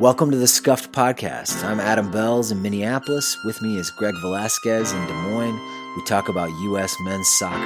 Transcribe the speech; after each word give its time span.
Welcome 0.00 0.30
to 0.30 0.38
the 0.38 0.48
Scuffed 0.48 0.92
Podcast. 0.92 1.62
I'm 1.62 1.78
Adam 1.78 2.10
Belz 2.10 2.50
in 2.50 2.62
Minneapolis. 2.62 3.36
With 3.44 3.60
me 3.60 3.76
is 3.76 3.90
Greg 3.90 4.14
Velasquez 4.22 4.92
in 4.92 5.06
Des 5.06 5.12
Moines. 5.12 5.60
We 5.94 6.02
talk 6.04 6.30
about 6.30 6.48
U.S. 6.48 6.96
men's 7.02 7.28
soccer. 7.28 7.58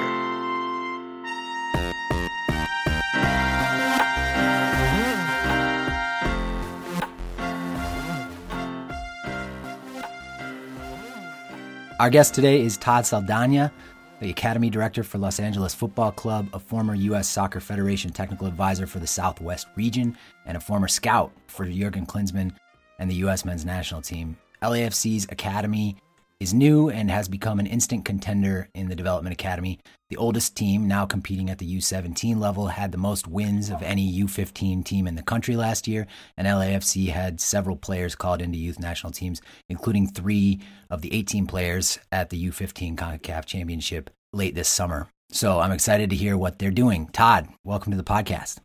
Our 12.01 12.09
guest 12.09 12.35
today 12.35 12.61
is 12.61 12.75
Todd 12.75 13.05
Saldaña, 13.05 13.71
the 14.19 14.29
Academy 14.29 14.69
Director 14.69 15.03
for 15.03 15.17
Los 15.17 15.39
Angeles 15.39 15.73
Football 15.73 16.11
Club, 16.11 16.47
a 16.53 16.59
former 16.59 16.95
U.S. 16.95 17.27
Soccer 17.27 17.59
Federation 17.59 18.11
technical 18.11 18.47
advisor 18.47 18.87
for 18.87 18.99
the 18.99 19.07
Southwest 19.07 19.67
region, 19.75 20.17
and 20.45 20.55
a 20.55 20.61
former 20.61 20.87
scout 20.87 21.31
for 21.47 21.65
Jurgen 21.65 22.05
Klinsmann 22.05 22.55
and 22.99 23.09
the 23.09 23.15
U.S. 23.15 23.45
men's 23.45 23.65
national 23.65 24.01
team. 24.01 24.37
LAFC's 24.61 25.27
Academy 25.29 25.97
is 26.39 26.53
new 26.53 26.89
and 26.89 27.09
has 27.09 27.29
become 27.29 27.59
an 27.59 27.65
instant 27.65 28.03
contender 28.03 28.67
in 28.73 28.89
the 28.89 28.95
Development 28.95 29.33
Academy. 29.33 29.79
The 30.09 30.17
oldest 30.17 30.55
team, 30.55 30.87
now 30.87 31.05
competing 31.05 31.49
at 31.49 31.59
the 31.59 31.77
U17 31.77 32.37
level, 32.37 32.67
had 32.67 32.91
the 32.91 32.97
most 32.97 33.27
wins 33.27 33.69
of 33.69 33.81
any 33.81 34.21
U15 34.21 34.83
team 34.83 35.07
in 35.07 35.15
the 35.15 35.23
country 35.23 35.55
last 35.55 35.87
year, 35.87 36.07
and 36.37 36.45
LAFC 36.45 37.07
had 37.09 37.39
several 37.39 37.77
players 37.77 38.15
called 38.15 38.41
into 38.41 38.57
youth 38.57 38.79
national 38.79 39.13
teams, 39.13 39.41
including 39.69 40.07
three 40.07 40.59
of 40.89 41.01
the 41.01 41.13
18 41.13 41.47
players 41.47 41.97
at 42.11 42.29
the 42.29 42.49
U15 42.49 42.95
CONCACAF 42.95 43.45
Championship 43.45 44.09
late 44.33 44.55
this 44.55 44.67
summer. 44.67 45.07
So 45.29 45.59
I'm 45.59 45.71
excited 45.71 46.09
to 46.09 46.15
hear 46.15 46.37
what 46.37 46.59
they're 46.59 46.69
doing. 46.69 47.07
Todd, 47.07 47.47
welcome 47.63 47.91
to 47.91 47.97
the 47.97 48.03
podcast. 48.03 48.59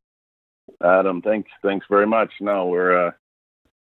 Adam, 0.83 1.23
thanks, 1.23 1.51
thanks 1.63 1.87
very 1.89 2.07
much. 2.07 2.33
No, 2.41 2.67
we're 2.67 3.09
uh, 3.09 3.11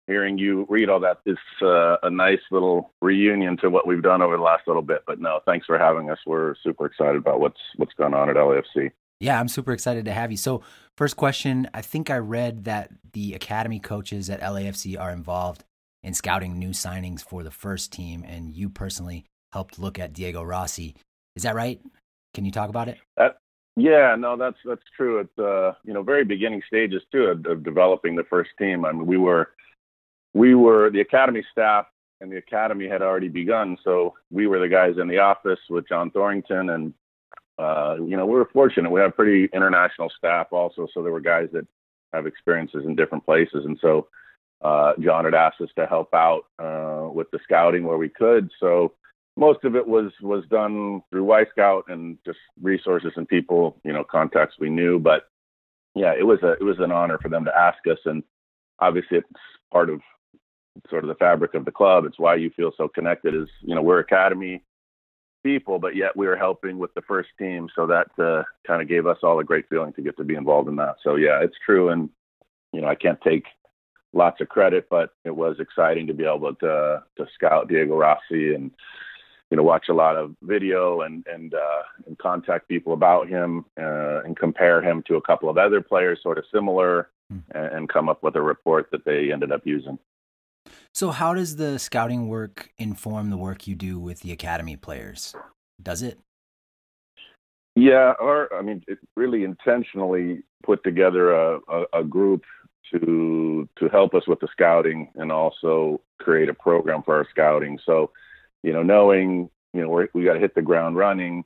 hearing 0.07 0.39
you 0.39 0.67
read 0.69 0.89
all 0.89 1.01
that 1.01 1.19
is 1.27 1.39
uh, 1.63 1.97
a 2.03 2.11
nice 2.11 2.41
little 2.51 2.93
reunion 3.01 3.57
to 3.59 3.71
what 3.71 3.87
we've 3.87 4.03
done 4.03 4.23
over 4.23 4.37
the 4.37 4.43
last 4.43 4.67
little 4.67 4.83
bit. 4.83 5.03
But 5.07 5.21
no, 5.21 5.41
thanks 5.47 5.67
for 5.67 5.79
having 5.79 6.11
us. 6.11 6.19
We're 6.27 6.55
super 6.63 6.87
excited 6.87 7.17
about 7.17 7.41
what's 7.41 7.61
what's 7.77 7.95
going 7.95 8.15
on 8.15 8.29
at 8.29 8.37
LAFC. 8.37 8.91
Yeah, 9.21 9.39
I'm 9.39 9.49
super 9.49 9.73
excited 9.73 10.07
to 10.07 10.13
have 10.13 10.31
you. 10.31 10.39
So, 10.39 10.63
first 10.97 11.17
question, 11.17 11.69
I 11.75 11.83
think 11.83 12.09
I 12.11 12.17
read 12.17 12.65
that 12.65 12.91
the 13.13 13.35
academy 13.35 13.79
coaches 13.79 14.31
at 14.31 14.41
LAFC 14.41 14.99
are 14.99 15.11
involved 15.11 15.65
in 16.03 16.15
scouting 16.15 16.59
new 16.59 16.71
signings 16.71 17.23
for 17.23 17.43
the 17.43 17.51
first 17.51 17.93
team, 17.93 18.25
and 18.27 18.57
you 18.57 18.71
personally 18.71 19.27
helped 19.53 19.79
look 19.79 19.99
at 19.99 20.15
Diego 20.15 20.43
Rossi. 20.43 20.95
Is 21.37 21.43
that 21.43 21.55
right? 21.55 21.81
Can 22.33 22.47
you 22.47 22.51
talk 22.51 22.71
about 22.71 22.89
it? 22.89 22.99
That, 23.19 23.39
yeah, 23.77 24.17
no, 24.19 24.37
that's 24.37 24.57
that's 24.65 24.83
true. 24.97 25.21
It's 25.21 25.39
uh, 25.39 25.73
you 25.85 25.93
know 25.93 26.03
very 26.03 26.25
beginning 26.25 26.63
stages 26.67 27.03
too 27.13 27.25
of, 27.25 27.47
of 27.47 27.63
developing 27.63 28.17
the 28.17 28.25
first 28.25 28.51
team. 28.59 28.85
I 28.85 28.93
mean, 28.93 29.07
we 29.07 29.17
were 29.17 29.51
we 30.35 30.55
were 30.55 30.91
the 30.91 31.01
academy 31.01 31.45
staff 31.51 31.87
and 32.21 32.31
the 32.31 32.37
academy 32.37 32.87
had 32.87 33.03
already 33.03 33.29
begun. 33.29 33.77
So 33.83 34.15
we 34.31 34.47
were 34.47 34.59
the 34.59 34.69
guys 34.69 34.97
in 35.01 35.09
the 35.09 35.19
office 35.19 35.61
with 35.69 35.89
John 35.89 36.11
Thorrington 36.11 36.75
and 36.75 36.95
uh, 37.59 37.97
you 37.97 38.17
know, 38.17 38.25
we 38.25 38.35
were 38.35 38.49
fortunate. 38.53 38.91
We 38.91 39.01
have 39.01 39.15
pretty 39.15 39.51
international 39.53 40.11
staff 40.17 40.47
also. 40.51 40.87
So 40.95 41.03
there 41.03 41.13
were 41.13 41.21
guys 41.21 41.49
that 41.53 41.67
have 42.15 42.27
experiences 42.27 42.85
in 42.87 42.97
different 42.97 43.25
places. 43.27 43.67
And 43.67 43.79
so 43.83 44.09
uh, 44.63 44.93
John 44.99 45.25
had 45.25 45.35
asked 45.35 45.61
us 45.61 45.69
to 45.77 45.87
help 45.87 46.15
out 46.15 46.45
uh, 46.59 47.11
with 47.13 47.31
the 47.31 47.39
scouting 47.43 47.85
where 47.85 47.99
we 47.99 48.09
could. 48.09 48.51
So 48.61 48.95
most 49.37 49.65
of 49.65 49.77
it 49.77 49.87
was 49.87 50.11
was 50.23 50.45
done 50.51 51.03
through 51.11 51.25
Wyscout 51.25 51.83
and 51.89 52.19
just 52.25 52.39
resources 52.61 53.13
and 53.17 53.29
people, 53.29 53.77
you 53.85 53.93
know, 53.93 54.05
contacts 54.05 54.57
we 54.59 54.71
knew. 54.71 54.99
But 54.99 55.29
yeah, 55.95 56.13
it 56.19 56.27
was 56.27 56.43
a 56.43 56.53
it 56.53 56.63
was 56.63 56.79
an 56.79 56.93
honor 56.93 57.19
for 57.19 57.29
them 57.29 57.45
to 57.45 57.57
ask 57.57 57.79
us, 57.91 57.99
and 58.05 58.23
obviously 58.81 59.19
it's 59.19 59.29
part 59.73 59.91
of 59.91 60.01
sort 60.89 61.05
of 61.05 61.09
the 61.09 61.15
fabric 61.17 61.55
of 61.55 61.65
the 61.65 61.71
club. 61.71 62.05
It's 62.05 62.19
why 62.19 62.37
you 62.37 62.51
feel 62.51 62.73
so 62.77 62.89
connected. 62.89 63.35
Is 63.35 63.49
you 63.63 63.75
know 63.75 63.83
we're 63.83 64.01
academy 64.01 64.63
people, 65.43 65.79
but 65.79 65.97
yet 65.97 66.17
we 66.17 66.27
were 66.27 66.37
helping 66.37 66.79
with 66.79 66.93
the 66.95 67.03
first 67.03 67.31
team, 67.39 67.69
so 67.75 67.87
that 67.87 68.09
uh, 68.19 68.43
kind 68.67 68.83
of 68.83 68.89
gave 68.89 69.07
us 69.07 69.19
all 69.23 69.39
a 69.39 69.45
great 69.45 69.69
feeling 69.69 69.93
to 69.95 70.03
get 70.03 70.17
to 70.19 70.25
be 70.25 70.35
involved 70.35 70.69
in 70.69 70.77
that. 70.77 70.97
So 71.03 71.17
yeah, 71.17 71.41
it's 71.43 71.57
true, 71.65 71.91
and 71.91 72.09
you 72.73 72.81
know 72.81 72.89
I 72.89 72.95
can't 72.95 73.21
take 73.23 73.45
lots 74.13 74.41
of 74.41 74.49
credit, 74.49 74.89
but 74.91 75.11
it 75.25 75.35
was 75.35 75.57
exciting 75.61 76.07
to 76.07 76.15
be 76.15 76.25
able 76.25 76.55
to 76.57 77.03
to 77.17 77.27
scout 77.35 77.69
Diego 77.69 77.97
Rossi 77.97 78.55
and 78.55 78.71
you 79.51 79.57
know 79.57 79.63
watch 79.63 79.89
a 79.89 79.95
lot 79.95 80.17
of 80.17 80.35
video 80.43 81.03
and 81.03 81.25
and 81.27 81.55
uh, 81.55 81.83
and 82.07 82.19
contact 82.19 82.69
people 82.69 82.93
about 82.93 83.29
him 83.29 83.65
uh, 83.81 84.23
and 84.23 84.37
compare 84.37 84.83
him 84.83 85.03
to 85.07 85.17
a 85.17 85.23
couple 85.23 85.49
of 85.49 85.59
other 85.59 85.81
players 85.81 86.21
sort 86.23 86.39
of 86.39 86.45
similar 86.53 87.11
mm. 87.33 87.43
and, 87.53 87.67
and 87.75 87.89
come 87.89 88.09
up 88.09 88.23
with 88.23 88.37
a 88.37 88.43
report 88.43 88.89
that 88.93 89.05
they 89.05 89.33
ended 89.33 89.53
up 89.53 89.63
using. 89.65 89.99
So, 90.93 91.11
how 91.11 91.35
does 91.35 91.57
the 91.57 91.79
scouting 91.79 92.29
work 92.29 92.73
inform 92.79 93.31
the 93.31 93.37
work 93.37 93.67
you 93.67 93.75
do 93.75 93.99
with 93.99 94.21
the 94.21 94.33
academy 94.33 94.77
players? 94.77 95.35
Does 95.83 96.03
it? 96.03 96.19
Yeah, 97.77 98.15
or 98.21 98.53
I 98.53 98.63
mean, 98.63 98.83
really 99.17 99.45
intentionally 99.45 100.43
put 100.65 100.83
together 100.85 101.33
a, 101.33 101.61
a, 101.69 101.85
a 102.01 102.05
group 102.05 102.43
to 102.93 103.69
to 103.79 103.89
help 103.89 104.15
us 104.15 104.27
with 104.27 104.41
the 104.41 104.49
scouting 104.51 105.11
and 105.15 105.31
also 105.31 106.01
create 106.19 106.49
a 106.49 106.55
program 106.55 107.03
for 107.03 107.17
our 107.17 107.27
scouting. 107.31 107.79
So, 107.87 108.11
you 108.63 108.73
know, 108.73 108.83
knowing 108.83 109.49
you 109.73 109.83
know 109.83 109.89
we're, 109.89 110.09
we 110.13 110.25
got 110.25 110.35
to 110.35 110.41
hit 110.41 110.55
the 110.55 110.63
ground 110.63 110.97
running. 110.97 111.45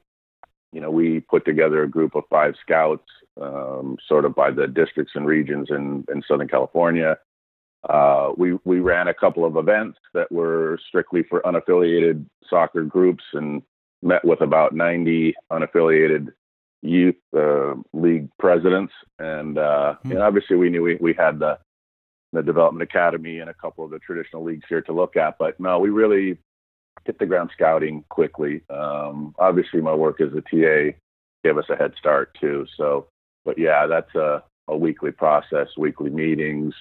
You 0.73 0.81
know, 0.81 0.91
we 0.91 1.21
put 1.21 1.45
together 1.45 1.83
a 1.83 1.89
group 1.89 2.17
of 2.17 2.25
five 2.29 2.55
scouts, 2.61 3.07
um, 3.41 3.97
sort 4.09 4.25
of 4.25 4.35
by 4.35 4.51
the 4.51 4.67
districts 4.67 5.13
and 5.15 5.27
regions 5.27 5.69
in 5.71 6.05
in 6.11 6.23
Southern 6.27 6.49
California, 6.49 7.19
uh, 7.89 8.33
we 8.37 8.59
we 8.65 8.81
ran 8.81 9.09
a 9.09 9.15
couple 9.15 9.45
of 9.45 9.57
events 9.57 9.99
that 10.15 10.31
were 10.33 10.79
strictly 10.89 11.23
for 11.23 11.43
unaffiliated 11.43 12.25
soccer 12.49 12.83
groups 12.83 13.25
and 13.35 13.63
met 14.03 14.25
with 14.25 14.41
about 14.41 14.75
90 14.75 15.35
unaffiliated 15.51 16.29
youth 16.83 17.17
uh, 17.37 17.75
league 17.93 18.29
presidents. 18.39 18.93
And 19.19 19.59
uh, 19.59 19.97
mm-hmm. 19.99 20.13
and 20.13 20.23
obviously 20.23 20.57
we 20.57 20.71
knew 20.71 20.83
we, 20.83 20.97
we 20.97 21.15
had 21.15 21.39
the 21.39 21.59
the 22.33 22.43
development 22.43 22.83
academy 22.83 23.39
and 23.39 23.49
a 23.49 23.55
couple 23.55 23.85
of 23.85 23.91
the 23.91 23.99
traditional 24.01 24.43
leagues 24.43 24.65
here 24.69 24.83
to 24.83 24.93
look 24.93 25.17
at. 25.17 25.37
But 25.39 25.59
no 25.61 25.79
we 25.79 25.91
really 25.91 26.39
hit 27.05 27.19
the 27.19 27.27
ground 27.27 27.51
scouting 27.53 28.05
quickly. 28.09 28.63
Um, 28.71 29.35
obviously 29.39 29.81
my 29.81 29.95
work 29.95 30.21
as 30.21 30.33
a 30.33 30.41
TA 30.41 30.97
gave 31.43 31.59
us 31.59 31.69
a 31.69 31.77
head 31.77 31.93
start 31.99 32.37
too. 32.41 32.67
So 32.77 33.09
but 33.45 33.59
yeah 33.59 33.87
that's 33.87 34.15
a, 34.15 34.43
a 34.69 34.77
weekly 34.77 35.11
process 35.11 35.69
weekly 35.77 36.11
meetings 36.11 36.75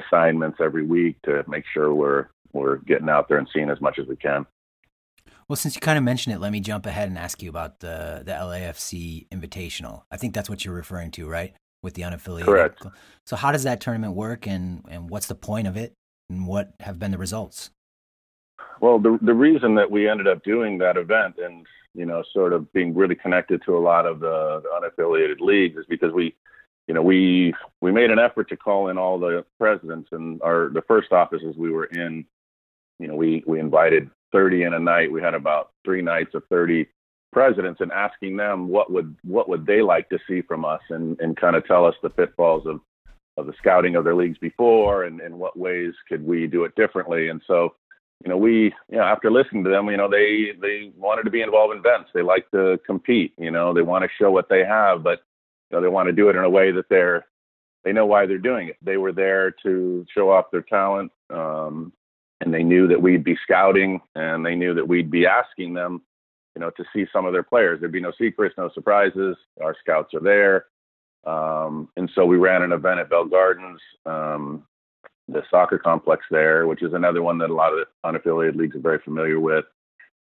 assignments 0.00 0.58
every 0.60 0.84
week 0.84 1.16
to 1.24 1.44
make 1.48 1.64
sure 1.72 1.94
we're 1.94 2.26
we're 2.52 2.76
getting 2.78 3.08
out 3.08 3.28
there 3.28 3.38
and 3.38 3.48
seeing 3.52 3.70
as 3.70 3.80
much 3.80 3.98
as 3.98 4.06
we 4.06 4.16
can. 4.16 4.46
Well, 5.48 5.56
since 5.56 5.76
you 5.76 5.80
kind 5.80 5.96
of 5.96 6.02
mentioned 6.02 6.34
it, 6.34 6.40
let 6.40 6.50
me 6.50 6.60
jump 6.60 6.86
ahead 6.86 7.08
and 7.08 7.16
ask 7.16 7.42
you 7.42 7.48
about 7.48 7.80
the 7.80 8.22
the 8.24 8.32
LAFC 8.32 9.28
Invitational. 9.28 10.02
I 10.10 10.16
think 10.16 10.34
that's 10.34 10.50
what 10.50 10.64
you're 10.64 10.74
referring 10.74 11.12
to, 11.12 11.28
right? 11.28 11.54
With 11.82 11.94
the 11.94 12.02
unaffiliated. 12.02 12.46
Correct. 12.46 12.86
So, 13.26 13.36
how 13.36 13.52
does 13.52 13.62
that 13.62 13.80
tournament 13.80 14.14
work, 14.14 14.46
and 14.46 14.84
and 14.88 15.08
what's 15.08 15.26
the 15.26 15.34
point 15.34 15.68
of 15.68 15.76
it, 15.76 15.94
and 16.28 16.46
what 16.46 16.72
have 16.80 16.98
been 16.98 17.12
the 17.12 17.18
results? 17.18 17.70
Well, 18.80 18.98
the 18.98 19.18
the 19.22 19.34
reason 19.34 19.76
that 19.76 19.90
we 19.90 20.08
ended 20.08 20.26
up 20.26 20.42
doing 20.42 20.78
that 20.78 20.96
event 20.96 21.36
and 21.38 21.64
you 21.94 22.06
know 22.06 22.24
sort 22.32 22.52
of 22.52 22.72
being 22.72 22.94
really 22.94 23.14
connected 23.14 23.62
to 23.66 23.76
a 23.76 23.80
lot 23.80 24.04
of 24.06 24.20
the, 24.20 24.62
the 24.62 24.68
unaffiliated 25.02 25.40
leagues 25.40 25.78
is 25.78 25.86
because 25.88 26.12
we 26.12 26.34
you 26.86 26.94
know, 26.94 27.02
we 27.02 27.54
we 27.80 27.90
made 27.90 28.10
an 28.10 28.18
effort 28.18 28.48
to 28.50 28.56
call 28.56 28.88
in 28.88 28.98
all 28.98 29.18
the 29.18 29.44
presidents 29.58 30.08
and 30.12 30.40
our 30.42 30.70
the 30.72 30.82
first 30.82 31.12
offices 31.12 31.56
we 31.56 31.70
were 31.70 31.86
in. 31.86 32.24
You 32.98 33.08
know, 33.08 33.16
we 33.16 33.42
we 33.46 33.58
invited 33.58 34.10
30 34.32 34.64
in 34.64 34.74
a 34.74 34.78
night. 34.78 35.10
We 35.10 35.20
had 35.20 35.34
about 35.34 35.70
three 35.84 36.02
nights 36.02 36.34
of 36.34 36.42
30 36.48 36.86
presidents 37.32 37.80
and 37.80 37.92
asking 37.92 38.36
them 38.36 38.68
what 38.68 38.90
would 38.90 39.16
what 39.24 39.48
would 39.48 39.66
they 39.66 39.82
like 39.82 40.08
to 40.08 40.18
see 40.28 40.42
from 40.42 40.64
us 40.64 40.80
and 40.90 41.20
and 41.20 41.36
kind 41.36 41.56
of 41.56 41.66
tell 41.66 41.84
us 41.84 41.94
the 42.02 42.10
pitfalls 42.10 42.66
of 42.66 42.80
of 43.36 43.46
the 43.46 43.52
scouting 43.58 43.96
of 43.96 44.04
their 44.04 44.14
leagues 44.14 44.38
before 44.38 45.04
and 45.04 45.20
in 45.20 45.38
what 45.38 45.58
ways 45.58 45.92
could 46.08 46.24
we 46.24 46.46
do 46.46 46.64
it 46.64 46.74
differently. 46.74 47.28
And 47.28 47.42
so, 47.46 47.74
you 48.24 48.30
know, 48.30 48.38
we 48.38 48.72
you 48.88 48.96
know 48.96 49.02
after 49.02 49.30
listening 49.30 49.64
to 49.64 49.70
them, 49.70 49.90
you 49.90 49.96
know, 49.96 50.08
they 50.08 50.52
they 50.60 50.92
wanted 50.96 51.24
to 51.24 51.30
be 51.30 51.42
involved 51.42 51.74
in 51.74 51.80
events. 51.80 52.10
They 52.14 52.22
like 52.22 52.50
to 52.52 52.78
compete. 52.86 53.34
You 53.36 53.50
know, 53.50 53.74
they 53.74 53.82
want 53.82 54.04
to 54.04 54.10
show 54.18 54.30
what 54.30 54.48
they 54.48 54.64
have, 54.64 55.02
but 55.02 55.20
know, 55.72 55.80
they 55.80 55.88
want 55.88 56.06
to 56.06 56.12
do 56.12 56.28
it 56.28 56.36
in 56.36 56.44
a 56.44 56.50
way 56.50 56.70
that 56.72 56.88
they're 56.88 57.26
they 57.84 57.92
know 57.92 58.06
why 58.06 58.26
they're 58.26 58.38
doing 58.38 58.68
it. 58.68 58.76
They 58.82 58.96
were 58.96 59.12
there 59.12 59.52
to 59.62 60.04
show 60.12 60.30
off 60.30 60.50
their 60.50 60.62
talent, 60.62 61.12
um, 61.30 61.92
and 62.40 62.52
they 62.52 62.64
knew 62.64 62.88
that 62.88 63.00
we'd 63.00 63.22
be 63.22 63.38
scouting, 63.44 64.00
and 64.16 64.44
they 64.44 64.56
knew 64.56 64.74
that 64.74 64.88
we'd 64.88 65.08
be 65.08 65.24
asking 65.24 65.74
them, 65.74 66.02
you 66.56 66.60
know, 66.60 66.70
to 66.70 66.84
see 66.92 67.06
some 67.12 67.26
of 67.26 67.32
their 67.32 67.44
players. 67.44 67.78
There'd 67.78 67.92
be 67.92 68.00
no 68.00 68.12
secrets, 68.18 68.56
no 68.58 68.70
surprises. 68.74 69.36
Our 69.62 69.76
scouts 69.80 70.14
are 70.14 70.20
there, 70.20 70.66
um, 71.26 71.88
and 71.96 72.10
so 72.12 72.26
we 72.26 72.38
ran 72.38 72.62
an 72.62 72.72
event 72.72 72.98
at 72.98 73.08
Bell 73.08 73.24
Gardens, 73.24 73.80
um, 74.04 74.64
the 75.28 75.44
soccer 75.48 75.78
complex 75.78 76.24
there, 76.28 76.66
which 76.66 76.82
is 76.82 76.92
another 76.92 77.22
one 77.22 77.38
that 77.38 77.50
a 77.50 77.54
lot 77.54 77.72
of 77.72 77.86
unaffiliated 78.04 78.56
leagues 78.56 78.74
are 78.74 78.80
very 78.80 78.98
familiar 78.98 79.38
with, 79.38 79.64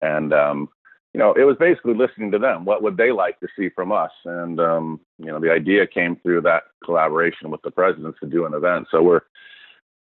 and 0.04 0.32
um, 0.32 0.70
you 1.18 1.24
know, 1.24 1.34
it 1.34 1.46
was 1.46 1.58
basically 1.60 1.96
listening 1.96 2.30
to 2.30 2.38
them. 2.38 2.64
What 2.64 2.84
would 2.84 2.96
they 2.96 3.12
like 3.12 3.40
to 3.40 3.48
see 3.58 3.70
from 3.70 3.92
us? 3.92 4.12
And 4.26 4.60
um, 4.60 5.02
you 5.18 5.26
know, 5.26 5.40
the 5.40 5.52
idea 5.52 5.88
came 5.88 6.16
through 6.18 6.42
that 6.42 6.66
collaboration 6.86 7.50
with 7.50 7.60
the 7.64 7.72
presidents 7.72 8.20
to 8.20 8.28
do 8.28 8.46
an 8.46 8.54
event. 8.54 8.88
So 8.92 9.02
we're 9.02 9.22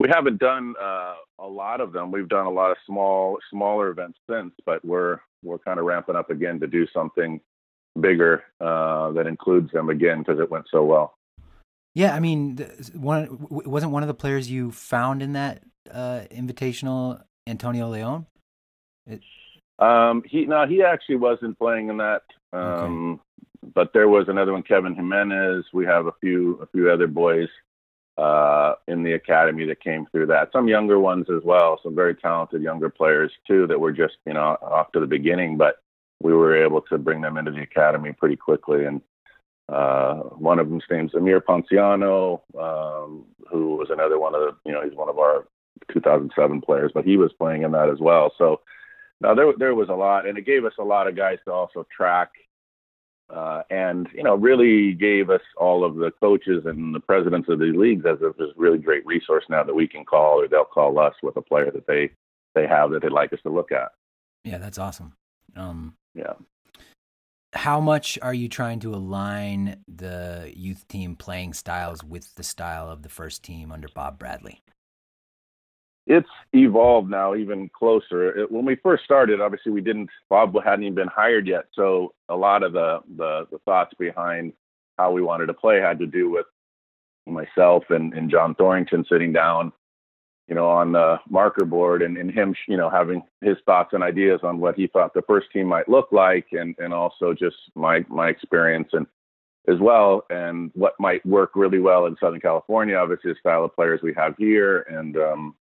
we 0.01 0.09
haven't 0.11 0.39
done 0.39 0.73
uh, 0.83 1.17
a 1.39 1.47
lot 1.47 1.83
of 1.83 1.93
them. 1.93 2.13
We've 2.13 2.31
done 2.31 2.47
a 2.47 2.51
lot 2.51 2.71
of 2.71 2.79
small, 2.87 3.37
smaller 3.51 3.91
events 3.91 4.21
since, 4.27 4.55
but 4.65 4.83
we're 4.87 5.19
we're 5.43 5.59
kind 5.59 5.79
of 5.79 5.85
ramping 5.85 6.17
up 6.17 6.31
again 6.31 6.59
to 6.61 6.67
do 6.67 6.87
something 6.95 7.43
bigger 8.01 8.45
uh, 8.63 9.13
that 9.13 9.27
includes 9.27 9.71
them 9.71 9.91
again 9.91 10.21
because 10.21 10.41
it 10.41 10.51
went 10.51 10.65
so 10.71 10.83
well. 10.83 11.19
Yeah, 11.95 12.15
I 12.15 12.21
mean, 12.21 12.57
one 12.95 13.37
wasn't 13.51 13.93
one 13.93 14.03
of 14.03 14.07
the 14.07 14.15
players 14.15 14.51
you 14.51 14.71
found 14.71 15.23
in 15.23 15.35
that 15.35 15.63
uh, 15.93 16.23
invitational 16.31 17.23
Antonio 17.47 17.91
Leone. 17.91 18.25
It... 19.07 19.21
Um, 19.83 20.23
he 20.25 20.45
no, 20.47 20.67
he 20.67 20.83
actually 20.83 21.17
wasn't 21.17 21.59
playing 21.59 21.89
in 21.89 21.97
that. 21.97 22.23
Um, 22.53 23.13
okay. 23.13 23.23
But 23.75 23.93
there 23.93 24.09
was 24.09 24.29
another 24.29 24.53
one, 24.53 24.63
Kevin 24.63 24.95
Jimenez. 24.95 25.65
We 25.73 25.85
have 25.87 26.07
a 26.07 26.13
few 26.21 26.59
a 26.63 26.67
few 26.67 26.91
other 26.91 27.09
boys 27.09 27.49
uh, 28.17 28.75
in 28.87 29.03
the 29.03 29.13
academy 29.13 29.67
that 29.67 29.83
came 29.83 30.07
through 30.07 30.27
that. 30.27 30.51
Some 30.53 30.69
younger 30.69 31.01
ones 31.01 31.27
as 31.35 31.43
well, 31.45 31.81
some 31.83 31.95
very 31.95 32.15
talented 32.15 32.63
younger 32.63 32.91
players 32.91 33.33
too 33.47 33.67
that 33.67 33.81
were 33.81 33.93
just 33.93 34.15
you 34.25 34.35
know 34.35 34.57
off 34.63 34.93
to 34.93 35.01
the 35.01 35.07
beginning, 35.07 35.57
but 35.57 35.77
we 36.23 36.33
were 36.33 36.57
able 36.57 36.83
to 36.83 36.99
bring 36.99 37.21
them 37.21 37.37
into 37.37 37.51
the 37.51 37.63
academy 37.63 38.13
pretty 38.13 38.37
quickly. 38.37 38.85
And 38.85 39.01
uh, 39.69 40.15
one 40.15 40.61
of 40.61 40.69
them's 40.69 40.85
name's 40.91 41.15
Amir 41.15 41.41
Ponciano, 41.41 42.41
um, 42.57 43.25
who 43.51 43.77
was 43.77 43.91
another 43.91 44.21
one 44.21 44.35
of 44.37 44.43
the 44.43 44.57
you 44.65 44.73
know 44.73 44.83
he's 44.83 44.97
one 44.97 45.09
of 45.09 45.19
our 45.19 45.49
2007 45.93 46.61
players, 46.61 46.93
but 46.95 47.05
he 47.05 47.17
was 47.17 47.33
playing 47.33 47.63
in 47.63 47.73
that 47.73 47.89
as 47.89 47.99
well. 47.99 48.33
So 48.39 48.61
now 49.23 49.35
there 49.35 49.53
there 49.59 49.75
was 49.75 49.89
a 49.89 49.95
lot, 49.95 50.27
and 50.27 50.37
it 50.37 50.47
gave 50.47 50.65
us 50.65 50.75
a 50.79 50.85
lot 50.85 51.07
of 51.07 51.17
guys 51.17 51.39
to 51.45 51.53
also 51.53 51.87
track 51.95 52.31
uh, 53.33 53.63
and 53.71 54.09
you 54.15 54.23
know 54.23 54.35
really 54.35 54.93
gave 54.93 55.31
us 55.31 55.41
all 55.57 55.85
of 55.85 55.97
the 55.97 56.11
coaches 56.21 56.65
and 56.67 56.95
the 56.95 57.01
presidents 57.01 57.49
of 57.49 57.59
the 57.59 57.67
leagues 57.67 58.05
as 58.05 58.21
a 58.21 58.33
really 58.57 58.79
great 58.79 59.05
resource 59.07 59.45
now 59.49 59.65
that 59.65 59.75
we 59.75 59.89
can 59.89 60.05
call 60.05 60.41
or 60.41 60.49
they'll 60.49 60.65
call 60.65 60.99
us 60.99 61.15
with 61.23 61.37
a 61.37 61.43
player 61.43 61.71
that 61.71 61.87
they 61.87 62.11
they 62.55 62.67
have 62.67 62.91
that 62.91 63.03
they'd 63.03 63.13
like 63.13 63.33
us 63.33 63.41
to 63.43 63.51
look 63.51 63.73
at. 63.73 63.93
Yeah, 64.45 64.59
that's 64.59 64.79
awesome. 64.79 65.15
Um, 65.57 65.95
yeah. 66.15 66.35
How 67.55 67.81
much 67.81 68.19
are 68.21 68.35
you 68.35 68.49
trying 68.49 68.81
to 68.81 68.95
align 68.95 69.83
the 69.87 70.51
youth 70.55 70.87
team 70.89 71.17
playing 71.17 71.53
styles 71.55 72.03
with 72.03 72.35
the 72.35 72.43
style 72.43 72.91
of 72.91 73.03
the 73.03 73.09
first 73.09 73.43
team 73.43 73.71
under 73.71 73.89
Bob 73.95 74.19
Bradley? 74.19 74.63
It's 76.07 76.29
evolved 76.53 77.11
now 77.11 77.35
even 77.35 77.69
closer. 77.69 78.37
It, 78.41 78.51
when 78.51 78.65
we 78.65 78.77
first 78.77 79.05
started, 79.05 79.41
obviously 79.41 79.73
we 79.73 79.81
didn't. 79.81 80.11
Bob 80.29 80.55
hadn't 80.65 80.85
even 80.85 80.95
been 80.95 81.09
hired 81.09 81.47
yet, 81.47 81.67
so 81.73 82.13
a 82.29 82.37
lot 82.37 82.63
of 82.63 82.73
the, 82.73 83.01
the 83.17 83.47
the, 83.51 83.59
thoughts 83.59 83.95
behind 83.99 84.53
how 84.99 85.13
we 85.13 85.23
wanted 85.23 85.47
to 85.47 85.55
play 85.55 85.81
had 85.81 85.99
to 86.01 86.07
do 86.07 86.31
with 86.31 86.47
myself 87.27 87.85
and, 87.91 88.13
and 88.15 88.31
John 88.31 88.55
Thorrington 88.57 89.05
sitting 89.09 89.33
down, 89.33 89.73
you 90.49 90.57
know, 90.57 90.69
on 90.69 90.93
the 90.93 91.19
marker 91.31 91.65
board 91.65 92.03
and, 92.03 92.17
and 92.17 92.31
him, 92.31 92.55
you 92.67 92.77
know, 92.77 92.91
having 92.91 93.23
his 93.41 93.57
thoughts 93.65 93.91
and 93.93 94.03
ideas 94.03 94.41
on 94.43 94.59
what 94.59 94.75
he 94.75 94.89
thought 94.89 95.15
the 95.15 95.23
first 95.23 95.53
team 95.53 95.69
might 95.69 95.89
look 95.89 96.09
like, 96.11 96.47
and 96.53 96.75
and 96.79 96.93
also 96.93 97.33
just 97.33 97.57
my 97.77 98.05
my 98.09 98.29
experience 98.29 98.89
and 98.93 99.07
as 99.69 99.79
well, 99.79 100.25
and 100.31 100.73
what 100.75 100.95
might 100.99 101.25
work 101.25 101.53
really 101.55 101.79
well 101.79 102.07
in 102.07 102.17
Southern 102.19 102.41
California. 102.41 102.97
Obviously, 102.97 103.31
the 103.33 103.39
style 103.39 103.65
of 103.65 103.75
players 103.77 104.01
we 104.03 104.13
have 104.15 104.35
here, 104.37 104.81
and 104.91 105.17
um, 105.17 105.55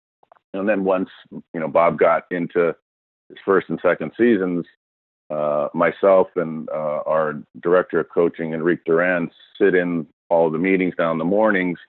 and 0.53 0.67
then 0.67 0.83
once 0.83 1.09
you 1.31 1.59
know 1.59 1.67
Bob 1.67 1.97
got 1.97 2.23
into 2.31 2.75
his 3.29 3.37
first 3.45 3.69
and 3.69 3.79
second 3.81 4.11
seasons, 4.17 4.65
uh, 5.29 5.67
myself 5.73 6.27
and 6.35 6.69
uh, 6.69 7.01
our 7.05 7.41
director 7.61 7.99
of 7.99 8.09
coaching, 8.09 8.53
Enrique 8.53 8.81
Duran, 8.85 9.29
sit 9.59 9.75
in 9.75 10.07
all 10.29 10.49
the 10.49 10.57
meetings 10.57 10.95
down 10.95 11.13
in 11.13 11.17
the 11.17 11.25
mornings 11.25 11.79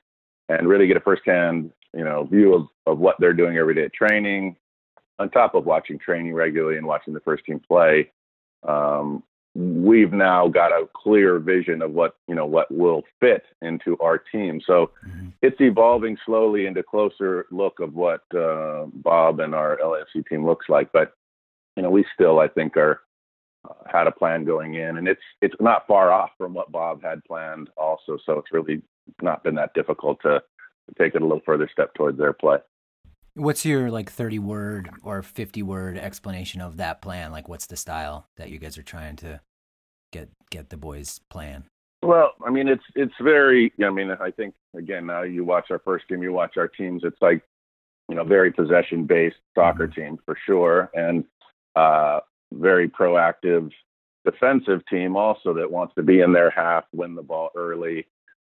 and 0.48 0.68
really 0.68 0.86
get 0.86 0.96
a 0.96 1.00
firsthand 1.00 1.70
you 1.94 2.04
know 2.04 2.24
view 2.24 2.54
of, 2.54 2.66
of 2.86 2.98
what 2.98 3.16
they're 3.18 3.32
doing 3.32 3.56
every 3.56 3.74
day 3.74 3.84
at 3.84 3.92
training, 3.92 4.56
on 5.18 5.30
top 5.30 5.54
of 5.54 5.66
watching 5.66 5.98
training 5.98 6.34
regularly 6.34 6.76
and 6.76 6.86
watching 6.86 7.14
the 7.14 7.20
first 7.20 7.44
team 7.44 7.60
play. 7.60 8.10
Um, 8.66 9.22
we've 9.54 10.12
now 10.12 10.48
got 10.48 10.70
a 10.70 10.88
clear 10.94 11.38
vision 11.38 11.82
of 11.82 11.92
what 11.92 12.16
you 12.28 12.34
know 12.34 12.46
what 12.46 12.70
will 12.72 13.02
fit 13.18 13.44
into 13.62 13.96
our 13.98 14.18
team. 14.18 14.60
So 14.64 14.90
mm-hmm. 15.06 15.28
it's 15.42 15.60
evolving 15.60 16.16
slowly 16.24 16.66
into 16.66 16.82
closer 16.82 17.46
look 17.50 17.80
of 17.80 17.94
what 17.94 18.22
uh, 18.34 18.86
Bob 18.92 19.40
and 19.40 19.54
our 19.54 19.78
LAFC 19.78 20.26
team 20.28 20.46
looks 20.46 20.66
like. 20.68 20.92
But 20.92 21.14
you 21.76 21.82
know, 21.82 21.90
we 21.90 22.04
still 22.14 22.38
I 22.38 22.48
think 22.48 22.76
are 22.76 23.00
uh, 23.68 23.74
had 23.90 24.06
a 24.06 24.12
plan 24.12 24.44
going 24.44 24.74
in, 24.74 24.96
and 24.98 25.08
it's 25.08 25.22
it's 25.42 25.56
not 25.60 25.86
far 25.86 26.12
off 26.12 26.30
from 26.38 26.54
what 26.54 26.72
Bob 26.72 27.02
had 27.02 27.24
planned 27.24 27.70
also. 27.76 28.18
So 28.24 28.38
it's 28.38 28.52
really 28.52 28.82
not 29.20 29.42
been 29.42 29.56
that 29.56 29.74
difficult 29.74 30.20
to, 30.22 30.40
to 30.40 30.94
take 30.96 31.14
it 31.14 31.22
a 31.22 31.24
little 31.24 31.42
further 31.44 31.68
step 31.72 31.92
towards 31.94 32.18
their 32.18 32.32
play. 32.32 32.58
What's 33.34 33.64
your 33.64 33.90
like 33.90 34.10
30 34.10 34.38
word 34.38 34.90
or 35.02 35.22
50 35.22 35.62
word 35.62 35.96
explanation 35.96 36.60
of 36.60 36.76
that 36.78 37.00
plan? 37.00 37.32
Like 37.32 37.48
what's 37.48 37.66
the 37.66 37.76
style 37.76 38.26
that 38.36 38.50
you 38.50 38.58
guys 38.58 38.76
are 38.76 38.82
trying 38.82 39.16
to 39.16 39.40
get 40.12 40.30
get 40.50 40.70
the 40.70 40.76
boys 40.76 41.20
plan? 41.30 41.64
Well, 42.02 42.32
I 42.44 42.50
mean 42.50 42.68
it's 42.68 42.84
it's 42.94 43.14
very 43.20 43.72
I 43.84 43.90
mean 43.90 44.10
I 44.10 44.30
think 44.30 44.54
again 44.76 45.06
now 45.06 45.22
you 45.22 45.44
watch 45.44 45.70
our 45.70 45.80
first 45.80 46.08
game, 46.08 46.22
you 46.22 46.32
watch 46.32 46.56
our 46.56 46.68
teams, 46.68 47.02
it's 47.04 47.20
like 47.20 47.42
you 48.08 48.16
know, 48.16 48.24
very 48.24 48.52
possession 48.52 49.04
based 49.04 49.36
soccer 49.54 49.86
mm-hmm. 49.86 50.00
team 50.00 50.18
for 50.24 50.36
sure 50.46 50.90
and 50.94 51.24
uh 51.76 52.20
very 52.52 52.88
proactive 52.88 53.70
defensive 54.24 54.84
team 54.86 55.16
also 55.16 55.54
that 55.54 55.70
wants 55.70 55.94
to 55.94 56.02
be 56.02 56.20
in 56.20 56.32
their 56.32 56.50
half, 56.50 56.84
win 56.92 57.14
the 57.14 57.22
ball 57.22 57.50
early. 57.56 58.06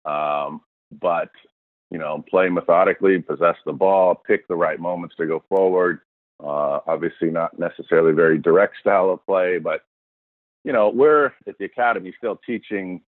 Um, 0.05 0.63
but 1.01 1.31
you 1.91 1.99
know, 1.99 2.25
play 2.29 2.49
methodically, 2.49 3.19
possess 3.19 3.57
the 3.65 3.73
ball, 3.73 4.15
pick 4.15 4.47
the 4.49 4.57
right 4.57 4.79
moments 4.79 5.17
to 5.17 5.27
go 5.27 5.43
forward. 5.49 6.01
Uh, 6.41 6.81
obviously, 6.87 7.31
not 7.31 7.59
necessarily 7.59 8.13
very 8.13 8.39
direct 8.39 8.77
style 8.81 9.11
of 9.11 9.25
play, 9.27 9.59
but 9.59 9.83
you 10.65 10.73
know, 10.73 10.91
we're 10.91 11.33
at 11.47 11.57
the 11.59 11.65
academy 11.65 12.13
still 12.19 12.39
teaching, 12.47 13.01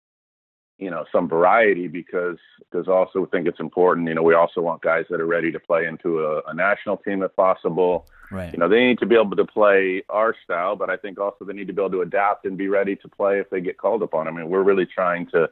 you 0.78 0.90
know, 0.90 1.04
some 1.12 1.28
variety 1.28 1.88
because 1.88 2.38
because 2.70 2.88
also 2.88 3.26
think 3.26 3.46
it's 3.46 3.60
important. 3.60 4.08
You 4.08 4.14
know, 4.14 4.22
we 4.22 4.34
also 4.34 4.60
want 4.60 4.82
guys 4.82 5.04
that 5.10 5.20
are 5.20 5.26
ready 5.26 5.52
to 5.52 5.60
play 5.60 5.86
into 5.86 6.24
a, 6.24 6.40
a 6.46 6.54
national 6.54 6.96
team 6.96 7.22
if 7.22 7.34
possible. 7.36 8.06
Right. 8.30 8.52
You 8.52 8.58
know, 8.58 8.68
they 8.68 8.80
need 8.80 8.98
to 9.00 9.06
be 9.06 9.16
able 9.16 9.36
to 9.36 9.44
play 9.44 10.02
our 10.08 10.34
style, 10.44 10.74
but 10.76 10.88
I 10.88 10.96
think 10.96 11.20
also 11.20 11.44
they 11.44 11.52
need 11.52 11.66
to 11.66 11.72
be 11.72 11.82
able 11.82 11.90
to 11.90 12.02
adapt 12.02 12.46
and 12.46 12.56
be 12.56 12.68
ready 12.68 12.96
to 12.96 13.08
play 13.08 13.40
if 13.40 13.50
they 13.50 13.60
get 13.60 13.76
called 13.76 14.02
upon. 14.02 14.26
I 14.26 14.30
mean, 14.30 14.48
we're 14.48 14.62
really 14.62 14.86
trying 14.86 15.26
to 15.28 15.50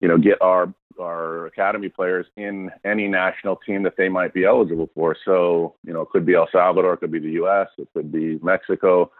you 0.00 0.08
know, 0.08 0.18
get 0.18 0.40
our 0.40 0.72
our 1.00 1.46
academy 1.46 1.88
players 1.88 2.26
in 2.36 2.70
any 2.84 3.08
national 3.08 3.56
team 3.56 3.82
that 3.82 3.96
they 3.96 4.08
might 4.08 4.34
be 4.34 4.44
eligible 4.44 4.90
for. 4.94 5.16
So, 5.24 5.74
you 5.84 5.92
know, 5.92 6.02
it 6.02 6.10
could 6.10 6.26
be 6.26 6.34
El 6.34 6.48
Salvador, 6.52 6.94
it 6.94 6.98
could 6.98 7.10
be 7.10 7.18
the 7.18 7.30
U.S., 7.32 7.68
it 7.78 7.88
could 7.94 8.12
be 8.12 8.38
Mexico. 8.42 9.10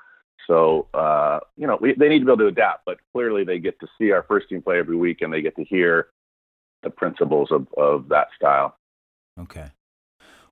So, 0.46 0.88
uh, 0.94 1.40
you 1.56 1.66
know, 1.66 1.78
we, 1.80 1.94
they 1.94 2.08
need 2.08 2.20
to 2.20 2.25
be 2.25 2.32
able 2.32 2.38
to 2.38 2.46
adapt, 2.49 2.84
but 2.84 2.99
clearly 3.12 3.44
they 3.44 3.58
get 3.58 3.78
to 3.80 3.87
see 3.99 4.10
our 4.10 4.25
first 4.25 4.49
team 4.49 4.62
play 4.62 4.78
every 4.78 4.96
week 4.96 5.22
and 5.22 5.32
they 5.32 5.42
get 5.42 5.56
to 5.56 5.64
hear 5.64 6.08
the 6.82 6.90
principles 6.90 7.50
of, 7.50 7.66
of 7.76 8.08
that 8.08 8.28
style. 8.37 8.76
Okay. 9.38 9.70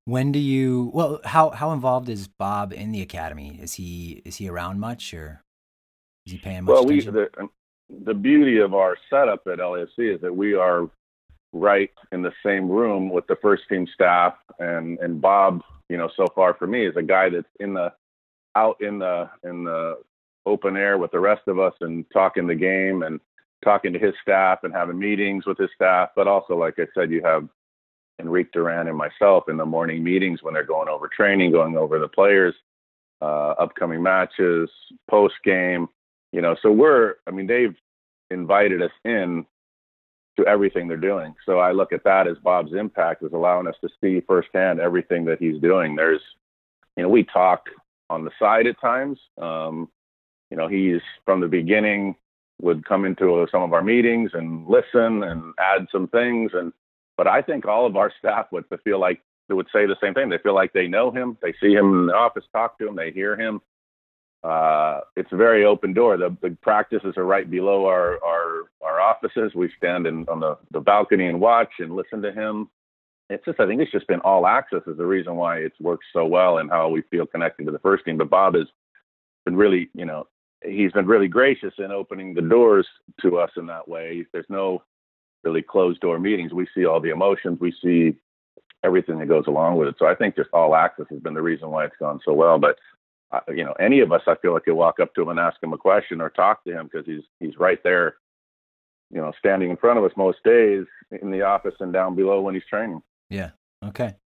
When 0.04 0.32
do 0.32 0.38
you, 0.38 0.90
well, 0.94 1.20
how, 1.24 1.50
how 1.50 1.72
involved 1.72 2.08
is 2.08 2.28
Bob 2.28 2.72
in 2.72 2.92
the 2.92 3.02
academy? 3.02 3.58
Is 3.60 3.74
he, 3.74 4.22
is 4.24 4.36
he 4.36 4.48
around 4.48 4.80
much 4.80 5.12
or 5.12 5.42
is 6.24 6.32
he 6.32 6.38
paying 6.38 6.64
much 6.64 6.72
well, 6.72 6.84
attention? 6.84 7.14
we, 7.14 7.20
the, 7.20 7.48
the 8.04 8.14
beauty 8.14 8.58
of 8.58 8.74
our 8.74 8.96
setup 9.08 9.46
at 9.46 9.58
LAFC 9.58 10.14
is 10.14 10.20
that 10.20 10.34
we 10.34 10.54
are 10.54 10.88
right 11.52 11.90
in 12.12 12.22
the 12.22 12.32
same 12.44 12.68
room 12.68 13.08
with 13.08 13.26
the 13.26 13.36
first 13.40 13.62
team 13.68 13.86
staff 13.92 14.34
and 14.58 14.98
and 14.98 15.20
Bob, 15.20 15.62
you 15.88 15.96
know, 15.96 16.10
so 16.16 16.26
far 16.34 16.54
for 16.54 16.66
me 16.66 16.86
is 16.86 16.96
a 16.96 17.02
guy 17.02 17.28
that's 17.30 17.48
in 17.60 17.74
the 17.74 17.92
out 18.54 18.76
in 18.80 18.98
the 18.98 19.30
in 19.44 19.64
the 19.64 19.98
open 20.46 20.76
air 20.76 20.98
with 20.98 21.10
the 21.10 21.20
rest 21.20 21.42
of 21.46 21.58
us 21.58 21.74
and 21.80 22.04
talking 22.12 22.46
the 22.46 22.54
game 22.54 23.02
and 23.02 23.20
talking 23.64 23.92
to 23.92 23.98
his 23.98 24.14
staff 24.22 24.60
and 24.62 24.72
having 24.72 24.98
meetings 24.98 25.46
with 25.46 25.58
his 25.58 25.70
staff. 25.74 26.10
But 26.14 26.28
also, 26.28 26.56
like 26.56 26.78
I 26.78 26.86
said, 26.94 27.10
you 27.10 27.22
have 27.22 27.48
Enrique 28.20 28.50
Duran 28.52 28.88
and 28.88 28.96
myself 28.96 29.48
in 29.48 29.56
the 29.56 29.66
morning 29.66 30.02
meetings 30.02 30.42
when 30.42 30.54
they're 30.54 30.64
going 30.64 30.88
over 30.88 31.08
training, 31.08 31.52
going 31.52 31.76
over 31.76 31.98
the 31.98 32.08
players, 32.08 32.54
uh, 33.20 33.54
upcoming 33.58 34.02
matches, 34.02 34.70
post 35.08 35.34
game 35.44 35.88
you 36.32 36.40
know 36.40 36.56
so 36.62 36.70
we're 36.70 37.14
i 37.26 37.30
mean 37.30 37.46
they've 37.46 37.76
invited 38.30 38.82
us 38.82 38.90
in 39.04 39.46
to 40.36 40.46
everything 40.46 40.86
they're 40.86 40.96
doing. 40.96 41.34
So 41.44 41.58
i 41.58 41.72
look 41.72 41.92
at 41.92 42.04
that 42.04 42.28
as 42.28 42.36
bob's 42.42 42.72
impact 42.72 43.22
is 43.22 43.32
allowing 43.32 43.66
us 43.66 43.74
to 43.80 43.88
see 44.00 44.20
firsthand 44.20 44.80
everything 44.80 45.24
that 45.26 45.38
he's 45.40 45.60
doing. 45.60 45.96
There's 45.96 46.20
you 46.96 47.02
know 47.02 47.08
we 47.08 47.24
talk 47.24 47.66
on 48.10 48.24
the 48.24 48.30
side 48.38 48.66
at 48.66 48.80
times. 48.80 49.18
Um, 49.40 49.88
you 50.50 50.56
know 50.56 50.68
he's 50.68 51.00
from 51.24 51.40
the 51.40 51.48
beginning 51.48 52.14
would 52.60 52.84
come 52.84 53.04
into 53.04 53.46
some 53.52 53.62
of 53.62 53.72
our 53.72 53.82
meetings 53.82 54.32
and 54.34 54.66
listen 54.66 55.22
and 55.22 55.54
add 55.58 55.86
some 55.92 56.08
things. 56.08 56.52
And 56.54 56.72
but 57.16 57.26
i 57.26 57.42
think 57.42 57.66
all 57.66 57.86
of 57.86 57.96
our 57.96 58.12
staff 58.18 58.46
would 58.52 58.64
feel 58.84 59.00
like 59.00 59.20
they 59.48 59.54
would 59.54 59.68
say 59.72 59.86
the 59.86 59.96
same 60.00 60.14
thing. 60.14 60.28
They 60.28 60.38
feel 60.38 60.54
like 60.54 60.72
they 60.72 60.86
know 60.86 61.10
him. 61.10 61.38
They 61.42 61.54
see 61.60 61.72
him 61.72 62.00
in 62.00 62.06
the 62.06 62.14
office 62.14 62.44
talk 62.52 62.78
to 62.78 62.86
him. 62.86 62.96
They 62.96 63.10
hear 63.10 63.34
him 63.34 63.60
uh, 64.44 65.00
it's 65.16 65.32
a 65.32 65.36
very 65.36 65.64
open 65.64 65.92
door. 65.92 66.16
The, 66.16 66.36
the 66.42 66.56
practices 66.62 67.14
are 67.16 67.24
right 67.24 67.50
below 67.50 67.86
our, 67.86 68.22
our, 68.24 68.64
our 68.82 69.00
offices. 69.00 69.52
We 69.54 69.70
stand 69.76 70.06
in, 70.06 70.26
on 70.28 70.40
the, 70.40 70.56
the 70.70 70.80
balcony 70.80 71.26
and 71.26 71.40
watch 71.40 71.72
and 71.78 71.94
listen 71.94 72.22
to 72.22 72.32
him. 72.32 72.68
it's 73.30 73.44
just 73.44 73.58
I 73.58 73.66
think 73.66 73.80
it's 73.80 73.92
just 73.92 74.06
been 74.06 74.20
all 74.20 74.46
access 74.46 74.82
is 74.86 74.96
the 74.96 75.06
reason 75.06 75.34
why 75.34 75.58
it's 75.58 75.78
worked 75.80 76.04
so 76.12 76.24
well 76.24 76.58
and 76.58 76.70
how 76.70 76.88
we 76.88 77.02
feel 77.02 77.26
connected 77.26 77.66
to 77.66 77.72
the 77.72 77.80
first 77.80 78.04
team. 78.04 78.16
But 78.16 78.30
Bob 78.30 78.54
has 78.54 78.66
been 79.44 79.56
really, 79.56 79.90
you 79.92 80.04
know, 80.04 80.26
he's 80.64 80.92
been 80.92 81.06
really 81.06 81.28
gracious 81.28 81.74
in 81.78 81.90
opening 81.90 82.34
the 82.34 82.42
doors 82.42 82.86
to 83.22 83.38
us 83.38 83.50
in 83.56 83.66
that 83.66 83.88
way. 83.88 84.24
There's 84.32 84.46
no 84.48 84.82
really 85.42 85.62
closed 85.62 86.00
door 86.00 86.18
meetings. 86.18 86.52
We 86.52 86.68
see 86.74 86.84
all 86.84 87.00
the 87.00 87.10
emotions, 87.10 87.58
we 87.60 87.74
see 87.82 88.16
everything 88.84 89.18
that 89.18 89.28
goes 89.28 89.46
along 89.48 89.76
with 89.76 89.88
it. 89.88 89.96
So 89.98 90.06
I 90.06 90.14
think 90.14 90.36
just 90.36 90.50
all 90.52 90.76
access 90.76 91.06
has 91.10 91.20
been 91.20 91.34
the 91.34 91.42
reason 91.42 91.70
why 91.70 91.84
it's 91.84 91.96
gone 91.98 92.20
so 92.24 92.32
well. 92.32 92.58
But 92.58 92.76
uh, 93.30 93.40
you 93.48 93.64
know, 93.64 93.74
any 93.74 94.00
of 94.00 94.12
us, 94.12 94.22
I 94.26 94.36
feel 94.36 94.54
like 94.54 94.64
could 94.64 94.74
walk 94.74 95.00
up 95.00 95.14
to 95.14 95.22
him 95.22 95.28
and 95.28 95.38
ask 95.38 95.62
him 95.62 95.72
a 95.72 95.78
question 95.78 96.20
or 96.20 96.30
talk 96.30 96.64
to 96.64 96.72
him 96.72 96.88
because 96.90 97.06
he's 97.06 97.24
he's 97.40 97.56
right 97.58 97.78
there, 97.84 98.16
you 99.10 99.20
know, 99.20 99.32
standing 99.38 99.70
in 99.70 99.76
front 99.76 99.98
of 99.98 100.04
us 100.04 100.12
most 100.16 100.38
days 100.44 100.84
in 101.22 101.30
the 101.30 101.42
office 101.42 101.74
and 101.80 101.92
down 101.92 102.14
below 102.14 102.40
when 102.40 102.54
he's 102.54 102.64
training. 102.68 103.02
Yeah. 103.28 103.50
Okay. 103.84 104.16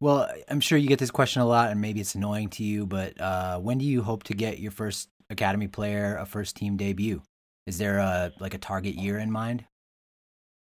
Well, 0.00 0.30
I'm 0.48 0.60
sure 0.60 0.78
you 0.78 0.88
get 0.88 0.98
this 0.98 1.10
question 1.10 1.42
a 1.42 1.46
lot, 1.46 1.70
and 1.70 1.80
maybe 1.80 2.00
it's 2.00 2.14
annoying 2.14 2.48
to 2.50 2.64
you, 2.64 2.86
but 2.86 3.18
uh, 3.20 3.58
when 3.58 3.78
do 3.78 3.84
you 3.84 4.02
hope 4.02 4.22
to 4.24 4.34
get 4.34 4.58
your 4.58 4.70
first 4.70 5.08
academy 5.30 5.68
player 5.68 6.16
a 6.16 6.26
first 6.26 6.56
team 6.56 6.76
debut? 6.76 7.22
Is 7.66 7.78
there 7.78 7.98
a 7.98 8.32
like 8.40 8.54
a 8.54 8.58
target 8.58 8.94
year 8.94 9.18
in 9.18 9.30
mind? 9.30 9.64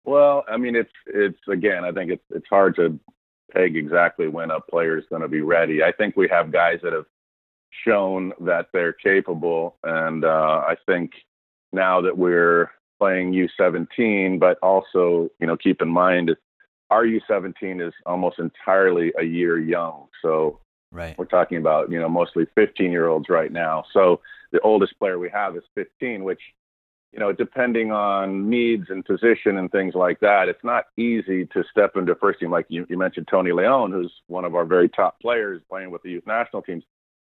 Well, 0.05 0.45
I 0.47 0.57
mean, 0.57 0.75
it's 0.75 0.91
it's 1.05 1.39
again, 1.49 1.83
I 1.83 1.91
think 1.91 2.11
it's 2.11 2.23
it's 2.33 2.47
hard 2.49 2.75
to 2.77 2.99
peg 3.51 3.75
exactly 3.75 4.27
when 4.27 4.51
a 4.51 4.61
player 4.61 4.97
is 4.97 5.05
going 5.09 5.21
to 5.21 5.27
be 5.27 5.41
ready. 5.41 5.83
I 5.83 5.91
think 5.91 6.15
we 6.15 6.27
have 6.29 6.51
guys 6.51 6.79
that 6.83 6.93
have 6.93 7.05
shown 7.85 8.33
that 8.41 8.67
they're 8.73 8.93
capable, 8.93 9.77
and 9.83 10.23
uh, 10.23 10.63
I 10.67 10.75
think 10.85 11.11
now 11.73 12.01
that 12.01 12.17
we're 12.17 12.71
playing 12.99 13.33
U17, 13.33 14.39
but 14.39 14.57
also 14.61 15.29
you 15.39 15.47
know 15.47 15.57
keep 15.57 15.81
in 15.81 15.89
mind 15.89 16.35
our 16.89 17.05
U17 17.05 17.85
is 17.85 17.93
almost 18.05 18.39
entirely 18.39 19.11
a 19.19 19.23
year 19.23 19.59
young, 19.59 20.07
so 20.21 20.59
right. 20.91 21.17
we're 21.17 21.25
talking 21.25 21.57
about 21.57 21.91
you 21.91 21.99
know 21.99 22.09
mostly 22.09 22.45
15 22.55 22.91
year 22.91 23.07
olds 23.07 23.29
right 23.29 23.51
now. 23.51 23.83
So 23.93 24.21
the 24.51 24.59
oldest 24.61 24.97
player 24.97 25.19
we 25.19 25.29
have 25.29 25.55
is 25.55 25.63
15, 25.75 26.23
which 26.23 26.39
you 27.13 27.19
know, 27.19 27.31
depending 27.31 27.91
on 27.91 28.49
needs 28.49 28.89
and 28.89 29.03
position 29.03 29.57
and 29.57 29.71
things 29.71 29.95
like 29.95 30.19
that, 30.19 30.49
it's 30.49 30.63
not 30.63 30.85
easy 30.97 31.45
to 31.47 31.63
step 31.71 31.95
into 31.95 32.15
first 32.15 32.39
team. 32.39 32.51
Like 32.51 32.65
you, 32.69 32.85
you 32.89 32.97
mentioned, 32.97 33.27
Tony 33.29 33.51
Leone, 33.51 33.91
who's 33.91 34.13
one 34.27 34.45
of 34.45 34.55
our 34.55 34.65
very 34.65 34.89
top 34.89 35.19
players 35.21 35.61
playing 35.69 35.89
with 35.91 36.03
the 36.03 36.11
youth 36.11 36.27
national 36.27 36.61
teams. 36.61 36.83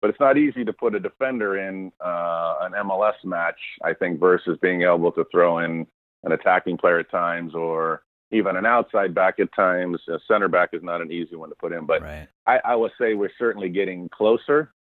But 0.07 0.11
it's 0.11 0.21
not 0.21 0.37
easy 0.37 0.63
to 0.63 0.71
put 0.71 0.95
a 0.95 1.01
defender 1.01 1.59
in 1.59 1.91
uh, 1.99 2.59
an 2.61 2.71
MLS 2.71 3.25
match, 3.25 3.59
I 3.83 3.93
think, 3.93 4.21
versus 4.21 4.57
being 4.61 4.83
able 4.83 5.11
to 5.11 5.25
throw 5.33 5.59
in 5.59 5.85
an 6.23 6.31
attacking 6.31 6.77
player 6.77 6.99
at 6.99 7.11
times 7.11 7.53
or 7.53 8.03
even 8.31 8.55
an 8.55 8.65
outside 8.65 9.13
back 9.13 9.41
at 9.41 9.53
times. 9.53 9.99
A 10.07 10.17
center 10.25 10.47
back 10.47 10.69
is 10.71 10.81
not 10.81 11.01
an 11.01 11.11
easy 11.11 11.35
one 11.35 11.49
to 11.49 11.55
put 11.55 11.73
in. 11.73 11.85
But 11.85 12.03
right. 12.03 12.29
I, 12.45 12.59
I 12.63 12.75
will 12.75 12.89
say 12.97 13.15
we're 13.15 13.33
certainly 13.37 13.67
getting 13.67 14.07
closer. 14.07 14.71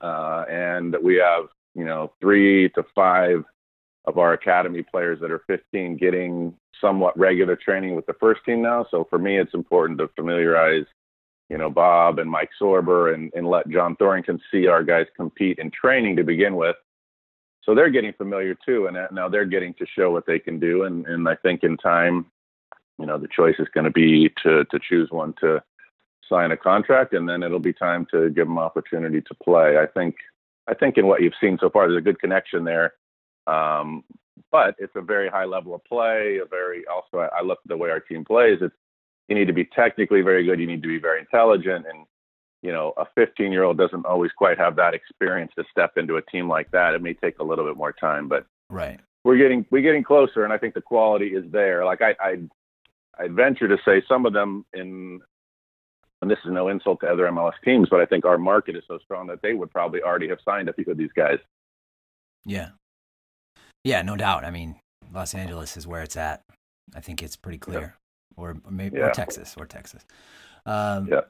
Uh, 0.00 0.46
and 0.48 0.96
we 1.02 1.16
have, 1.16 1.48
you 1.74 1.84
know, 1.84 2.14
three 2.22 2.70
to 2.70 2.84
five 2.94 3.44
of 4.06 4.16
our 4.16 4.32
academy 4.32 4.82
players 4.82 5.20
that 5.20 5.30
are 5.30 5.42
15 5.48 5.98
getting 5.98 6.54
somewhat 6.80 7.18
regular 7.18 7.56
training 7.56 7.94
with 7.94 8.06
the 8.06 8.14
first 8.14 8.40
team 8.46 8.62
now. 8.62 8.86
So 8.90 9.06
for 9.10 9.18
me, 9.18 9.38
it's 9.38 9.52
important 9.52 9.98
to 9.98 10.08
familiarize, 10.16 10.86
you 11.48 11.58
know, 11.58 11.70
Bob 11.70 12.18
and 12.18 12.30
Mike 12.30 12.50
Sorber 12.60 13.14
and, 13.14 13.30
and 13.34 13.46
let 13.46 13.68
John 13.68 13.96
Thorrington 13.96 14.40
see 14.50 14.66
our 14.66 14.82
guys 14.82 15.06
compete 15.16 15.58
in 15.58 15.70
training 15.70 16.16
to 16.16 16.24
begin 16.24 16.56
with. 16.56 16.76
So 17.62 17.74
they're 17.74 17.90
getting 17.90 18.12
familiar 18.12 18.54
too, 18.54 18.86
and 18.86 18.96
now 19.12 19.28
they're 19.28 19.44
getting 19.44 19.74
to 19.74 19.86
show 19.86 20.10
what 20.10 20.26
they 20.26 20.38
can 20.38 20.60
do. 20.60 20.84
And, 20.84 21.06
and 21.06 21.28
I 21.28 21.34
think 21.36 21.64
in 21.64 21.76
time, 21.76 22.26
you 22.98 23.06
know, 23.06 23.18
the 23.18 23.28
choice 23.28 23.56
is 23.58 23.68
going 23.74 23.84
to 23.84 23.90
be 23.90 24.30
to 24.42 24.64
to 24.64 24.78
choose 24.78 25.10
one 25.10 25.34
to 25.40 25.62
sign 26.28 26.52
a 26.52 26.56
contract, 26.56 27.12
and 27.12 27.28
then 27.28 27.42
it'll 27.42 27.58
be 27.58 27.72
time 27.72 28.06
to 28.12 28.30
give 28.30 28.46
them 28.46 28.58
opportunity 28.58 29.20
to 29.20 29.34
play. 29.42 29.78
I 29.78 29.86
think 29.86 30.16
I 30.68 30.74
think 30.74 30.96
in 30.96 31.06
what 31.06 31.22
you've 31.22 31.34
seen 31.40 31.58
so 31.60 31.68
far, 31.68 31.88
there's 31.88 31.98
a 31.98 32.02
good 32.02 32.20
connection 32.20 32.64
there 32.64 32.94
um, 33.46 34.04
but 34.50 34.74
it's 34.78 34.96
a 34.96 35.00
very 35.00 35.28
high 35.28 35.44
level 35.44 35.74
of 35.74 35.84
play. 35.84 36.38
A 36.42 36.46
very 36.46 36.84
also, 36.86 37.18
I, 37.18 37.38
I 37.38 37.42
look 37.42 37.58
at 37.64 37.68
the 37.68 37.76
way 37.76 37.90
our 37.90 38.00
team 38.00 38.24
plays. 38.24 38.58
It's 38.60 38.74
you 39.28 39.34
need 39.34 39.46
to 39.46 39.52
be 39.52 39.64
technically 39.64 40.22
very 40.22 40.44
good. 40.44 40.60
You 40.60 40.66
need 40.66 40.82
to 40.82 40.88
be 40.88 40.98
very 40.98 41.20
intelligent, 41.20 41.86
and 41.88 42.06
you 42.62 42.72
know, 42.72 42.92
a 42.96 43.06
15 43.14 43.52
year 43.52 43.64
old 43.64 43.78
doesn't 43.78 44.06
always 44.06 44.32
quite 44.32 44.58
have 44.58 44.76
that 44.76 44.94
experience 44.94 45.52
to 45.56 45.64
step 45.70 45.92
into 45.96 46.16
a 46.16 46.22
team 46.22 46.48
like 46.48 46.70
that. 46.72 46.94
It 46.94 47.02
may 47.02 47.14
take 47.14 47.38
a 47.38 47.44
little 47.44 47.64
bit 47.64 47.76
more 47.76 47.92
time, 47.92 48.28
but 48.28 48.46
right, 48.70 49.00
we're 49.24 49.38
getting 49.38 49.66
we're 49.70 49.82
getting 49.82 50.04
closer, 50.04 50.44
and 50.44 50.52
I 50.52 50.58
think 50.58 50.74
the 50.74 50.80
quality 50.80 51.28
is 51.28 51.44
there. 51.50 51.84
Like 51.84 52.02
I 52.02 52.14
I 52.20 52.38
I'd 53.18 53.34
venture 53.34 53.68
to 53.68 53.78
say 53.84 54.02
some 54.08 54.26
of 54.26 54.32
them 54.32 54.64
in 54.72 55.20
and 56.22 56.30
this 56.30 56.38
is 56.44 56.50
no 56.52 56.68
insult 56.68 57.00
to 57.00 57.06
other 57.06 57.24
MLS 57.24 57.52
teams, 57.64 57.88
but 57.90 58.00
I 58.00 58.06
think 58.06 58.24
our 58.24 58.38
market 58.38 58.74
is 58.74 58.82
so 58.88 58.98
strong 59.04 59.26
that 59.26 59.42
they 59.42 59.52
would 59.52 59.70
probably 59.70 60.02
already 60.02 60.28
have 60.28 60.38
signed 60.44 60.68
a 60.68 60.72
few 60.72 60.84
of 60.90 60.96
these 60.96 61.12
guys. 61.14 61.38
Yeah, 62.44 62.70
yeah, 63.84 64.02
no 64.02 64.16
doubt. 64.16 64.44
I 64.44 64.50
mean, 64.50 64.76
Los 65.12 65.34
Angeles 65.34 65.76
is 65.76 65.86
where 65.86 66.02
it's 66.02 66.16
at. 66.16 66.42
I 66.94 67.00
think 67.00 67.22
it's 67.22 67.36
pretty 67.36 67.58
clear, 67.58 67.96
or, 68.36 68.56
maybe 68.70 68.98
yeah. 68.98 69.06
or 69.06 69.10
Texas, 69.10 69.54
or 69.58 69.66
Texas. 69.66 70.04
Um, 70.64 71.08
yeah. 71.08 71.20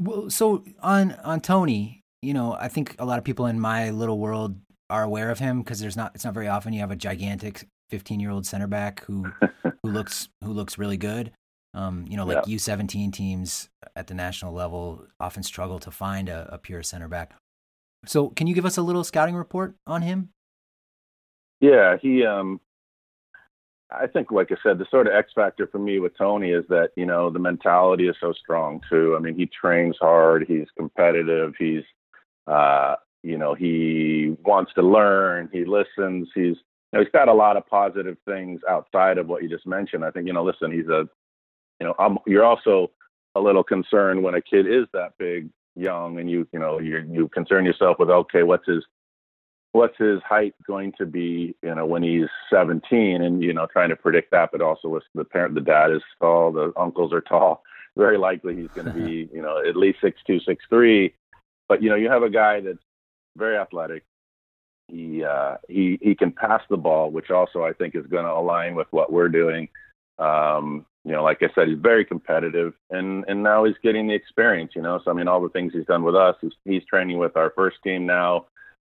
Well, 0.00 0.30
so 0.30 0.62
on 0.82 1.12
on 1.24 1.40
Tony, 1.40 2.02
you 2.22 2.34
know, 2.34 2.56
I 2.58 2.68
think 2.68 2.96
a 2.98 3.04
lot 3.04 3.18
of 3.18 3.24
people 3.24 3.46
in 3.46 3.58
my 3.58 3.90
little 3.90 4.18
world 4.18 4.56
are 4.90 5.02
aware 5.02 5.30
of 5.30 5.38
him 5.38 5.60
because 5.62 5.80
there's 5.80 5.96
not 5.96 6.12
it's 6.14 6.24
not 6.24 6.34
very 6.34 6.48
often 6.48 6.72
you 6.72 6.80
have 6.80 6.90
a 6.90 6.96
gigantic 6.96 7.66
15 7.90 8.20
year 8.20 8.30
old 8.30 8.46
center 8.46 8.66
back 8.66 9.04
who 9.04 9.26
who 9.62 9.90
looks 9.90 10.28
who 10.44 10.52
looks 10.52 10.78
really 10.78 10.96
good. 10.96 11.32
Um, 11.74 12.06
you 12.08 12.16
know, 12.16 12.24
like 12.24 12.46
yeah. 12.46 12.56
U17 12.56 13.12
teams 13.12 13.68
at 13.94 14.06
the 14.06 14.14
national 14.14 14.54
level 14.54 15.06
often 15.20 15.42
struggle 15.42 15.78
to 15.80 15.90
find 15.90 16.30
a, 16.30 16.48
a 16.50 16.58
pure 16.58 16.82
center 16.82 17.06
back. 17.06 17.34
So, 18.06 18.30
can 18.30 18.46
you 18.46 18.54
give 18.54 18.64
us 18.64 18.78
a 18.78 18.82
little 18.82 19.04
scouting 19.04 19.34
report 19.34 19.74
on 19.86 20.00
him? 20.00 20.30
Yeah, 21.60 21.96
he. 22.00 22.24
Um, 22.24 22.60
I 23.90 24.06
think, 24.08 24.30
like 24.32 24.50
I 24.50 24.56
said, 24.62 24.78
the 24.78 24.86
sort 24.90 25.06
of 25.06 25.14
X 25.14 25.32
factor 25.34 25.68
for 25.68 25.78
me 25.78 26.00
with 26.00 26.16
Tony 26.18 26.50
is 26.50 26.64
that 26.68 26.90
you 26.96 27.06
know 27.06 27.30
the 27.30 27.38
mentality 27.38 28.08
is 28.08 28.16
so 28.20 28.32
strong 28.32 28.80
too. 28.90 29.14
I 29.16 29.20
mean, 29.20 29.36
he 29.36 29.46
trains 29.46 29.96
hard. 30.00 30.44
He's 30.48 30.66
competitive. 30.76 31.54
He's, 31.58 31.84
uh, 32.46 32.96
you 33.22 33.38
know, 33.38 33.54
he 33.54 34.36
wants 34.44 34.72
to 34.74 34.82
learn. 34.82 35.48
He 35.52 35.64
listens. 35.64 36.28
He's, 36.34 36.56
you 36.56 36.94
know, 36.94 37.00
he's 37.00 37.12
got 37.12 37.28
a 37.28 37.34
lot 37.34 37.56
of 37.56 37.66
positive 37.66 38.16
things 38.26 38.60
outside 38.68 39.18
of 39.18 39.28
what 39.28 39.42
you 39.42 39.48
just 39.48 39.66
mentioned. 39.66 40.04
I 40.04 40.10
think, 40.10 40.26
you 40.26 40.32
know, 40.32 40.44
listen, 40.44 40.72
he's 40.72 40.88
a, 40.88 41.08
you 41.80 41.86
know, 41.86 41.94
I'm, 41.98 42.18
you're 42.26 42.44
also 42.44 42.90
a 43.34 43.40
little 43.40 43.64
concerned 43.64 44.22
when 44.22 44.34
a 44.34 44.42
kid 44.42 44.66
is 44.66 44.86
that 44.94 45.12
big, 45.18 45.48
young, 45.76 46.18
and 46.18 46.28
you, 46.30 46.48
you 46.52 46.58
know, 46.58 46.80
you 46.80 47.06
you 47.08 47.28
concern 47.28 47.64
yourself 47.64 47.98
with, 47.98 48.10
okay, 48.10 48.42
what's 48.42 48.66
his 48.66 48.84
what's 49.76 49.98
his 49.98 50.20
height 50.22 50.54
going 50.66 50.92
to 50.98 51.04
be, 51.04 51.54
you 51.62 51.74
know, 51.74 51.84
when 51.84 52.02
he's 52.02 52.28
17 52.50 53.22
and, 53.22 53.42
you 53.42 53.52
know, 53.52 53.66
trying 53.66 53.90
to 53.90 53.96
predict 53.96 54.30
that, 54.30 54.48
but 54.50 54.62
also 54.62 54.88
with 54.88 55.02
the 55.14 55.24
parent, 55.24 55.54
the 55.54 55.60
dad 55.60 55.92
is 55.92 56.02
tall, 56.18 56.50
the 56.50 56.72
uncles 56.76 57.12
are 57.12 57.20
tall. 57.20 57.62
Very 57.96 58.18
likely 58.18 58.56
he's 58.56 58.70
going 58.74 58.86
to 58.86 58.92
be, 58.92 59.28
you 59.34 59.42
know, 59.42 59.62
at 59.66 59.76
least 59.76 59.98
six 60.00 60.18
two, 60.26 60.40
six 60.40 60.64
three. 60.68 61.14
But, 61.68 61.82
you 61.82 61.90
know, 61.90 61.96
you 61.96 62.10
have 62.10 62.22
a 62.22 62.30
guy 62.30 62.60
that's 62.60 62.78
very 63.36 63.56
athletic. 63.56 64.04
He, 64.88 65.24
uh, 65.24 65.56
he, 65.68 65.98
he 66.00 66.14
can 66.14 66.30
pass 66.30 66.62
the 66.70 66.76
ball, 66.76 67.10
which 67.10 67.30
also 67.30 67.64
I 67.64 67.72
think 67.72 67.94
is 67.94 68.06
going 68.06 68.24
to 68.24 68.32
align 68.32 68.74
with 68.76 68.86
what 68.92 69.12
we're 69.12 69.28
doing. 69.28 69.68
Um, 70.18 70.86
you 71.04 71.12
know, 71.12 71.22
like 71.22 71.42
I 71.42 71.48
said, 71.54 71.68
he's 71.68 71.78
very 71.78 72.04
competitive, 72.04 72.72
and 72.90 73.24
and 73.28 73.42
now 73.42 73.64
he's 73.64 73.76
getting 73.82 74.08
the 74.08 74.14
experience. 74.14 74.72
You 74.74 74.82
know, 74.82 75.00
so 75.04 75.10
I 75.10 75.14
mean, 75.14 75.28
all 75.28 75.40
the 75.40 75.50
things 75.50 75.72
he's 75.72 75.86
done 75.86 76.02
with 76.02 76.16
us, 76.16 76.34
he's, 76.40 76.52
he's 76.64 76.84
training 76.84 77.18
with 77.18 77.36
our 77.36 77.52
first 77.54 77.76
team 77.84 78.06
now 78.06 78.46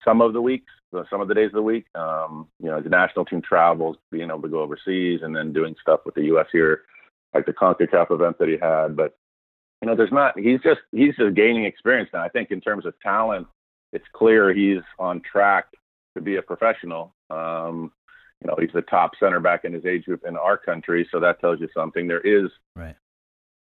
some 0.05 0.21
of 0.21 0.33
the 0.33 0.41
weeks, 0.41 0.71
some 1.09 1.19
of 1.19 1.27
the 1.27 1.33
days 1.33 1.47
of 1.47 1.53
the 1.53 1.61
week. 1.61 1.85
Um, 1.95 2.47
you 2.59 2.69
know, 2.69 2.79
the 2.79 2.89
national 2.89 3.25
team 3.25 3.41
travels, 3.41 3.97
being 4.11 4.29
able 4.29 4.43
to 4.43 4.47
go 4.47 4.61
overseas, 4.61 5.21
and 5.23 5.35
then 5.35 5.51
doing 5.51 5.75
stuff 5.81 6.01
with 6.05 6.15
the 6.15 6.25
U.S. 6.25 6.47
here, 6.51 6.83
like 7.33 7.45
the 7.45 7.53
Concacaf 7.53 8.11
event 8.11 8.37
that 8.39 8.47
he 8.47 8.57
had. 8.61 8.95
But 8.95 9.17
you 9.81 9.87
know, 9.87 9.95
there's 9.95 10.11
not. 10.11 10.39
He's 10.39 10.61
just 10.61 10.81
he's 10.91 11.15
just 11.15 11.35
gaining 11.35 11.65
experience 11.65 12.09
now. 12.13 12.23
I 12.23 12.29
think 12.29 12.51
in 12.51 12.61
terms 12.61 12.85
of 12.85 12.93
talent, 13.01 13.47
it's 13.91 14.05
clear 14.13 14.53
he's 14.53 14.83
on 14.99 15.21
track 15.21 15.65
to 16.15 16.21
be 16.21 16.37
a 16.37 16.41
professional. 16.41 17.13
Um, 17.29 17.91
you 18.41 18.47
know, 18.47 18.57
he's 18.59 18.73
the 18.73 18.81
top 18.83 19.11
center 19.19 19.39
back 19.39 19.65
in 19.65 19.73
his 19.73 19.85
age 19.85 20.05
group 20.05 20.23
in 20.27 20.37
our 20.37 20.57
country, 20.57 21.07
so 21.11 21.19
that 21.19 21.41
tells 21.41 21.59
you 21.59 21.67
something. 21.75 22.07
There 22.07 22.21
is 22.21 22.49
right 22.75 22.95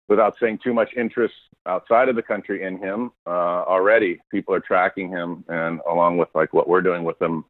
without 0.09 0.37
saying 0.41 0.59
too 0.63 0.73
much 0.75 0.91
interest 0.97 1.35
outside 1.67 2.09
of 2.09 2.17
the 2.17 2.23
country 2.23 2.63
in 2.63 2.79
him 2.79 3.11
uh, 3.27 3.65
already 3.67 4.21
people 4.31 4.55
are 4.55 4.61
tracking 4.61 5.09
him 5.09 5.45
and 5.49 5.81
along 5.89 6.17
with 6.17 6.29
like 6.35 6.53
what 6.53 6.69
we're 6.69 6.83
doing 6.83 7.05
with 7.05 7.21
him 7.21 7.45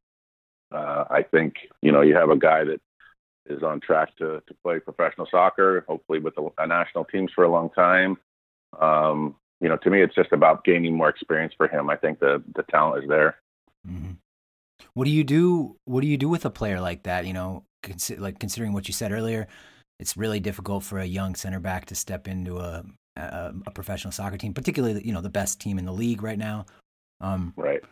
uh, 0.73 1.05
i 1.11 1.23
think 1.23 1.55
you 1.83 1.93
know 1.93 2.01
you 2.01 2.15
have 2.15 2.31
a 2.31 2.37
guy 2.37 2.65
that 2.65 2.81
is 3.49 3.63
on 3.63 3.81
track 3.81 4.17
to, 4.17 4.43
to 4.47 4.55
play 4.63 4.79
professional 4.79 5.27
soccer 5.31 5.85
hopefully 5.89 6.19
with 6.19 6.35
the 6.35 6.67
national 6.67 7.05
teams 7.05 7.31
for 7.35 7.45
a 7.45 7.51
long 7.51 7.71
time. 7.71 8.17
Um, 8.81 9.37
you 9.61 9.69
know 9.69 9.77
to 9.79 9.91
me 9.91 10.03
it's 10.03 10.15
just 10.15 10.33
about 10.33 10.65
gaining 10.65 10.95
more 10.95 11.09
experience 11.09 11.55
for 11.57 11.69
him. 11.69 11.89
I 11.89 11.97
think 11.97 12.19
the 12.19 12.43
the 12.55 12.63
talent 12.65 13.05
is 13.05 13.09
there. 13.09 13.37
Mm-hmm. 13.87 14.13
what 14.95 15.05
do 15.05 15.11
you 15.11 15.23
do 15.23 15.77
what 15.85 16.01
do 16.01 16.09
you 16.09 16.17
do 16.17 16.29
with 16.29 16.45
a 16.45 16.51
player 16.51 16.81
like 16.81 17.05
that? 17.05 17.27
You 17.27 17.33
know 17.33 17.65
consi- 17.83 18.19
like 18.19 18.39
considering 18.39 18.73
what 18.73 18.89
you 18.89 18.95
said 18.95 19.13
earlier 19.13 19.47
it's 19.99 20.17
really 20.17 20.41
difficult 20.41 20.85
for 20.85 20.99
a 20.99 21.05
young 21.05 21.35
center 21.35 21.61
back 21.61 21.87
to 21.87 21.95
step 21.95 22.29
into 22.29 22.59
a, 22.59 22.85
a, 23.17 23.55
a 23.67 23.71
professional 23.71 24.13
soccer 24.13 24.37
team, 24.37 24.55
particularly 24.55 25.03
you 25.05 25.13
know 25.13 25.21
the 25.21 25.31
best 25.31 25.61
team 25.61 25.79
in 25.79 25.87
the 25.87 25.93
league 25.93 26.23
right 26.23 26.39
now. 26.39 26.67
Um, 27.21 27.55
right. 27.57 27.83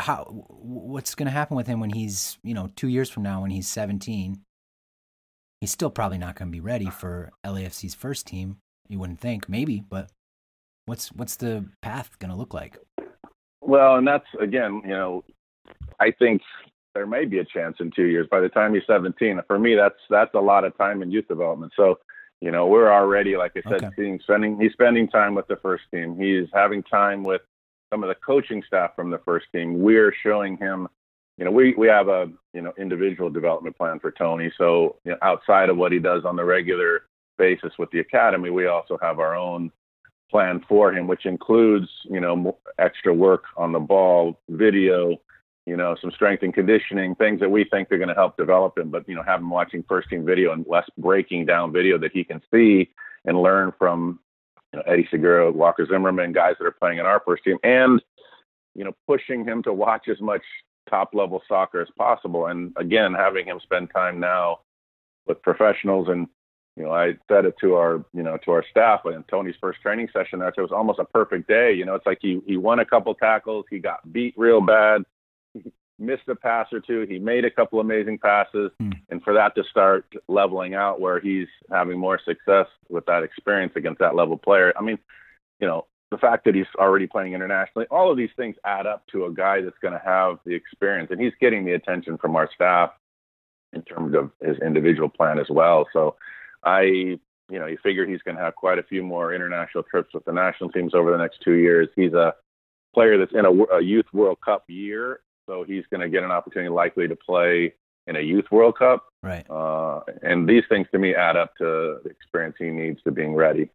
How 0.00 0.24
what's 0.48 1.14
going 1.14 1.26
to 1.26 1.32
happen 1.32 1.56
with 1.56 1.66
him 1.66 1.80
when 1.80 1.90
he's 1.90 2.38
you 2.42 2.54
know 2.54 2.70
two 2.76 2.88
years 2.88 3.10
from 3.10 3.22
now 3.22 3.42
when 3.42 3.50
he's 3.50 3.68
17? 3.68 4.40
He's 5.60 5.70
still 5.70 5.90
probably 5.90 6.18
not 6.18 6.36
going 6.36 6.48
to 6.48 6.52
be 6.52 6.60
ready 6.60 6.90
for 6.90 7.30
LAFC's 7.44 7.94
first 7.94 8.26
team. 8.26 8.58
You 8.88 8.98
wouldn't 8.98 9.20
think, 9.20 9.48
maybe, 9.48 9.82
but 9.88 10.10
what's 10.84 11.08
what's 11.12 11.36
the 11.36 11.66
path 11.82 12.18
going 12.18 12.30
to 12.30 12.36
look 12.36 12.52
like? 12.52 12.78
Well, 13.60 13.96
and 13.96 14.06
that's 14.06 14.26
again, 14.40 14.82
you 14.84 14.90
know, 14.90 15.24
I 16.00 16.10
think 16.10 16.42
there 16.96 17.06
may 17.06 17.26
be 17.26 17.40
a 17.40 17.44
chance 17.44 17.76
in 17.80 17.90
two 17.90 18.06
years. 18.06 18.26
By 18.30 18.40
the 18.40 18.48
time 18.48 18.72
he's 18.72 18.82
17, 18.86 19.40
for 19.46 19.58
me, 19.58 19.74
that's 19.74 20.00
that's 20.08 20.32
a 20.34 20.40
lot 20.40 20.64
of 20.64 20.76
time 20.78 21.02
in 21.02 21.10
youth 21.10 21.28
development. 21.28 21.74
So, 21.76 21.98
you 22.40 22.50
know, 22.50 22.66
we're 22.66 22.90
already, 22.90 23.36
like 23.36 23.52
I 23.54 23.68
said, 23.68 23.84
okay. 23.84 23.90
seeing 23.96 24.18
spending 24.22 24.58
he's 24.58 24.72
spending 24.72 25.06
time 25.06 25.34
with 25.34 25.46
the 25.46 25.56
first 25.56 25.84
team. 25.92 26.18
He's 26.18 26.48
having 26.54 26.82
time 26.82 27.22
with 27.22 27.42
some 27.92 28.02
of 28.02 28.08
the 28.08 28.14
coaching 28.14 28.62
staff 28.66 28.96
from 28.96 29.10
the 29.10 29.18
first 29.18 29.46
team. 29.52 29.80
We're 29.80 30.14
showing 30.22 30.56
him, 30.56 30.88
you 31.36 31.44
know, 31.44 31.50
we 31.50 31.74
we 31.74 31.86
have 31.88 32.08
a 32.08 32.30
you 32.54 32.62
know 32.62 32.72
individual 32.78 33.28
development 33.28 33.76
plan 33.76 34.00
for 34.00 34.10
Tony. 34.10 34.50
So 34.56 34.96
you 35.04 35.12
know, 35.12 35.18
outside 35.20 35.68
of 35.68 35.76
what 35.76 35.92
he 35.92 35.98
does 35.98 36.24
on 36.24 36.34
the 36.34 36.44
regular 36.44 37.02
basis 37.36 37.74
with 37.78 37.90
the 37.90 38.00
academy, 38.00 38.48
we 38.48 38.68
also 38.68 38.98
have 39.02 39.18
our 39.18 39.36
own 39.36 39.70
plan 40.30 40.64
for 40.66 40.94
him, 40.94 41.06
which 41.06 41.26
includes 41.26 41.88
you 42.04 42.20
know 42.20 42.56
extra 42.78 43.12
work 43.12 43.44
on 43.58 43.72
the 43.72 43.80
ball, 43.80 44.40
video, 44.48 45.20
you 45.66 45.76
know, 45.76 45.96
some 46.00 46.12
strength 46.12 46.44
and 46.44 46.54
conditioning, 46.54 47.16
things 47.16 47.40
that 47.40 47.50
we 47.50 47.64
think 47.64 47.90
are 47.90 47.98
going 47.98 48.08
to 48.08 48.14
help 48.14 48.36
develop 48.36 48.78
him. 48.78 48.88
But 48.88 49.08
you 49.08 49.16
know, 49.16 49.22
have 49.22 49.40
him 49.40 49.50
watching 49.50 49.84
first 49.88 50.08
team 50.08 50.24
video 50.24 50.52
and 50.52 50.64
less 50.68 50.88
breaking 50.96 51.46
down 51.46 51.72
video 51.72 51.98
that 51.98 52.12
he 52.12 52.24
can 52.24 52.40
see 52.52 52.90
and 53.24 53.42
learn 53.42 53.72
from 53.76 54.20
you 54.72 54.78
know, 54.78 54.84
Eddie 54.86 55.08
Segura, 55.10 55.50
Walker 55.50 55.84
Zimmerman, 55.86 56.32
guys 56.32 56.54
that 56.58 56.66
are 56.66 56.72
playing 56.72 56.98
in 56.98 57.06
our 57.06 57.20
first 57.26 57.42
team, 57.44 57.58
and 57.64 58.00
you 58.74 58.84
know, 58.84 58.92
pushing 59.06 59.44
him 59.44 59.62
to 59.64 59.72
watch 59.72 60.08
as 60.08 60.20
much 60.20 60.42
top 60.88 61.14
level 61.14 61.42
soccer 61.48 61.80
as 61.80 61.88
possible. 61.98 62.46
And 62.46 62.72
again, 62.76 63.12
having 63.12 63.46
him 63.46 63.58
spend 63.62 63.90
time 63.92 64.20
now 64.20 64.60
with 65.26 65.42
professionals 65.42 66.08
and 66.08 66.28
you 66.76 66.84
know, 66.84 66.92
I 66.92 67.14
said 67.26 67.46
it 67.46 67.54
to 67.62 67.74
our, 67.74 68.04
you 68.12 68.22
know, 68.22 68.36
to 68.44 68.50
our 68.50 68.62
staff 68.70 69.00
in 69.06 69.24
Tony's 69.30 69.54
first 69.62 69.80
training 69.80 70.08
session. 70.12 70.40
That 70.40 70.52
it 70.58 70.60
was 70.60 70.72
almost 70.72 70.98
a 70.98 71.06
perfect 71.06 71.48
day. 71.48 71.72
You 71.72 71.86
know, 71.86 71.94
it's 71.94 72.04
like 72.04 72.18
he 72.20 72.42
he 72.46 72.58
won 72.58 72.80
a 72.80 72.84
couple 72.84 73.14
tackles, 73.14 73.64
he 73.70 73.78
got 73.78 74.12
beat 74.12 74.34
real 74.36 74.60
bad, 74.60 75.02
missed 75.98 76.28
a 76.28 76.34
pass 76.34 76.66
or 76.72 76.80
two, 76.80 77.06
he 77.08 77.18
made 77.18 77.44
a 77.44 77.50
couple 77.50 77.80
amazing 77.80 78.18
passes, 78.18 78.70
hmm. 78.78 78.90
and 79.10 79.22
for 79.22 79.32
that 79.32 79.54
to 79.54 79.64
start 79.70 80.04
leveling 80.28 80.74
out 80.74 81.00
where 81.00 81.20
he's 81.20 81.48
having 81.70 81.98
more 81.98 82.20
success 82.24 82.66
with 82.88 83.06
that 83.06 83.22
experience 83.22 83.72
against 83.76 84.00
that 84.00 84.14
level 84.14 84.36
player. 84.36 84.72
I 84.78 84.82
mean, 84.82 84.98
you 85.58 85.66
know, 85.66 85.86
the 86.10 86.18
fact 86.18 86.44
that 86.44 86.54
he's 86.54 86.66
already 86.76 87.06
playing 87.06 87.32
internationally, 87.32 87.86
all 87.90 88.10
of 88.10 88.16
these 88.16 88.30
things 88.36 88.56
add 88.64 88.86
up 88.86 89.06
to 89.08 89.24
a 89.24 89.32
guy 89.32 89.60
that's 89.60 89.78
going 89.80 89.94
to 89.94 90.02
have 90.04 90.38
the 90.44 90.54
experience, 90.54 91.10
and 91.10 91.20
he's 91.20 91.32
getting 91.40 91.64
the 91.64 91.72
attention 91.72 92.18
from 92.18 92.36
our 92.36 92.48
staff 92.54 92.90
in 93.72 93.82
terms 93.82 94.14
of 94.14 94.30
his 94.40 94.56
individual 94.64 95.08
plan 95.08 95.38
as 95.38 95.48
well. 95.50 95.86
So 95.92 96.16
I, 96.62 96.82
you 96.82 97.18
know, 97.50 97.66
you 97.66 97.78
figure 97.82 98.06
he's 98.06 98.22
going 98.22 98.36
to 98.36 98.42
have 98.42 98.54
quite 98.54 98.78
a 98.78 98.84
few 98.84 99.02
more 99.02 99.34
international 99.34 99.84
trips 99.84 100.14
with 100.14 100.24
the 100.24 100.32
national 100.32 100.70
teams 100.70 100.94
over 100.94 101.10
the 101.10 101.18
next 101.18 101.38
two 101.42 101.54
years. 101.54 101.88
He's 101.96 102.12
a 102.12 102.34
player 102.94 103.18
that's 103.18 103.34
in 103.34 103.44
a, 103.44 103.76
a 103.76 103.82
youth 103.82 104.06
World 104.12 104.38
Cup 104.44 104.64
year, 104.68 105.20
so 105.46 105.64
he's 105.64 105.84
going 105.90 106.00
to 106.00 106.08
get 106.08 106.22
an 106.22 106.30
opportunity 106.30 106.70
likely 106.70 107.08
to 107.08 107.16
play 107.16 107.74
in 108.06 108.16
a 108.16 108.20
youth 108.20 108.46
World 108.50 108.78
Cup. 108.78 109.06
Right. 109.22 109.48
Uh, 109.50 110.00
and 110.22 110.48
these 110.48 110.62
things 110.68 110.86
to 110.92 110.98
me 110.98 111.14
add 111.14 111.36
up 111.36 111.56
to 111.56 111.98
the 112.04 112.10
experience 112.10 112.56
he 112.58 112.66
needs 112.66 113.02
to 113.02 113.10
being 113.10 113.34
ready. 113.34 113.70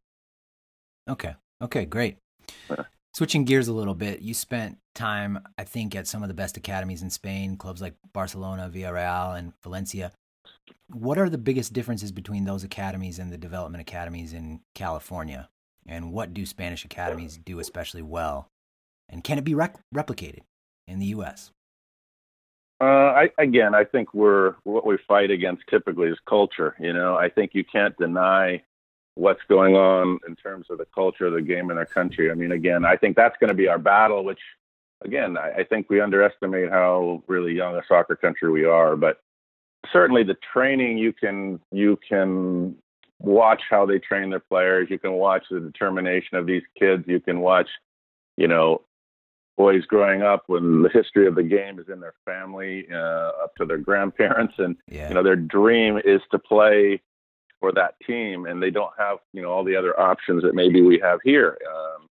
Okay. 1.09 1.35
Okay. 1.61 1.85
Great. 1.85 2.17
Yeah. 2.69 2.83
Switching 3.13 3.43
gears 3.43 3.67
a 3.67 3.73
little 3.73 3.93
bit, 3.93 4.21
you 4.21 4.33
spent 4.33 4.77
time, 4.95 5.37
I 5.57 5.65
think, 5.65 5.95
at 5.95 6.07
some 6.07 6.23
of 6.23 6.29
the 6.29 6.33
best 6.33 6.55
academies 6.55 7.01
in 7.01 7.09
Spain, 7.09 7.57
clubs 7.57 7.81
like 7.81 7.95
Barcelona, 8.13 8.71
Villarreal, 8.73 9.37
and 9.37 9.51
Valencia 9.61 10.13
what 10.93 11.17
are 11.17 11.29
the 11.29 11.37
biggest 11.37 11.73
differences 11.73 12.11
between 12.11 12.45
those 12.45 12.63
academies 12.63 13.19
and 13.19 13.31
the 13.31 13.37
development 13.37 13.81
academies 13.81 14.33
in 14.33 14.61
California? 14.75 15.49
And 15.87 16.11
what 16.11 16.33
do 16.33 16.45
Spanish 16.45 16.85
academies 16.85 17.37
do 17.37 17.59
especially 17.59 18.01
well? 18.01 18.47
And 19.09 19.23
can 19.23 19.37
it 19.37 19.43
be 19.43 19.55
rec- 19.55 19.79
replicated 19.93 20.41
in 20.87 20.99
the 20.99 21.07
U.S.? 21.07 21.51
Uh, 22.81 23.13
I, 23.13 23.29
again, 23.37 23.75
I 23.75 23.83
think 23.83 24.11
we're 24.13 24.55
what 24.63 24.87
we 24.87 24.97
fight 25.07 25.29
against 25.29 25.61
typically 25.69 26.07
is 26.07 26.17
culture. 26.27 26.75
You 26.79 26.93
know, 26.93 27.15
I 27.15 27.29
think 27.29 27.51
you 27.53 27.63
can't 27.63 27.95
deny 27.97 28.63
what's 29.13 29.41
going 29.47 29.75
on 29.75 30.17
in 30.27 30.35
terms 30.35 30.65
of 30.71 30.79
the 30.79 30.87
culture 30.95 31.27
of 31.27 31.33
the 31.33 31.41
game 31.43 31.69
in 31.69 31.77
our 31.77 31.85
country. 31.85 32.31
I 32.31 32.33
mean, 32.33 32.51
again, 32.51 32.83
I 32.83 32.97
think 32.97 33.15
that's 33.15 33.35
going 33.39 33.49
to 33.49 33.53
be 33.53 33.67
our 33.67 33.77
battle. 33.77 34.23
Which, 34.23 34.39
again, 35.05 35.37
I, 35.37 35.59
I 35.59 35.63
think 35.63 35.91
we 35.91 36.01
underestimate 36.01 36.71
how 36.71 37.23
really 37.27 37.53
young 37.53 37.75
a 37.75 37.83
soccer 37.87 38.15
country 38.15 38.49
we 38.49 38.65
are. 38.65 38.95
But 38.95 39.19
certainly 39.91 40.23
the 40.23 40.37
training 40.51 40.97
you 40.97 41.13
can 41.13 41.59
you 41.71 41.99
can 42.07 42.75
watch 43.19 43.61
how 43.69 43.85
they 43.85 43.99
train 43.99 44.31
their 44.31 44.39
players 44.39 44.87
you 44.89 44.97
can 44.97 45.13
watch 45.13 45.43
the 45.51 45.59
determination 45.59 46.37
of 46.37 46.47
these 46.47 46.63
kids 46.77 47.03
you 47.07 47.19
can 47.19 47.39
watch 47.39 47.69
you 48.35 48.47
know 48.47 48.81
boys 49.57 49.85
growing 49.85 50.21
up 50.21 50.43
when 50.47 50.81
the 50.81 50.89
history 50.89 51.27
of 51.27 51.35
the 51.35 51.43
game 51.43 51.79
is 51.79 51.87
in 51.91 51.99
their 51.99 52.13
family 52.25 52.87
uh, 52.91 53.31
up 53.43 53.53
to 53.57 53.65
their 53.65 53.77
grandparents 53.77 54.53
and 54.57 54.75
yeah. 54.87 55.07
you 55.09 55.13
know 55.13 55.23
their 55.23 55.35
dream 55.35 55.99
is 56.03 56.21
to 56.31 56.39
play 56.39 57.01
for 57.59 57.71
that 57.71 57.95
team 58.05 58.45
and 58.45 58.61
they 58.61 58.71
don't 58.71 58.93
have 58.97 59.17
you 59.33 59.41
know 59.41 59.49
all 59.49 59.63
the 59.63 59.75
other 59.75 59.99
options 59.99 60.41
that 60.43 60.55
maybe 60.55 60.81
we 60.81 60.99
have 60.99 61.19
here 61.23 61.57
um, 61.69 62.07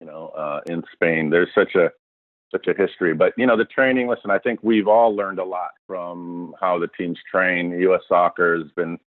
you 0.00 0.06
know 0.06 0.28
uh, 0.28 0.60
in 0.66 0.82
Spain 0.94 1.30
there's 1.30 1.50
such 1.54 1.74
a 1.74 1.90
such 2.50 2.66
a 2.66 2.74
history. 2.74 3.14
But 3.14 3.32
you 3.36 3.46
know, 3.46 3.56
the 3.56 3.64
training. 3.64 4.08
Listen, 4.08 4.30
I 4.30 4.38
think 4.38 4.60
we've 4.62 4.88
all 4.88 5.14
learned 5.14 5.38
a 5.38 5.44
lot 5.44 5.70
from 5.86 6.54
how 6.60 6.78
the 6.78 6.88
teams 6.88 7.18
train. 7.30 7.72
U.S. 7.80 8.02
Soccer 8.08 8.58
has 8.58 8.70
been, 8.72 8.98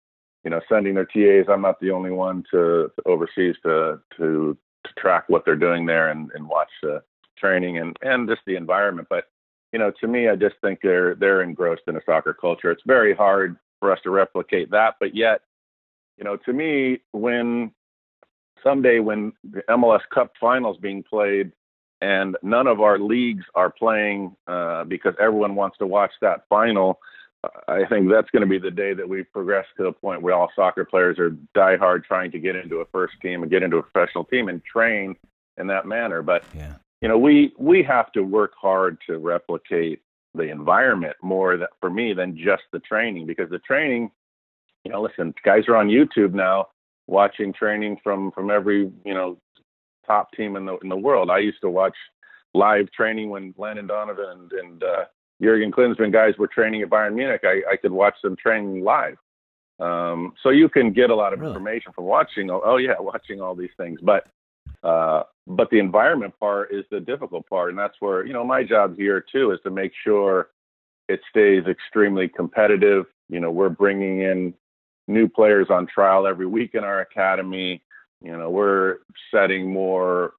you 0.43 0.51
know, 0.51 0.61
sending 0.69 0.95
their 0.95 1.05
TAs. 1.05 1.49
I'm 1.49 1.61
not 1.61 1.79
the 1.79 1.91
only 1.91 2.11
one 2.11 2.43
to, 2.51 2.91
to 2.95 3.07
overseas 3.07 3.55
to, 3.63 3.99
to 4.17 4.57
to 4.83 4.93
track 4.97 5.25
what 5.27 5.45
they're 5.45 5.55
doing 5.55 5.85
there 5.85 6.09
and, 6.09 6.31
and 6.33 6.47
watch 6.47 6.69
the 6.81 7.03
training 7.41 7.77
and 7.79 7.97
and 8.01 8.29
just 8.29 8.41
the 8.45 8.55
environment. 8.55 9.07
But 9.09 9.25
you 9.73 9.79
know, 9.79 9.91
to 9.99 10.07
me, 10.07 10.29
I 10.29 10.35
just 10.35 10.55
think 10.61 10.79
they're 10.81 11.15
they're 11.15 11.41
engrossed 11.41 11.83
in 11.87 11.97
a 11.97 12.01
soccer 12.05 12.33
culture. 12.33 12.71
It's 12.71 12.83
very 12.85 13.13
hard 13.13 13.57
for 13.79 13.91
us 13.91 13.99
to 14.03 14.11
replicate 14.11 14.71
that, 14.71 14.95
but 14.99 15.15
yet, 15.15 15.41
you 16.17 16.23
know, 16.23 16.37
to 16.37 16.53
me, 16.53 16.99
when 17.11 17.71
someday 18.63 18.99
when 18.99 19.33
the 19.43 19.63
MLS 19.69 20.01
Cup 20.13 20.31
finals 20.39 20.77
being 20.79 21.03
played 21.03 21.51
and 22.01 22.35
none 22.41 22.67
of 22.67 22.81
our 22.81 22.97
leagues 22.99 23.45
are 23.55 23.69
playing 23.69 24.35
uh, 24.47 24.83
because 24.85 25.13
everyone 25.19 25.55
wants 25.55 25.77
to 25.77 25.87
watch 25.87 26.11
that 26.21 26.43
final. 26.49 26.99
I 27.67 27.85
think 27.89 28.09
that's 28.09 28.29
going 28.29 28.41
to 28.41 28.47
be 28.47 28.59
the 28.59 28.71
day 28.71 28.93
that 28.93 29.07
we 29.07 29.23
progress 29.23 29.65
to 29.77 29.83
the 29.83 29.91
point 29.91 30.21
where 30.21 30.33
all 30.33 30.51
soccer 30.55 30.85
players 30.85 31.17
are 31.17 31.35
diehard 31.55 32.03
trying 32.03 32.31
to 32.31 32.39
get 32.39 32.55
into 32.55 32.77
a 32.77 32.85
first 32.85 33.13
team 33.21 33.41
and 33.41 33.51
get 33.51 33.63
into 33.63 33.77
a 33.77 33.83
professional 33.83 34.25
team 34.25 34.47
and 34.47 34.63
train 34.63 35.15
in 35.57 35.67
that 35.67 35.87
manner. 35.87 36.21
But 36.21 36.43
yeah. 36.55 36.73
You 37.01 37.07
know, 37.07 37.17
we 37.17 37.53
we 37.57 37.83
have 37.83 38.11
to 38.13 38.21
work 38.21 38.53
hard 38.59 38.97
to 39.07 39.17
replicate 39.17 40.01
the 40.33 40.43
environment 40.43 41.15
more 41.21 41.57
that, 41.57 41.69
for 41.79 41.89
me 41.89 42.13
than 42.13 42.37
just 42.37 42.63
the 42.71 42.79
training 42.79 43.25
because 43.25 43.49
the 43.49 43.59
training, 43.59 44.09
you 44.85 44.91
know, 44.91 45.01
listen, 45.01 45.33
guys 45.43 45.63
are 45.67 45.75
on 45.75 45.87
YouTube 45.87 46.33
now 46.33 46.67
watching 47.07 47.51
training 47.53 47.97
from 48.03 48.31
from 48.31 48.51
every 48.51 48.91
you 49.03 49.13
know 49.13 49.37
top 50.05 50.31
team 50.33 50.55
in 50.55 50.65
the 50.65 50.77
in 50.77 50.89
the 50.89 50.95
world. 50.95 51.29
I 51.29 51.39
used 51.39 51.61
to 51.61 51.69
watch 51.69 51.95
live 52.53 52.91
training 52.91 53.29
when 53.29 53.53
Landon 53.57 53.87
Donovan 53.87 54.25
and, 54.29 54.51
and 54.51 54.83
uh, 54.83 55.05
Jurgen 55.41 55.71
Klinsmann 55.71 56.13
guys 56.13 56.37
were 56.37 56.47
training 56.47 56.81
at 56.81 56.89
Bayern 56.89 57.15
Munich. 57.15 57.41
I, 57.43 57.61
I 57.71 57.77
could 57.77 57.91
watch 57.91 58.15
them 58.23 58.35
training 58.35 58.83
live. 58.83 59.15
Um, 59.79 60.33
so 60.43 60.49
you 60.49 60.69
can 60.69 60.93
get 60.93 61.09
a 61.09 61.15
lot 61.15 61.33
of 61.33 61.39
really? 61.39 61.51
information 61.51 61.91
from 61.93 62.05
watching. 62.05 62.49
Oh 62.51 62.77
yeah, 62.77 62.99
watching 62.99 63.41
all 63.41 63.55
these 63.55 63.71
things. 63.77 63.99
But 64.03 64.27
uh, 64.83 65.23
but 65.47 65.69
the 65.69 65.79
environment 65.79 66.33
part 66.39 66.73
is 66.73 66.85
the 66.91 66.99
difficult 66.99 67.47
part, 67.47 67.69
and 67.69 67.79
that's 67.79 67.95
where 67.99 68.25
you 68.25 68.33
know 68.33 68.43
my 68.43 68.63
job 68.63 68.95
here 68.95 69.23
too 69.31 69.51
is 69.51 69.59
to 69.63 69.69
make 69.69 69.91
sure 70.03 70.49
it 71.07 71.19
stays 71.29 71.63
extremely 71.67 72.27
competitive. 72.27 73.05
You 73.29 73.39
know, 73.39 73.51
we're 73.51 73.69
bringing 73.69 74.21
in 74.21 74.53
new 75.07 75.27
players 75.27 75.67
on 75.69 75.87
trial 75.87 76.27
every 76.27 76.47
week 76.47 76.71
in 76.73 76.83
our 76.83 77.01
academy. 77.01 77.81
You 78.23 78.37
know, 78.37 78.49
we're 78.49 78.97
setting 79.33 79.71
more 79.71 80.33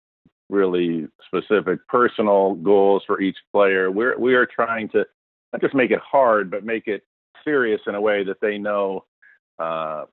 really 0.48 1.08
specific 1.26 1.86
personal 1.88 2.54
goals 2.54 3.02
for 3.06 3.20
each 3.20 3.38
player. 3.52 3.90
We're 3.90 4.18
we 4.18 4.34
are 4.34 4.46
trying 4.46 4.88
to 4.90 5.06
not 5.52 5.60
just 5.60 5.74
make 5.74 5.90
it 5.90 6.00
hard, 6.00 6.50
but 6.50 6.64
make 6.64 6.86
it 6.86 7.04
serious 7.44 7.80
in 7.86 7.94
a 7.94 8.00
way 8.00 8.24
that 8.24 8.40
they 8.40 8.58
know 8.58 9.04
uh, 9.58 10.04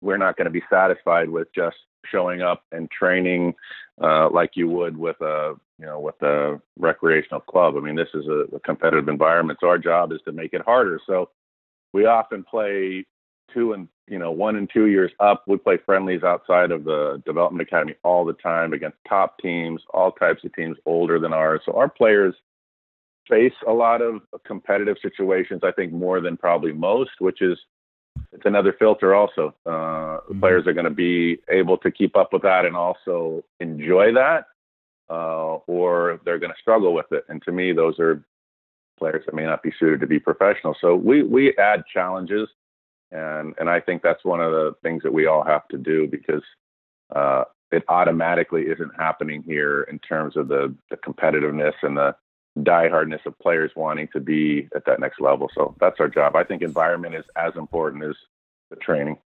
we're 0.00 0.18
not 0.18 0.36
going 0.36 0.46
to 0.46 0.50
be 0.50 0.62
satisfied 0.70 1.28
with 1.28 1.48
just 1.54 1.76
showing 2.06 2.42
up 2.42 2.62
and 2.72 2.90
training 2.90 3.54
uh, 4.02 4.30
like 4.30 4.50
you 4.54 4.68
would 4.68 4.96
with 4.96 5.20
a 5.20 5.54
you 5.78 5.86
know 5.86 6.00
with 6.00 6.20
a 6.22 6.60
recreational 6.78 7.40
club. 7.40 7.74
I 7.76 7.80
mean, 7.80 7.96
this 7.96 8.08
is 8.14 8.26
a, 8.26 8.56
a 8.56 8.60
competitive 8.60 9.08
environment, 9.08 9.58
so 9.60 9.68
our 9.68 9.78
job 9.78 10.12
is 10.12 10.20
to 10.24 10.32
make 10.32 10.52
it 10.52 10.62
harder. 10.62 11.00
So 11.06 11.30
we 11.92 12.06
often 12.06 12.44
play 12.44 13.04
two 13.52 13.72
and 13.72 13.88
you 14.08 14.18
know 14.18 14.30
one 14.30 14.56
and 14.56 14.70
two 14.72 14.86
years 14.86 15.12
up. 15.20 15.44
We 15.46 15.56
play 15.56 15.78
friendlies 15.84 16.22
outside 16.22 16.70
of 16.70 16.84
the 16.84 17.22
development 17.26 17.66
academy 17.68 17.94
all 18.02 18.24
the 18.24 18.34
time 18.34 18.72
against 18.72 18.98
top 19.08 19.38
teams, 19.38 19.82
all 19.92 20.12
types 20.12 20.44
of 20.44 20.54
teams 20.54 20.76
older 20.86 21.18
than 21.18 21.32
ours. 21.32 21.60
So 21.64 21.72
our 21.72 21.88
players 21.88 22.34
face 23.28 23.52
a 23.66 23.72
lot 23.72 24.02
of 24.02 24.22
competitive 24.46 24.96
situations. 25.00 25.60
I 25.62 25.72
think 25.72 25.92
more 25.92 26.20
than 26.20 26.36
probably 26.36 26.72
most, 26.72 27.12
which 27.20 27.42
is 27.42 27.58
it's 28.32 28.46
another 28.46 28.74
filter. 28.78 29.14
Also, 29.14 29.54
uh, 29.66 29.70
mm-hmm. 29.70 30.40
players 30.40 30.66
are 30.66 30.72
going 30.72 30.84
to 30.84 30.90
be 30.90 31.38
able 31.48 31.78
to 31.78 31.90
keep 31.90 32.16
up 32.16 32.32
with 32.32 32.42
that 32.42 32.64
and 32.64 32.76
also 32.76 33.44
enjoy 33.58 34.12
that, 34.14 34.46
uh, 35.08 35.56
or 35.66 36.20
they're 36.24 36.38
going 36.38 36.52
to 36.52 36.60
struggle 36.60 36.94
with 36.94 37.10
it. 37.12 37.24
And 37.28 37.42
to 37.42 37.52
me, 37.52 37.72
those 37.72 37.98
are 37.98 38.24
players 38.98 39.24
that 39.26 39.34
may 39.34 39.44
not 39.44 39.62
be 39.62 39.72
suited 39.78 40.00
to 40.00 40.06
be 40.06 40.18
professional. 40.18 40.76
So 40.80 40.94
we 40.94 41.22
we 41.22 41.56
add 41.56 41.84
challenges 41.92 42.48
and 43.12 43.54
and 43.58 43.68
I 43.68 43.80
think 43.80 44.02
that's 44.02 44.24
one 44.24 44.40
of 44.40 44.52
the 44.52 44.74
things 44.82 45.02
that 45.02 45.12
we 45.12 45.26
all 45.26 45.44
have 45.44 45.66
to 45.68 45.78
do 45.78 46.06
because 46.06 46.42
uh, 47.14 47.44
it 47.72 47.84
automatically 47.88 48.62
isn't 48.62 48.92
happening 48.96 49.42
here 49.42 49.82
in 49.82 49.98
terms 49.98 50.36
of 50.36 50.48
the 50.48 50.74
the 50.90 50.96
competitiveness 50.96 51.74
and 51.82 51.96
the 51.96 52.14
diehardness 52.58 53.24
of 53.26 53.38
players 53.38 53.70
wanting 53.76 54.08
to 54.12 54.20
be 54.20 54.68
at 54.74 54.84
that 54.86 55.00
next 55.00 55.20
level. 55.20 55.48
So 55.54 55.74
that's 55.80 56.00
our 56.00 56.08
job. 56.08 56.36
I 56.36 56.44
think 56.44 56.62
environment 56.62 57.14
is 57.14 57.24
as 57.36 57.52
important 57.56 58.04
as 58.04 58.16
the 58.70 58.76
training. 58.76 59.18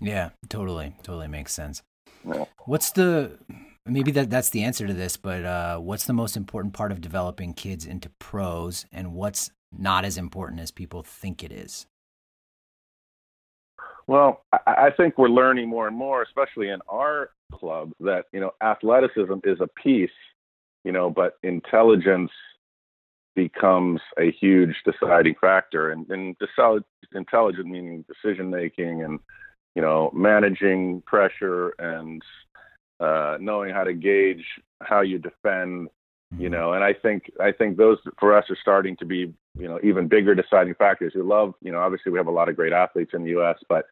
Yeah, 0.00 0.30
totally, 0.48 0.94
totally 1.02 1.28
makes 1.28 1.52
sense. 1.52 1.82
Yeah. 2.26 2.44
What's 2.66 2.92
the 2.92 3.38
maybe 3.86 4.10
that 4.12 4.30
that's 4.30 4.50
the 4.50 4.64
answer 4.64 4.86
to 4.86 4.92
this, 4.92 5.16
but 5.16 5.44
uh, 5.44 5.78
what's 5.78 6.04
the 6.04 6.12
most 6.12 6.36
important 6.36 6.74
part 6.74 6.92
of 6.92 7.00
developing 7.00 7.54
kids 7.54 7.84
into 7.84 8.10
pros, 8.18 8.86
and 8.92 9.14
what's 9.14 9.50
not 9.76 10.04
as 10.04 10.18
important 10.18 10.60
as 10.60 10.70
people 10.70 11.02
think 11.02 11.42
it 11.42 11.52
is? 11.52 11.86
Well, 14.06 14.42
I, 14.66 14.90
think 14.96 15.18
we're 15.18 15.28
learning 15.28 15.68
more 15.68 15.86
and 15.86 15.94
more, 15.94 16.22
especially 16.22 16.70
in 16.70 16.80
our 16.88 17.28
club, 17.52 17.92
that 18.00 18.24
you 18.32 18.40
know 18.40 18.52
athleticism 18.62 19.34
is 19.44 19.60
a 19.60 19.66
piece, 19.66 20.10
you 20.84 20.92
know, 20.92 21.10
but 21.10 21.34
intelligence 21.42 22.30
becomes 23.34 24.00
a 24.18 24.30
huge 24.32 24.74
deciding 24.84 25.34
factor, 25.40 25.90
and 25.90 26.08
and 26.10 26.36
intelligent 27.14 27.66
meaning 27.66 28.04
decision 28.08 28.50
making 28.50 29.02
and 29.02 29.20
you 29.74 29.82
know 29.82 30.10
managing 30.14 31.02
pressure 31.06 31.70
and 31.78 32.22
uh, 33.00 33.36
knowing 33.40 33.72
how 33.72 33.84
to 33.84 33.94
gauge 33.94 34.44
how 34.82 35.00
you 35.00 35.18
defend 35.18 35.88
you 36.36 36.50
mm-hmm. 36.50 36.52
know 36.52 36.72
and 36.74 36.84
i 36.84 36.92
think 36.92 37.30
i 37.40 37.50
think 37.50 37.78
those 37.78 37.96
for 38.20 38.36
us 38.36 38.44
are 38.50 38.58
starting 38.60 38.94
to 38.94 39.06
be 39.06 39.32
you 39.56 39.66
know 39.66 39.80
even 39.82 40.06
bigger 40.06 40.34
deciding 40.34 40.74
factors 40.74 41.14
we 41.14 41.22
love 41.22 41.54
you 41.62 41.72
know 41.72 41.78
obviously 41.78 42.12
we 42.12 42.18
have 42.18 42.26
a 42.26 42.30
lot 42.30 42.50
of 42.50 42.56
great 42.56 42.72
athletes 42.72 43.12
in 43.14 43.24
the 43.24 43.30
us 43.30 43.56
but 43.66 43.86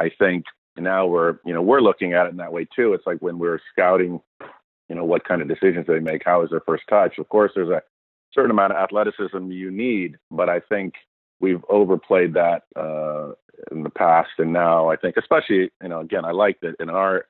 I 0.00 0.10
think 0.18 0.46
now 0.78 1.06
we're 1.06 1.38
you 1.44 1.52
know 1.52 1.62
we're 1.62 1.82
looking 1.82 2.14
at 2.14 2.26
it 2.26 2.30
in 2.30 2.38
that 2.38 2.52
way 2.52 2.66
too. 2.74 2.94
It's 2.94 3.06
like 3.06 3.18
when 3.18 3.38
we're 3.38 3.60
scouting, 3.70 4.20
you 4.90 4.96
know, 4.96 5.04
what 5.04 5.24
kind 5.24 5.40
of 5.40 5.48
decisions 5.48 5.86
they 5.86 6.00
make, 6.00 6.22
how 6.24 6.42
is 6.42 6.50
their 6.50 6.60
first 6.66 6.82
touch. 6.90 7.18
Of 7.18 7.28
course, 7.28 7.52
there's 7.54 7.70
a 7.70 7.80
certain 8.34 8.50
amount 8.50 8.72
of 8.72 8.78
athleticism 8.78 9.50
you 9.50 9.70
need, 9.70 10.16
but 10.32 10.50
I 10.50 10.58
think 10.58 10.94
we've 11.38 11.64
overplayed 11.68 12.34
that 12.34 12.64
uh, 12.76 13.32
in 13.70 13.84
the 13.84 13.90
past, 13.90 14.30
and 14.38 14.52
now 14.52 14.90
I 14.90 14.96
think, 14.96 15.16
especially 15.16 15.70
you 15.80 15.88
know, 15.88 16.00
again, 16.00 16.24
I 16.24 16.32
like 16.32 16.58
that 16.60 16.74
in 16.80 16.90
our 16.90 17.26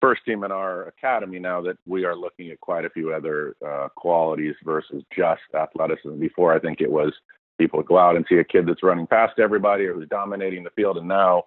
first 0.00 0.24
team 0.24 0.44
in 0.44 0.52
our 0.52 0.86
academy 0.86 1.40
now 1.40 1.60
that 1.62 1.78
we 1.84 2.04
are 2.04 2.14
looking 2.14 2.50
at 2.50 2.60
quite 2.60 2.84
a 2.84 2.90
few 2.90 3.12
other 3.12 3.56
uh, 3.66 3.88
qualities 3.96 4.54
versus 4.64 5.02
just 5.16 5.42
athleticism. 5.52 6.20
Before, 6.20 6.54
I 6.54 6.60
think 6.60 6.80
it 6.80 6.90
was 6.90 7.12
people 7.58 7.82
go 7.82 7.98
out 7.98 8.14
and 8.14 8.24
see 8.28 8.36
a 8.36 8.44
kid 8.44 8.66
that's 8.66 8.82
running 8.84 9.06
past 9.08 9.40
everybody 9.40 9.84
or 9.84 9.94
who's 9.94 10.08
dominating 10.08 10.62
the 10.62 10.70
field, 10.70 10.96
and 10.96 11.08
now 11.08 11.44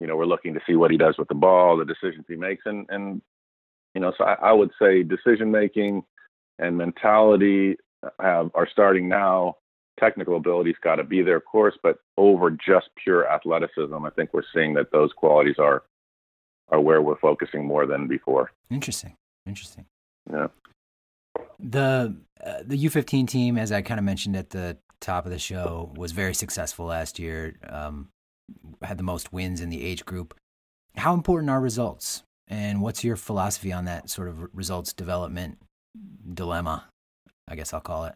you 0.00 0.06
know, 0.06 0.16
we're 0.16 0.26
looking 0.26 0.54
to 0.54 0.60
see 0.66 0.76
what 0.76 0.90
he 0.90 0.96
does 0.96 1.16
with 1.18 1.28
the 1.28 1.34
ball, 1.34 1.76
the 1.76 1.84
decisions 1.84 2.24
he 2.28 2.36
makes, 2.36 2.62
and 2.66 2.86
and 2.88 3.20
you 3.94 4.00
know, 4.00 4.12
so 4.16 4.24
I, 4.24 4.34
I 4.34 4.52
would 4.52 4.70
say 4.80 5.02
decision 5.02 5.50
making 5.50 6.02
and 6.58 6.76
mentality 6.76 7.76
have 8.20 8.50
are 8.54 8.68
starting 8.70 9.08
now. 9.08 9.56
Technical 9.98 10.36
ability's 10.36 10.76
got 10.82 10.96
to 10.96 11.04
be 11.04 11.20
there, 11.20 11.36
of 11.36 11.44
course, 11.44 11.74
but 11.82 11.98
over 12.16 12.50
just 12.50 12.88
pure 13.02 13.30
athleticism, 13.30 13.94
I 13.94 14.08
think 14.10 14.32
we're 14.32 14.42
seeing 14.54 14.72
that 14.74 14.92
those 14.92 15.12
qualities 15.12 15.56
are 15.58 15.82
are 16.70 16.80
where 16.80 17.02
we're 17.02 17.18
focusing 17.18 17.66
more 17.66 17.86
than 17.86 18.06
before. 18.06 18.52
Interesting. 18.70 19.16
Interesting. 19.46 19.84
Yeah. 20.32 20.46
The 21.58 22.16
uh, 22.42 22.62
the 22.64 22.82
U15 22.86 23.28
team, 23.28 23.58
as 23.58 23.72
I 23.72 23.82
kind 23.82 23.98
of 23.98 24.04
mentioned 24.04 24.36
at 24.36 24.50
the 24.50 24.78
top 25.00 25.26
of 25.26 25.32
the 25.32 25.38
show, 25.38 25.92
was 25.96 26.12
very 26.12 26.34
successful 26.34 26.86
last 26.86 27.18
year. 27.18 27.56
Um, 27.68 28.08
had 28.82 28.98
the 28.98 29.04
most 29.04 29.32
wins 29.32 29.60
in 29.60 29.68
the 29.68 29.84
age 29.84 30.04
group. 30.04 30.34
How 30.96 31.14
important 31.14 31.50
are 31.50 31.60
results? 31.60 32.22
And 32.50 32.82
what's 32.82 33.04
your 33.04 33.16
philosophy 33.16 33.72
on 33.72 33.84
that 33.84 34.10
sort 34.10 34.28
of 34.28 34.54
results 34.54 34.92
development 34.92 35.58
dilemma? 36.34 36.84
I 37.48 37.54
guess 37.54 37.72
I'll 37.72 37.80
call 37.80 38.04
it. 38.06 38.14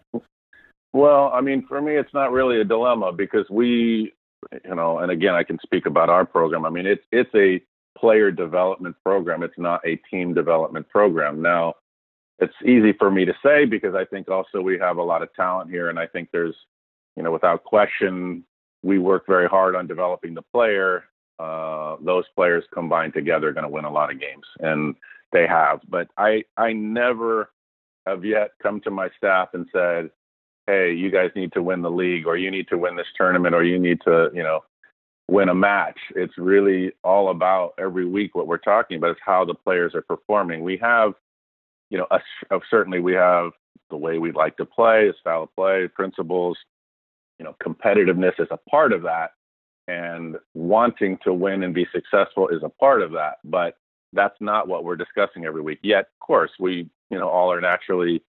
Well, 0.92 1.30
I 1.32 1.40
mean, 1.40 1.64
for 1.66 1.80
me, 1.80 1.96
it's 1.96 2.12
not 2.12 2.32
really 2.32 2.60
a 2.60 2.64
dilemma 2.64 3.12
because 3.12 3.46
we, 3.48 4.12
you 4.64 4.74
know, 4.74 4.98
and 4.98 5.10
again, 5.10 5.34
I 5.34 5.44
can 5.44 5.58
speak 5.62 5.86
about 5.86 6.08
our 6.08 6.24
program. 6.24 6.66
I 6.66 6.70
mean, 6.70 6.86
it's 6.86 7.02
it's 7.12 7.34
a 7.34 7.62
player 7.98 8.30
development 8.30 8.96
program. 9.04 9.42
It's 9.42 9.58
not 9.58 9.80
a 9.86 9.96
team 10.10 10.34
development 10.34 10.88
program. 10.88 11.40
Now, 11.40 11.74
it's 12.38 12.54
easy 12.64 12.92
for 12.92 13.10
me 13.10 13.24
to 13.24 13.32
say 13.44 13.64
because 13.64 13.94
I 13.94 14.04
think 14.04 14.28
also 14.28 14.60
we 14.60 14.78
have 14.78 14.96
a 14.96 15.02
lot 15.02 15.22
of 15.22 15.32
talent 15.34 15.70
here, 15.70 15.90
and 15.90 15.98
I 15.98 16.06
think 16.06 16.28
there's, 16.32 16.56
you 17.16 17.22
know, 17.22 17.30
without 17.30 17.64
question, 17.64 18.44
we 18.82 18.98
work 18.98 19.26
very 19.26 19.48
hard 19.48 19.76
on 19.76 19.86
developing 19.86 20.34
the 20.34 20.42
player. 20.52 21.04
Uh, 21.38 21.96
those 22.04 22.24
players 22.36 22.64
combined 22.72 23.12
together 23.12 23.48
are 23.48 23.52
going 23.52 23.64
to 23.64 23.68
win 23.68 23.84
a 23.84 23.90
lot 23.90 24.12
of 24.12 24.20
games, 24.20 24.46
and 24.60 24.94
they 25.32 25.46
have. 25.46 25.80
But 25.88 26.08
I 26.16 26.44
I 26.56 26.72
never 26.72 27.50
have 28.06 28.24
yet 28.24 28.50
come 28.62 28.80
to 28.82 28.90
my 28.90 29.08
staff 29.16 29.48
and 29.54 29.66
said, 29.72 30.10
"Hey, 30.66 30.92
you 30.92 31.10
guys 31.10 31.30
need 31.34 31.52
to 31.52 31.62
win 31.62 31.82
the 31.82 31.90
league, 31.90 32.26
or 32.26 32.36
you 32.36 32.50
need 32.50 32.68
to 32.68 32.78
win 32.78 32.96
this 32.96 33.06
tournament, 33.16 33.54
or 33.54 33.64
you 33.64 33.78
need 33.78 34.00
to 34.02 34.30
you 34.32 34.42
know 34.42 34.60
win 35.28 35.48
a 35.48 35.54
match." 35.54 35.98
It's 36.14 36.38
really 36.38 36.92
all 37.02 37.30
about 37.30 37.74
every 37.78 38.06
week 38.06 38.34
what 38.34 38.46
we're 38.46 38.58
talking 38.58 38.98
about 38.98 39.12
is 39.12 39.16
how 39.24 39.44
the 39.44 39.54
players 39.54 39.94
are 39.94 40.02
performing. 40.02 40.62
We 40.62 40.76
have, 40.78 41.14
you 41.90 41.98
know, 41.98 42.06
a, 42.12 42.20
certainly 42.70 43.00
we 43.00 43.14
have 43.14 43.50
the 43.90 43.96
way 43.96 44.18
we 44.18 44.32
like 44.32 44.56
to 44.58 44.64
play, 44.64 45.12
style 45.20 45.44
of 45.44 45.54
play, 45.56 45.88
principles, 45.88 46.56
you 47.38 47.44
know, 47.44 47.54
competitiveness 47.62 48.38
is 48.38 48.48
a 48.50 48.58
part 48.70 48.92
of 48.92 49.02
that, 49.02 49.32
and 49.88 50.36
wanting 50.54 51.18
to 51.24 51.32
win 51.32 51.62
and 51.62 51.74
be 51.74 51.86
successful 51.92 52.48
is 52.48 52.62
a 52.62 52.68
part 52.68 53.02
of 53.02 53.12
that. 53.12 53.38
But 53.44 53.76
that's 54.12 54.36
not 54.40 54.68
what 54.68 54.84
we're 54.84 54.96
discussing 54.96 55.44
every 55.44 55.60
week. 55.60 55.80
Yet, 55.82 56.00
of 56.00 56.26
course, 56.26 56.50
we 56.58 56.88
you 57.10 57.18
know 57.18 57.28
all 57.28 57.52
are 57.52 57.60
naturally 57.60 58.22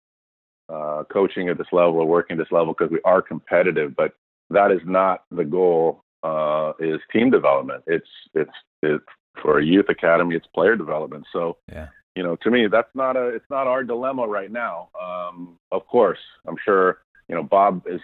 uh, 0.69 1.05
coaching 1.13 1.49
at 1.49 1.59
this 1.59 1.67
level 1.73 1.97
or 1.97 2.07
working 2.07 2.39
at 2.39 2.39
this 2.39 2.53
level 2.53 2.75
because 2.77 2.91
we 2.91 3.01
are 3.05 3.23
competitive. 3.23 3.95
But 3.97 4.13
that 4.51 4.71
is 4.71 4.81
not 4.85 5.25
the 5.31 5.45
goal. 5.45 6.05
Uh, 6.23 6.73
is 6.79 7.01
team 7.13 7.31
development. 7.31 7.83
It's 7.89 8.07
it's 8.35 8.53
it's 8.83 9.05
for 9.43 9.59
a 9.59 9.65
youth 9.65 9.89
academy. 9.89 10.37
It's 10.37 10.47
player 10.55 10.77
development. 10.77 11.27
So 11.33 11.59
yeah. 11.71 11.89
You 12.15 12.23
know, 12.23 12.37
to 12.43 12.51
me, 12.51 12.67
that's 12.71 12.95
not 12.95 13.17
a, 13.17 13.29
it's 13.29 13.49
not 13.49 13.67
our 13.67 13.83
dilemma 13.83 14.27
right 14.27 14.53
now. 14.53 14.91
Um, 15.03 15.59
of 15.71 15.87
course, 15.87 16.19
I'm 16.47 16.57
sure 16.63 16.99
you 17.33 17.39
know, 17.39 17.45
Bob 17.45 17.85
is 17.87 18.03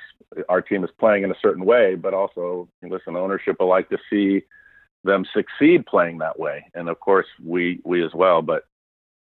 our 0.48 0.62
team 0.62 0.82
is 0.84 0.90
playing 0.98 1.22
in 1.22 1.30
a 1.30 1.38
certain 1.42 1.66
way, 1.66 1.94
but 1.94 2.14
also 2.14 2.66
listen, 2.82 3.14
ownership 3.14 3.56
will 3.60 3.68
like 3.68 3.90
to 3.90 3.98
see 4.08 4.42
them 5.04 5.26
succeed 5.34 5.84
playing 5.84 6.16
that 6.18 6.38
way, 6.38 6.64
and 6.74 6.88
of 6.88 6.98
course 6.98 7.26
we 7.44 7.78
we 7.84 8.02
as 8.02 8.14
well. 8.14 8.40
But 8.40 8.64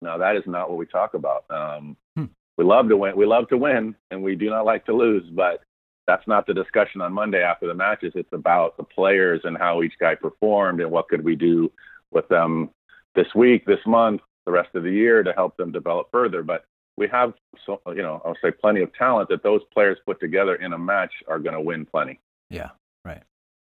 no, 0.00 0.16
that 0.16 0.36
is 0.36 0.44
not 0.46 0.70
what 0.70 0.78
we 0.78 0.86
talk 0.86 1.14
about. 1.14 1.44
Um, 1.50 1.96
hmm. 2.14 2.26
We 2.56 2.64
love 2.64 2.88
to 2.88 2.96
win. 2.96 3.16
We 3.16 3.26
love 3.26 3.48
to 3.48 3.56
win, 3.56 3.96
and 4.12 4.22
we 4.22 4.36
do 4.36 4.48
not 4.48 4.64
like 4.64 4.86
to 4.86 4.92
lose. 4.92 5.28
But 5.28 5.64
that's 6.06 6.28
not 6.28 6.46
the 6.46 6.54
discussion 6.54 7.00
on 7.00 7.12
Monday 7.12 7.42
after 7.42 7.66
the 7.66 7.74
matches. 7.74 8.12
It's 8.14 8.32
about 8.32 8.76
the 8.76 8.84
players 8.84 9.40
and 9.42 9.58
how 9.58 9.82
each 9.82 9.94
guy 9.98 10.14
performed 10.14 10.80
and 10.80 10.92
what 10.92 11.08
could 11.08 11.24
we 11.24 11.34
do 11.34 11.72
with 12.12 12.28
them 12.28 12.70
this 13.16 13.34
week, 13.34 13.66
this 13.66 13.84
month, 13.86 14.20
the 14.46 14.52
rest 14.52 14.72
of 14.76 14.84
the 14.84 14.92
year 14.92 15.24
to 15.24 15.32
help 15.32 15.56
them 15.56 15.72
develop 15.72 16.12
further. 16.12 16.44
But 16.44 16.64
we 17.00 17.08
have 17.08 17.32
so 17.66 17.80
you 17.88 18.02
know 18.02 18.22
I'll 18.24 18.36
say 18.42 18.52
plenty 18.52 18.82
of 18.82 18.94
talent 18.94 19.30
that 19.30 19.42
those 19.42 19.62
players 19.72 19.98
put 20.06 20.20
together 20.20 20.54
in 20.56 20.74
a 20.74 20.78
match 20.78 21.10
are 21.26 21.40
going 21.40 21.54
to 21.54 21.60
win 21.60 21.86
plenty. 21.86 22.20
Yeah, 22.50 22.70
right. 23.04 23.22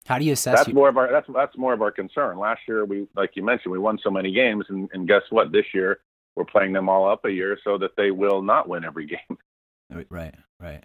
How 0.07 0.19
do 0.19 0.25
you 0.25 0.35
assess? 0.35 0.59
That's 0.59 0.69
you? 0.69 0.75
more 0.75 0.91
of 0.91 0.99
our 0.99 1.11
that's 1.11 1.27
that's 1.35 1.57
more 1.57 1.73
of 1.73 1.81
our 1.81 1.91
concern. 1.91 2.39
Last 2.39 2.61
year 2.69 2.85
we 2.85 3.09
like 3.17 3.31
you 3.35 3.43
mentioned 3.43 3.73
we 3.73 3.79
won 3.79 3.99
so 4.05 4.11
many 4.11 4.31
games, 4.33 4.67
and, 4.69 4.89
and 4.93 5.09
guess 5.09 5.23
what? 5.31 5.51
This 5.51 5.65
year 5.73 6.01
we're 6.37 6.45
playing 6.45 6.75
them 6.75 6.89
all 6.89 7.09
up 7.09 7.25
a 7.25 7.33
year 7.33 7.59
so 7.65 7.79
that 7.79 7.93
they 7.97 8.11
will 8.11 8.43
not 8.43 8.69
win 8.69 8.85
every 8.85 9.07
game. 9.17 9.39
Right, 10.11 10.35
right. 10.61 10.85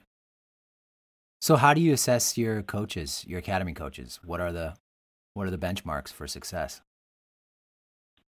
So 1.40 1.56
how 1.56 1.74
do 1.74 1.82
you 1.82 1.94
assess 1.94 2.38
your 2.38 2.62
coaches, 2.62 3.24
your 3.28 3.40
academy 3.40 3.74
coaches? 3.74 4.20
What 4.24 4.40
are 4.40 4.54
the 4.54 4.76
what 5.34 5.48
are 5.48 5.52
the 5.52 5.58
benchmarks 5.58 6.14
for 6.14 6.28
success? 6.28 6.82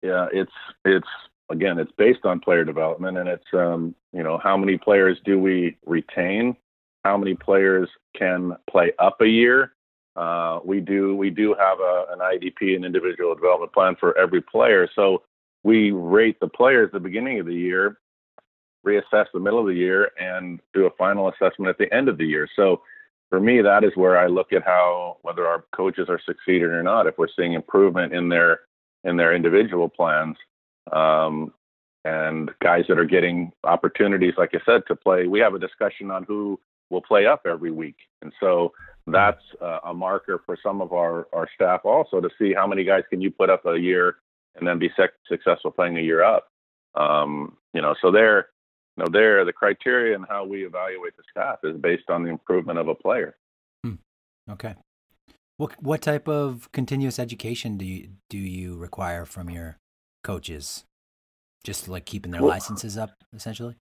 Yeah, 0.02 0.26
it's 0.32 0.52
it's 0.84 1.06
again, 1.50 1.78
it's 1.78 1.92
based 1.96 2.24
on 2.24 2.40
player 2.40 2.64
development, 2.64 3.18
and 3.18 3.28
it's 3.28 3.46
um, 3.52 3.94
you 4.12 4.22
know 4.22 4.38
how 4.38 4.56
many 4.56 4.78
players 4.78 5.18
do 5.24 5.38
we 5.38 5.76
retain? 5.86 6.56
How 7.04 7.16
many 7.16 7.34
players 7.34 7.88
can 8.16 8.56
play 8.68 8.92
up 8.98 9.20
a 9.20 9.28
year? 9.28 9.72
uh, 10.18 10.58
we 10.64 10.80
do 10.80 11.14
we 11.14 11.30
do 11.30 11.54
have 11.54 11.78
a, 11.78 12.06
an 12.10 12.18
IDP, 12.18 12.74
an 12.74 12.84
individual 12.84 13.34
development 13.36 13.72
plan 13.72 13.94
for 14.00 14.18
every 14.18 14.42
player. 14.42 14.88
So 14.96 15.22
we 15.62 15.92
rate 15.92 16.40
the 16.40 16.48
players 16.48 16.86
at 16.86 16.92
the 16.94 17.00
beginning 17.00 17.38
of 17.38 17.46
the 17.46 17.54
year, 17.54 17.98
reassess 18.84 19.26
the 19.32 19.38
middle 19.38 19.60
of 19.60 19.66
the 19.66 19.74
year, 19.74 20.10
and 20.20 20.60
do 20.74 20.86
a 20.86 20.90
final 20.98 21.28
assessment 21.28 21.68
at 21.68 21.78
the 21.78 21.92
end 21.94 22.08
of 22.08 22.18
the 22.18 22.26
year. 22.26 22.48
So 22.56 22.82
for 23.30 23.38
me, 23.38 23.62
that 23.62 23.84
is 23.84 23.92
where 23.94 24.18
I 24.18 24.26
look 24.26 24.52
at 24.52 24.64
how 24.64 25.18
whether 25.22 25.46
our 25.46 25.64
coaches 25.72 26.08
are 26.08 26.20
succeeding 26.26 26.64
or 26.64 26.82
not. 26.82 27.06
If 27.06 27.16
we're 27.16 27.28
seeing 27.36 27.52
improvement 27.52 28.12
in 28.12 28.28
their 28.28 28.60
in 29.04 29.16
their 29.16 29.36
individual 29.36 29.88
plans, 29.88 30.36
um, 30.92 31.52
and 32.04 32.50
guys 32.62 32.84
that 32.88 32.98
are 32.98 33.04
getting 33.04 33.52
opportunities, 33.64 34.34
like 34.38 34.50
I 34.54 34.58
said, 34.64 34.82
to 34.88 34.96
play. 34.96 35.26
We 35.26 35.40
have 35.40 35.54
a 35.54 35.58
discussion 35.58 36.10
on 36.10 36.24
who 36.24 36.58
will 36.90 37.02
play 37.02 37.26
up 37.26 37.42
every 37.46 37.70
week, 37.70 37.96
and 38.22 38.32
so 38.40 38.72
that's 39.06 39.42
uh, 39.60 39.80
a 39.84 39.94
marker 39.94 40.42
for 40.44 40.56
some 40.62 40.80
of 40.80 40.92
our, 40.92 41.28
our 41.32 41.48
staff 41.54 41.80
also 41.84 42.20
to 42.20 42.28
see 42.38 42.52
how 42.52 42.66
many 42.66 42.84
guys 42.84 43.02
can 43.10 43.20
you 43.20 43.30
put 43.30 43.50
up 43.50 43.64
a 43.66 43.76
year 43.76 44.16
and 44.56 44.66
then 44.66 44.78
be 44.78 44.90
sec- 44.96 45.10
successful 45.26 45.70
playing 45.70 45.98
a 45.98 46.02
year 46.02 46.22
up. 46.22 46.48
Um, 46.94 47.56
you 47.74 47.82
know, 47.82 47.94
so 48.02 48.10
there, 48.10 48.48
you 48.96 49.04
know, 49.04 49.10
there 49.10 49.44
the 49.44 49.52
criteria 49.52 50.14
and 50.14 50.26
how 50.28 50.44
we 50.44 50.66
evaluate 50.66 51.16
the 51.16 51.22
staff 51.30 51.58
is 51.64 51.76
based 51.80 52.10
on 52.10 52.24
the 52.24 52.30
improvement 52.30 52.78
of 52.78 52.88
a 52.88 52.94
player. 52.94 53.36
Hmm. 53.84 53.94
Okay. 54.50 54.74
What 55.56 55.80
what 55.82 56.02
type 56.02 56.28
of 56.28 56.70
continuous 56.72 57.18
education 57.18 57.78
do 57.78 57.84
you 57.84 58.10
do 58.30 58.38
you 58.38 58.76
require 58.76 59.24
from 59.24 59.50
your 59.50 59.78
coaches? 60.22 60.84
Just 61.64 61.88
like 61.88 62.04
keeping 62.04 62.32
their 62.32 62.42
well, 62.42 62.50
licenses 62.50 62.96
up, 62.96 63.10
essentially. 63.34 63.76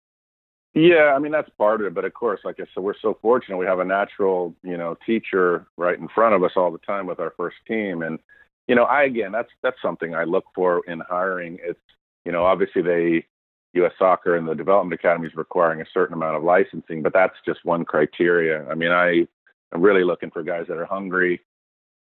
Yeah, 0.74 1.14
I 1.16 1.20
mean 1.20 1.32
that's 1.32 1.50
part 1.58 1.82
of 1.82 1.88
it, 1.88 1.94
but 1.94 2.06
of 2.06 2.14
course, 2.14 2.40
like 2.44 2.60
I 2.60 2.66
said, 2.74 2.84
we're 2.84 2.94
so 3.02 3.18
fortunate 3.22 3.58
we 3.58 3.66
have 3.66 3.80
a 3.80 3.86
natural, 3.86 4.54
you 4.64 4.78
know, 4.78 4.96
teacher 5.06 5.68
right 5.78 5.98
in 5.98 6.08
front 6.10 6.36
of 6.36 6.44
us 6.44 6.52
all 6.56 6.72
the 6.72 6.78
time 6.80 7.08
with 7.08 7.20
our 7.20 7.34
first 7.38 7.58
team, 7.68 8.02
and 8.02 8.20
you 8.68 8.76
know, 8.76 8.84
I 8.84 9.04
again, 9.04 9.32
that's 9.32 9.50
that's 9.64 9.82
something 9.82 10.14
I 10.14 10.24
look 10.26 10.46
for 10.54 10.82
in 10.88 11.00
hiring. 11.00 11.58
It's 11.64 11.80
you 12.26 12.32
know, 12.32 12.46
obviously 12.46 12.82
they 12.82 13.26
U.S. 13.74 13.94
Soccer 13.98 14.36
and 14.36 14.48
the 14.48 14.56
development 14.56 15.00
academy 15.00 15.28
is 15.28 15.36
requiring 15.36 15.82
a 15.82 15.86
certain 15.94 16.14
amount 16.14 16.36
of 16.36 16.44
licensing, 16.44 17.02
but 17.02 17.14
that's 17.14 17.36
just 17.46 17.64
one 17.64 17.86
criteria. 17.86 18.68
I 18.70 18.76
mean, 18.76 18.92
I 18.92 19.28
am 19.74 19.82
really 19.82 20.04
looking 20.04 20.32
for 20.32 20.44
guys 20.44 20.66
that 20.68 20.78
are 20.78 20.86
hungry, 20.86 21.42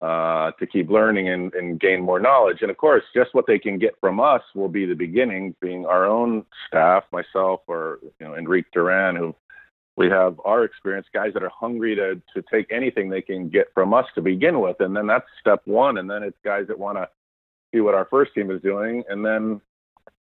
uh, 0.00 0.52
to 0.52 0.66
keep 0.66 0.90
learning 0.90 1.28
and, 1.28 1.52
and 1.54 1.80
gain 1.80 2.00
more 2.00 2.20
knowledge. 2.20 2.58
And 2.62 2.70
of 2.70 2.76
course, 2.76 3.02
just 3.14 3.34
what 3.34 3.46
they 3.46 3.58
can 3.58 3.78
get 3.78 3.94
from 4.00 4.20
us 4.20 4.42
will 4.54 4.68
be 4.68 4.86
the 4.86 4.94
beginning, 4.94 5.54
being 5.60 5.86
our 5.86 6.06
own 6.06 6.44
staff, 6.66 7.04
myself, 7.12 7.60
or 7.66 7.98
you 8.02 8.26
know, 8.26 8.36
Enrique 8.36 8.68
Duran, 8.72 9.16
who 9.16 9.34
we 9.96 10.08
have 10.08 10.40
our 10.44 10.62
experience, 10.62 11.08
guys 11.12 11.34
that 11.34 11.42
are 11.42 11.50
hungry 11.50 11.96
to 11.96 12.14
to 12.34 12.44
take 12.52 12.70
anything 12.70 13.10
they 13.10 13.22
can 13.22 13.48
get 13.48 13.66
from 13.74 13.92
us 13.92 14.06
to 14.14 14.22
begin 14.22 14.60
with, 14.60 14.76
and 14.80 14.96
then 14.96 15.06
that's 15.08 15.26
step 15.40 15.60
one. 15.64 15.98
And 15.98 16.08
then 16.08 16.22
it's 16.22 16.38
guys 16.44 16.68
that 16.68 16.78
want 16.78 16.98
to 16.98 17.08
see 17.74 17.80
what 17.80 17.94
our 17.94 18.06
first 18.08 18.32
team 18.34 18.50
is 18.52 18.62
doing, 18.62 19.02
and 19.08 19.24
then 19.24 19.60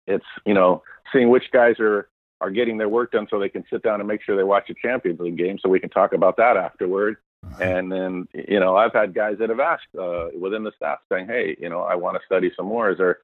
it's 0.07 0.27
you 0.45 0.53
know 0.53 0.83
seeing 1.13 1.31
which 1.31 1.45
guys 1.53 1.77
are 1.81 2.09
are 2.43 2.51
getting 2.51 2.77
their 2.77 2.89
work 2.89 3.13
done 3.13 3.27
so 3.31 3.39
they 3.39 3.49
can 3.49 3.65
sit 3.71 3.83
down 3.83 4.01
and 4.01 4.09
make 4.09 4.23
sure 4.23 4.37
they 4.37 4.43
watch 4.43 4.69
a 4.69 4.75
Champions 4.75 5.21
League 5.21 5.39
game 5.39 5.59
so 5.59 5.69
we 5.69 5.81
can 5.81 5.89
talk 5.89 6.13
about 6.13 6.37
that 6.37 6.57
afterward. 6.57 7.17
And 7.61 7.93
then, 7.93 8.29
you 8.33 8.61
know, 8.61 8.77
I've 8.77 8.93
had 8.93 9.15
guys 9.15 9.37
that 9.39 9.49
have 9.49 9.61
asked 9.61 9.95
uh, 9.99 10.29
within 10.39 10.65
the 10.65 10.73
staff 10.77 10.99
saying, 11.11 11.27
hey, 11.27 11.57
you 11.61 11.69
know, 11.69 11.81
I 11.83 11.95
want 11.95 12.17
to 12.17 12.27
study 12.27 12.51
some 12.57 12.67
more. 12.67 12.91
Is 12.91 12.99
there 12.99 13.19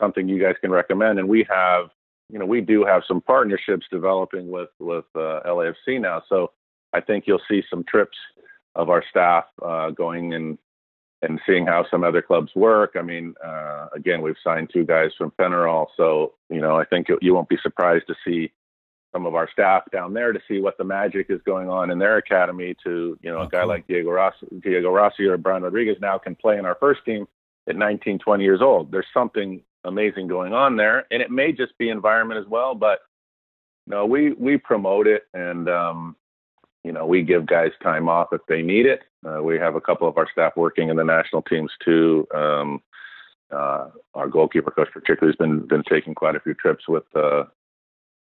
something 0.00 0.28
you 0.28 0.40
guys 0.40 0.54
can 0.60 0.70
recommend? 0.70 1.18
And 1.18 1.28
we 1.28 1.46
have, 1.48 1.90
you 2.30 2.38
know, 2.38 2.46
we 2.46 2.60
do 2.60 2.84
have 2.84 3.02
some 3.06 3.20
partnerships 3.20 3.86
developing 3.90 4.50
with 4.50 4.70
with 4.78 5.04
uh, 5.14 5.40
LAFC 5.46 6.00
now. 6.00 6.22
So 6.28 6.52
I 6.92 7.00
think 7.00 7.24
you'll 7.26 7.42
see 7.48 7.62
some 7.68 7.84
trips 7.84 8.16
of 8.74 8.90
our 8.90 9.04
staff 9.10 9.44
uh, 9.62 9.90
going 9.90 10.34
and 10.34 10.58
and 11.22 11.40
seeing 11.46 11.66
how 11.66 11.86
some 11.90 12.04
other 12.04 12.20
clubs 12.20 12.50
work. 12.54 12.96
I 12.98 13.02
mean, 13.02 13.34
uh, 13.42 13.86
again, 13.94 14.20
we've 14.20 14.36
signed 14.44 14.70
two 14.72 14.84
guys 14.84 15.10
from 15.16 15.32
Penarol, 15.32 15.86
so 15.96 16.34
you 16.50 16.60
know, 16.60 16.76
I 16.76 16.84
think 16.84 17.06
you 17.20 17.34
won't 17.34 17.48
be 17.48 17.58
surprised 17.62 18.06
to 18.08 18.14
see 18.26 18.52
some 19.14 19.26
of 19.26 19.34
our 19.36 19.48
staff 19.50 19.84
down 19.92 20.12
there 20.12 20.32
to 20.32 20.40
see 20.48 20.60
what 20.60 20.76
the 20.76 20.84
magic 20.84 21.26
is 21.30 21.40
going 21.46 21.70
on 21.70 21.90
in 21.90 21.98
their 21.98 22.16
academy. 22.16 22.74
To 22.82 23.16
you 23.22 23.30
know, 23.30 23.42
a 23.42 23.48
guy 23.48 23.62
like 23.64 23.86
Diego 23.86 24.10
Rossi, 24.10 24.46
Diego 24.60 24.90
Rossi 24.90 25.24
or 25.24 25.36
Brian 25.36 25.62
Rodriguez 25.62 25.96
now 26.00 26.18
can 26.18 26.34
play 26.34 26.58
in 26.58 26.66
our 26.66 26.76
first 26.80 27.04
team 27.04 27.26
at 27.68 27.76
19, 27.76 28.18
20 28.18 28.44
years 28.44 28.60
old. 28.60 28.90
There's 28.90 29.06
something 29.14 29.62
amazing 29.84 30.26
going 30.26 30.52
on 30.52 30.76
there, 30.76 31.06
and 31.12 31.22
it 31.22 31.30
may 31.30 31.52
just 31.52 31.78
be 31.78 31.90
environment 31.90 32.40
as 32.40 32.50
well. 32.50 32.74
But 32.74 32.98
no, 33.86 34.04
we 34.04 34.32
we 34.32 34.56
promote 34.58 35.06
it, 35.06 35.22
and 35.32 35.68
um, 35.68 36.16
you 36.82 36.92
know, 36.92 37.06
we 37.06 37.22
give 37.22 37.46
guys 37.46 37.70
time 37.82 38.08
off 38.08 38.28
if 38.32 38.40
they 38.48 38.62
need 38.62 38.86
it. 38.86 39.02
Uh, 39.24 39.42
we 39.42 39.58
have 39.58 39.76
a 39.76 39.80
couple 39.80 40.08
of 40.08 40.18
our 40.18 40.28
staff 40.32 40.54
working 40.56 40.88
in 40.88 40.96
the 40.96 41.04
national 41.04 41.42
teams 41.42 41.70
too. 41.84 42.26
Um, 42.34 42.82
uh, 43.52 43.90
our 44.14 44.26
goalkeeper 44.26 44.72
coach 44.72 44.88
particularly 44.92 45.32
has 45.32 45.36
been 45.36 45.66
been 45.68 45.84
taking 45.88 46.14
quite 46.14 46.34
a 46.34 46.40
few 46.40 46.54
trips 46.54 46.88
with 46.88 47.04
uh, 47.14 47.44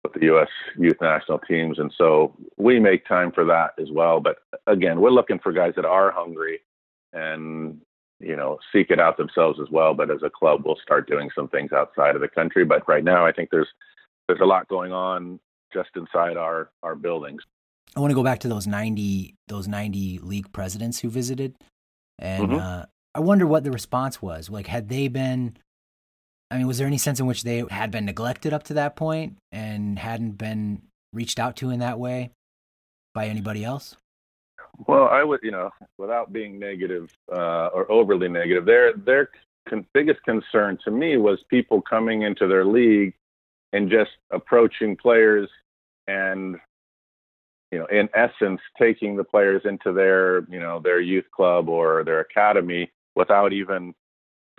with 0.03 0.13
the 0.13 0.25
U.S. 0.25 0.49
youth 0.77 0.97
national 1.01 1.39
teams, 1.39 1.79
and 1.79 1.91
so 1.97 2.35
we 2.57 2.79
make 2.79 3.07
time 3.07 3.31
for 3.31 3.45
that 3.45 3.71
as 3.81 3.89
well. 3.91 4.19
But 4.19 4.37
again, 4.67 4.99
we're 4.99 5.11
looking 5.11 5.39
for 5.39 5.51
guys 5.51 5.73
that 5.75 5.85
are 5.85 6.11
hungry 6.11 6.59
and 7.13 7.79
you 8.19 8.35
know 8.35 8.59
seek 8.71 8.89
it 8.89 8.99
out 8.99 9.17
themselves 9.17 9.59
as 9.61 9.69
well. 9.71 9.93
But 9.93 10.11
as 10.11 10.23
a 10.23 10.29
club, 10.29 10.63
we'll 10.65 10.77
start 10.81 11.09
doing 11.09 11.29
some 11.33 11.47
things 11.47 11.71
outside 11.71 12.15
of 12.15 12.21
the 12.21 12.27
country. 12.27 12.65
But 12.65 12.87
right 12.87 13.03
now, 13.03 13.25
I 13.25 13.31
think 13.31 13.49
there's 13.49 13.69
there's 14.27 14.41
a 14.41 14.45
lot 14.45 14.67
going 14.67 14.91
on 14.91 15.39
just 15.73 15.89
inside 15.95 16.37
our 16.37 16.69
our 16.83 16.95
buildings. 16.95 17.41
I 17.95 17.99
want 17.99 18.11
to 18.11 18.15
go 18.15 18.23
back 18.23 18.39
to 18.39 18.47
those 18.47 18.67
ninety 18.67 19.35
those 19.47 19.67
ninety 19.67 20.19
league 20.19 20.51
presidents 20.51 20.99
who 20.99 21.09
visited, 21.09 21.55
and 22.19 22.49
mm-hmm. 22.49 22.59
uh, 22.59 22.85
I 23.15 23.19
wonder 23.19 23.45
what 23.45 23.63
the 23.63 23.71
response 23.71 24.21
was. 24.21 24.49
Like, 24.49 24.67
had 24.67 24.89
they 24.89 25.07
been 25.07 25.55
I 26.53 26.57
mean, 26.57 26.67
was 26.67 26.77
there 26.77 26.85
any 26.85 26.99
sense 26.99 27.19
in 27.19 27.25
which 27.25 27.41
they 27.41 27.63
had 27.71 27.89
been 27.89 28.05
neglected 28.05 28.53
up 28.53 28.61
to 28.65 28.75
that 28.75 28.95
point 28.95 29.37
and 29.51 29.97
hadn't 29.97 30.37
been 30.37 30.83
reached 31.11 31.39
out 31.39 31.55
to 31.57 31.71
in 31.71 31.79
that 31.79 31.97
way 31.97 32.29
by 33.15 33.25
anybody 33.25 33.65
else? 33.65 33.95
Well, 34.87 35.07
I 35.07 35.23
would, 35.23 35.39
you 35.41 35.49
know, 35.49 35.71
without 35.97 36.31
being 36.31 36.59
negative 36.59 37.09
uh, 37.31 37.69
or 37.73 37.91
overly 37.91 38.27
negative, 38.27 38.65
their 38.65 38.93
their 38.93 39.31
con- 39.67 39.87
biggest 39.95 40.21
concern 40.25 40.77
to 40.85 40.91
me 40.91 41.17
was 41.17 41.39
people 41.49 41.81
coming 41.81 42.21
into 42.21 42.47
their 42.47 42.65
league 42.65 43.15
and 43.71 43.89
just 43.89 44.11
approaching 44.29 44.95
players 44.95 45.49
and 46.07 46.57
you 47.71 47.79
know 47.79 47.87
in 47.87 48.09
essence 48.13 48.61
taking 48.79 49.15
the 49.15 49.23
players 49.23 49.63
into 49.65 49.91
their 49.91 50.41
you 50.51 50.59
know 50.59 50.79
their 50.79 50.99
youth 50.99 51.25
club 51.35 51.67
or 51.67 52.03
their 52.03 52.19
academy 52.19 52.91
without 53.15 53.53
even 53.53 53.93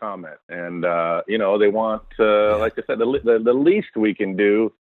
comment. 0.01 0.39
And 0.49 0.85
uh, 0.85 1.23
you 1.27 1.39
know, 1.39 1.59
they 1.59 1.69
want, 1.69 2.03
uh, 2.19 2.59
like 2.59 2.75
I 2.79 2.83
said, 2.87 2.99
the, 2.99 3.21
the 3.25 3.41
the 3.45 3.53
least 3.53 3.97
we 3.97 4.15
can 4.15 4.37
do 4.37 4.73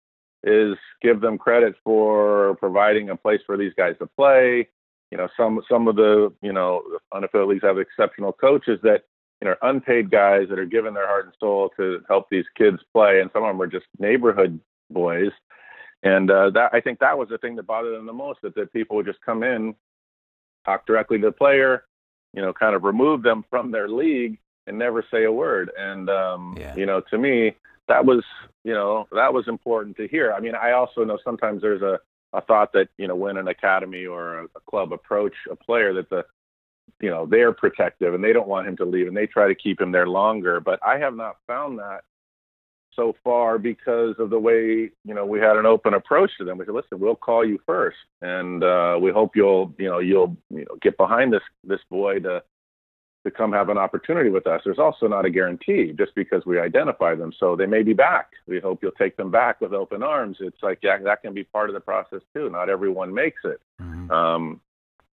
is 0.43 0.75
give 1.01 1.21
them 1.21 1.37
credit 1.37 1.75
for 1.83 2.55
providing 2.59 3.09
a 3.09 3.15
place 3.15 3.41
for 3.45 3.57
these 3.57 3.73
guys 3.77 3.95
to 3.99 4.07
play. 4.17 4.67
You 5.11 5.17
know, 5.17 5.27
some 5.37 5.61
some 5.69 5.87
of 5.87 5.95
the 5.95 6.33
you 6.41 6.53
know 6.53 6.83
unaffiliated 7.13 7.47
leagues 7.47 7.63
have 7.63 7.77
exceptional 7.77 8.33
coaches 8.33 8.79
that 8.83 9.03
you 9.41 9.47
know 9.47 9.55
unpaid 9.61 10.11
guys 10.11 10.47
that 10.49 10.59
are 10.59 10.65
giving 10.65 10.93
their 10.93 11.07
heart 11.07 11.25
and 11.25 11.33
soul 11.39 11.69
to 11.77 12.01
help 12.07 12.27
these 12.29 12.45
kids 12.57 12.77
play, 12.93 13.21
and 13.21 13.29
some 13.33 13.43
of 13.43 13.49
them 13.49 13.61
are 13.61 13.67
just 13.67 13.85
neighborhood 13.99 14.59
boys. 14.89 15.31
And 16.03 16.29
uh, 16.29 16.49
that 16.51 16.71
I 16.73 16.81
think 16.81 16.99
that 16.99 17.17
was 17.17 17.29
the 17.29 17.37
thing 17.37 17.55
that 17.55 17.67
bothered 17.67 17.95
them 17.95 18.05
the 18.05 18.13
most 18.13 18.39
that 18.43 18.55
that 18.55 18.73
people 18.73 18.97
would 18.97 19.05
just 19.05 19.21
come 19.21 19.43
in, 19.43 19.75
talk 20.65 20.85
directly 20.85 21.17
to 21.19 21.27
the 21.27 21.31
player, 21.31 21.85
you 22.33 22.41
know, 22.41 22.51
kind 22.51 22.75
of 22.75 22.83
remove 22.83 23.23
them 23.23 23.45
from 23.49 23.71
their 23.71 23.87
league 23.87 24.39
and 24.67 24.77
never 24.77 25.05
say 25.11 25.23
a 25.25 25.31
word. 25.31 25.71
And 25.77 26.09
um, 26.09 26.55
yeah. 26.59 26.75
you 26.75 26.85
know, 26.85 27.01
to 27.09 27.17
me, 27.17 27.55
that 27.87 28.05
was 28.05 28.23
you 28.63 28.73
know 28.73 29.07
that 29.11 29.33
was 29.33 29.47
important 29.47 29.97
to 29.97 30.07
hear. 30.07 30.33
I 30.33 30.39
mean, 30.39 30.55
I 30.55 30.71
also 30.71 31.03
know 31.03 31.17
sometimes 31.23 31.61
there's 31.61 31.81
a 31.81 31.99
a 32.33 32.41
thought 32.41 32.73
that 32.73 32.89
you 32.97 33.07
know 33.07 33.15
when 33.15 33.37
an 33.37 33.47
academy 33.47 34.05
or 34.05 34.39
a, 34.39 34.43
a 34.55 34.59
club 34.69 34.91
approach 34.91 35.33
a 35.51 35.55
player 35.55 35.93
that 35.93 36.09
the 36.09 36.25
you 36.99 37.09
know 37.09 37.25
they're 37.25 37.53
protective 37.53 38.13
and 38.13 38.23
they 38.23 38.33
don't 38.33 38.47
want 38.47 38.67
him 38.67 38.77
to 38.77 38.85
leave 38.85 39.07
and 39.07 39.15
they 39.15 39.27
try 39.27 39.47
to 39.47 39.55
keep 39.55 39.79
him 39.79 39.91
there 39.91 40.07
longer. 40.07 40.59
But 40.59 40.79
I 40.85 40.97
have 40.97 41.15
not 41.15 41.37
found 41.47 41.79
that 41.79 42.01
so 42.95 43.15
far 43.23 43.57
because 43.57 44.15
of 44.19 44.29
the 44.29 44.39
way 44.39 44.91
you 45.03 45.13
know 45.13 45.25
we 45.25 45.39
had 45.39 45.57
an 45.57 45.65
open 45.65 45.93
approach 45.93 46.31
to 46.37 46.45
them. 46.45 46.57
We 46.57 46.65
said, 46.65 46.75
"Listen, 46.75 46.99
we'll 46.99 47.15
call 47.15 47.45
you 47.45 47.59
first, 47.65 47.97
and 48.21 48.63
uh, 48.63 48.97
we 49.01 49.11
hope 49.11 49.35
you'll 49.35 49.73
you 49.77 49.89
know 49.89 49.99
you'll 49.99 50.37
you 50.49 50.65
know 50.65 50.77
get 50.81 50.97
behind 50.97 51.33
this 51.33 51.43
this 51.63 51.81
boy 51.89 52.19
to 52.19 52.43
to 53.25 53.31
come 53.31 53.53
have 53.53 53.69
an 53.69 53.77
opportunity 53.77 54.29
with 54.29 54.47
us. 54.47 54.61
There's 54.65 54.79
also 54.79 55.07
not 55.07 55.25
a 55.25 55.29
guarantee 55.29 55.93
just 55.97 56.13
because 56.13 56.45
we 56.45 56.59
identify 56.59 57.15
them. 57.15 57.31
So 57.39 57.55
they 57.55 57.65
may 57.65 57.81
be 57.81 57.93
back. 57.93 58.31
We 58.47 58.59
hope 58.59 58.79
you'll 58.81 58.91
take 58.91 59.15
them 59.15 59.31
back 59.31 59.61
with 59.61 59.73
open 59.73 60.03
arms. 60.03 60.37
It's 60.41 60.61
like, 60.61 60.79
yeah, 60.81 60.97
that 60.99 61.21
can 61.21 61.33
be 61.33 61.43
part 61.45 61.69
of 61.69 61.73
the 61.73 61.79
process 61.79 62.19
too. 62.33 62.49
Not 62.49 62.69
everyone 62.69 63.13
makes 63.13 63.41
it. 63.45 63.61
Mm-hmm. 63.81 64.11
Um, 64.11 64.61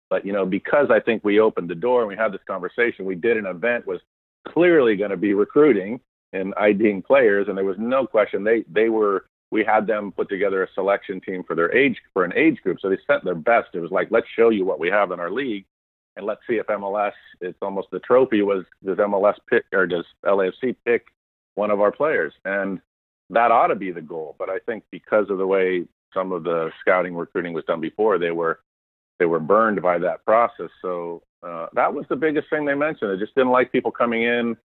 but, 0.10 0.26
you 0.26 0.34
know, 0.34 0.46
because 0.46 0.88
I 0.92 1.00
think 1.00 1.24
we 1.24 1.40
opened 1.40 1.70
the 1.70 1.76
door 1.76 2.02
and 2.02 2.10
we 2.10 2.16
had 2.16 2.34
this 2.34 2.42
conversation, 2.46 3.06
we 3.06 3.16
did 3.16 3.38
an 3.38 3.46
event 3.46 3.88
was 3.88 4.02
clearly 4.48 4.96
going 4.98 5.12
to 5.12 5.18
be 5.18 5.34
recruiting 5.34 6.00
and 6.34 6.54
IDing 6.56 7.02
players. 7.04 7.48
And 7.48 7.58
there 7.58 7.66
was 7.66 7.78
no 7.80 8.06
question 8.06 8.44
they, 8.44 8.66
they 8.70 8.90
were, 8.90 9.26
we 9.50 9.64
had 9.64 9.88
them 9.88 10.12
put 10.12 10.28
together 10.28 10.64
a 10.64 10.68
selection 10.74 11.22
team 11.22 11.44
for 11.48 11.56
their 11.56 11.74
age, 11.74 11.98
for 12.12 12.26
an 12.26 12.34
age 12.36 12.62
group. 12.62 12.80
So 12.82 12.90
they 12.90 12.98
sent 13.08 13.24
their 13.24 13.36
best. 13.36 13.70
It 13.74 13.80
was 13.80 13.92
like, 13.92 14.10
let's 14.12 14.28
show 14.36 14.50
you 14.50 14.66
what 14.66 14.80
we 14.80 14.90
have 14.90 15.12
in 15.12 15.20
our 15.22 15.32
league 15.32 15.66
and 16.16 16.26
let's 16.26 16.42
see 16.48 16.56
if 16.56 16.68
MLS. 16.68 17.14
It's 17.42 17.58
almost 17.62 17.90
the 17.92 18.00
trophy 18.00 18.42
was 18.42 18.66
does 18.86 18.98
MLS 18.98 19.36
pick 19.50 19.66
or 19.74 19.88
does 19.88 20.06
LAFC 20.26 20.76
pick 20.86 21.08
one 21.56 21.72
of 21.72 21.82
our 21.82 21.92
players, 21.92 22.34
and 22.46 22.80
that 23.30 23.52
ought 23.52 23.68
to 23.68 23.76
be 23.76 23.92
the 23.92 24.02
goal. 24.02 24.36
But 24.38 24.50
I 24.50 24.60
think 24.66 24.84
because 24.92 25.30
of 25.30 25.38
the 25.38 25.48
way 25.48 25.86
some 26.14 26.32
of 26.32 26.44
the 26.44 26.72
scouting 26.82 27.16
recruiting 27.16 27.54
was 27.54 27.66
done 27.66 27.82
before, 27.82 28.18
they 28.18 28.32
were 28.32 28.60
they 29.20 29.26
were 29.26 29.40
burned 29.40 29.82
by 29.82 29.98
that 30.00 30.26
process. 30.26 30.70
So 30.82 31.24
uh, 31.44 31.68
that 31.74 31.94
was 31.94 32.06
the 32.10 32.16
biggest 32.16 32.50
thing 32.50 32.66
they 32.66 32.76
mentioned. 32.76 33.12
They 33.12 33.24
just 33.24 33.36
didn't 33.36 33.52
like 33.52 33.72
people 33.72 33.92
coming 33.92 34.24
in, 34.24 34.56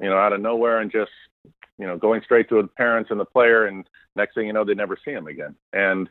you 0.00 0.08
know, 0.08 0.16
out 0.16 0.32
of 0.32 0.40
nowhere 0.40 0.80
and 0.80 0.90
just 0.90 1.10
you 1.78 1.86
know 1.86 1.96
going 1.96 2.22
straight 2.22 2.48
to 2.48 2.62
the 2.62 2.68
parents 2.68 3.10
and 3.10 3.20
the 3.20 3.24
player, 3.24 3.66
and 3.66 3.88
next 4.14 4.34
thing 4.34 4.46
you 4.46 4.52
know, 4.52 4.64
they 4.64 4.74
never 4.74 4.98
see 5.04 5.12
him 5.12 5.26
again. 5.26 5.54
And 5.72 6.08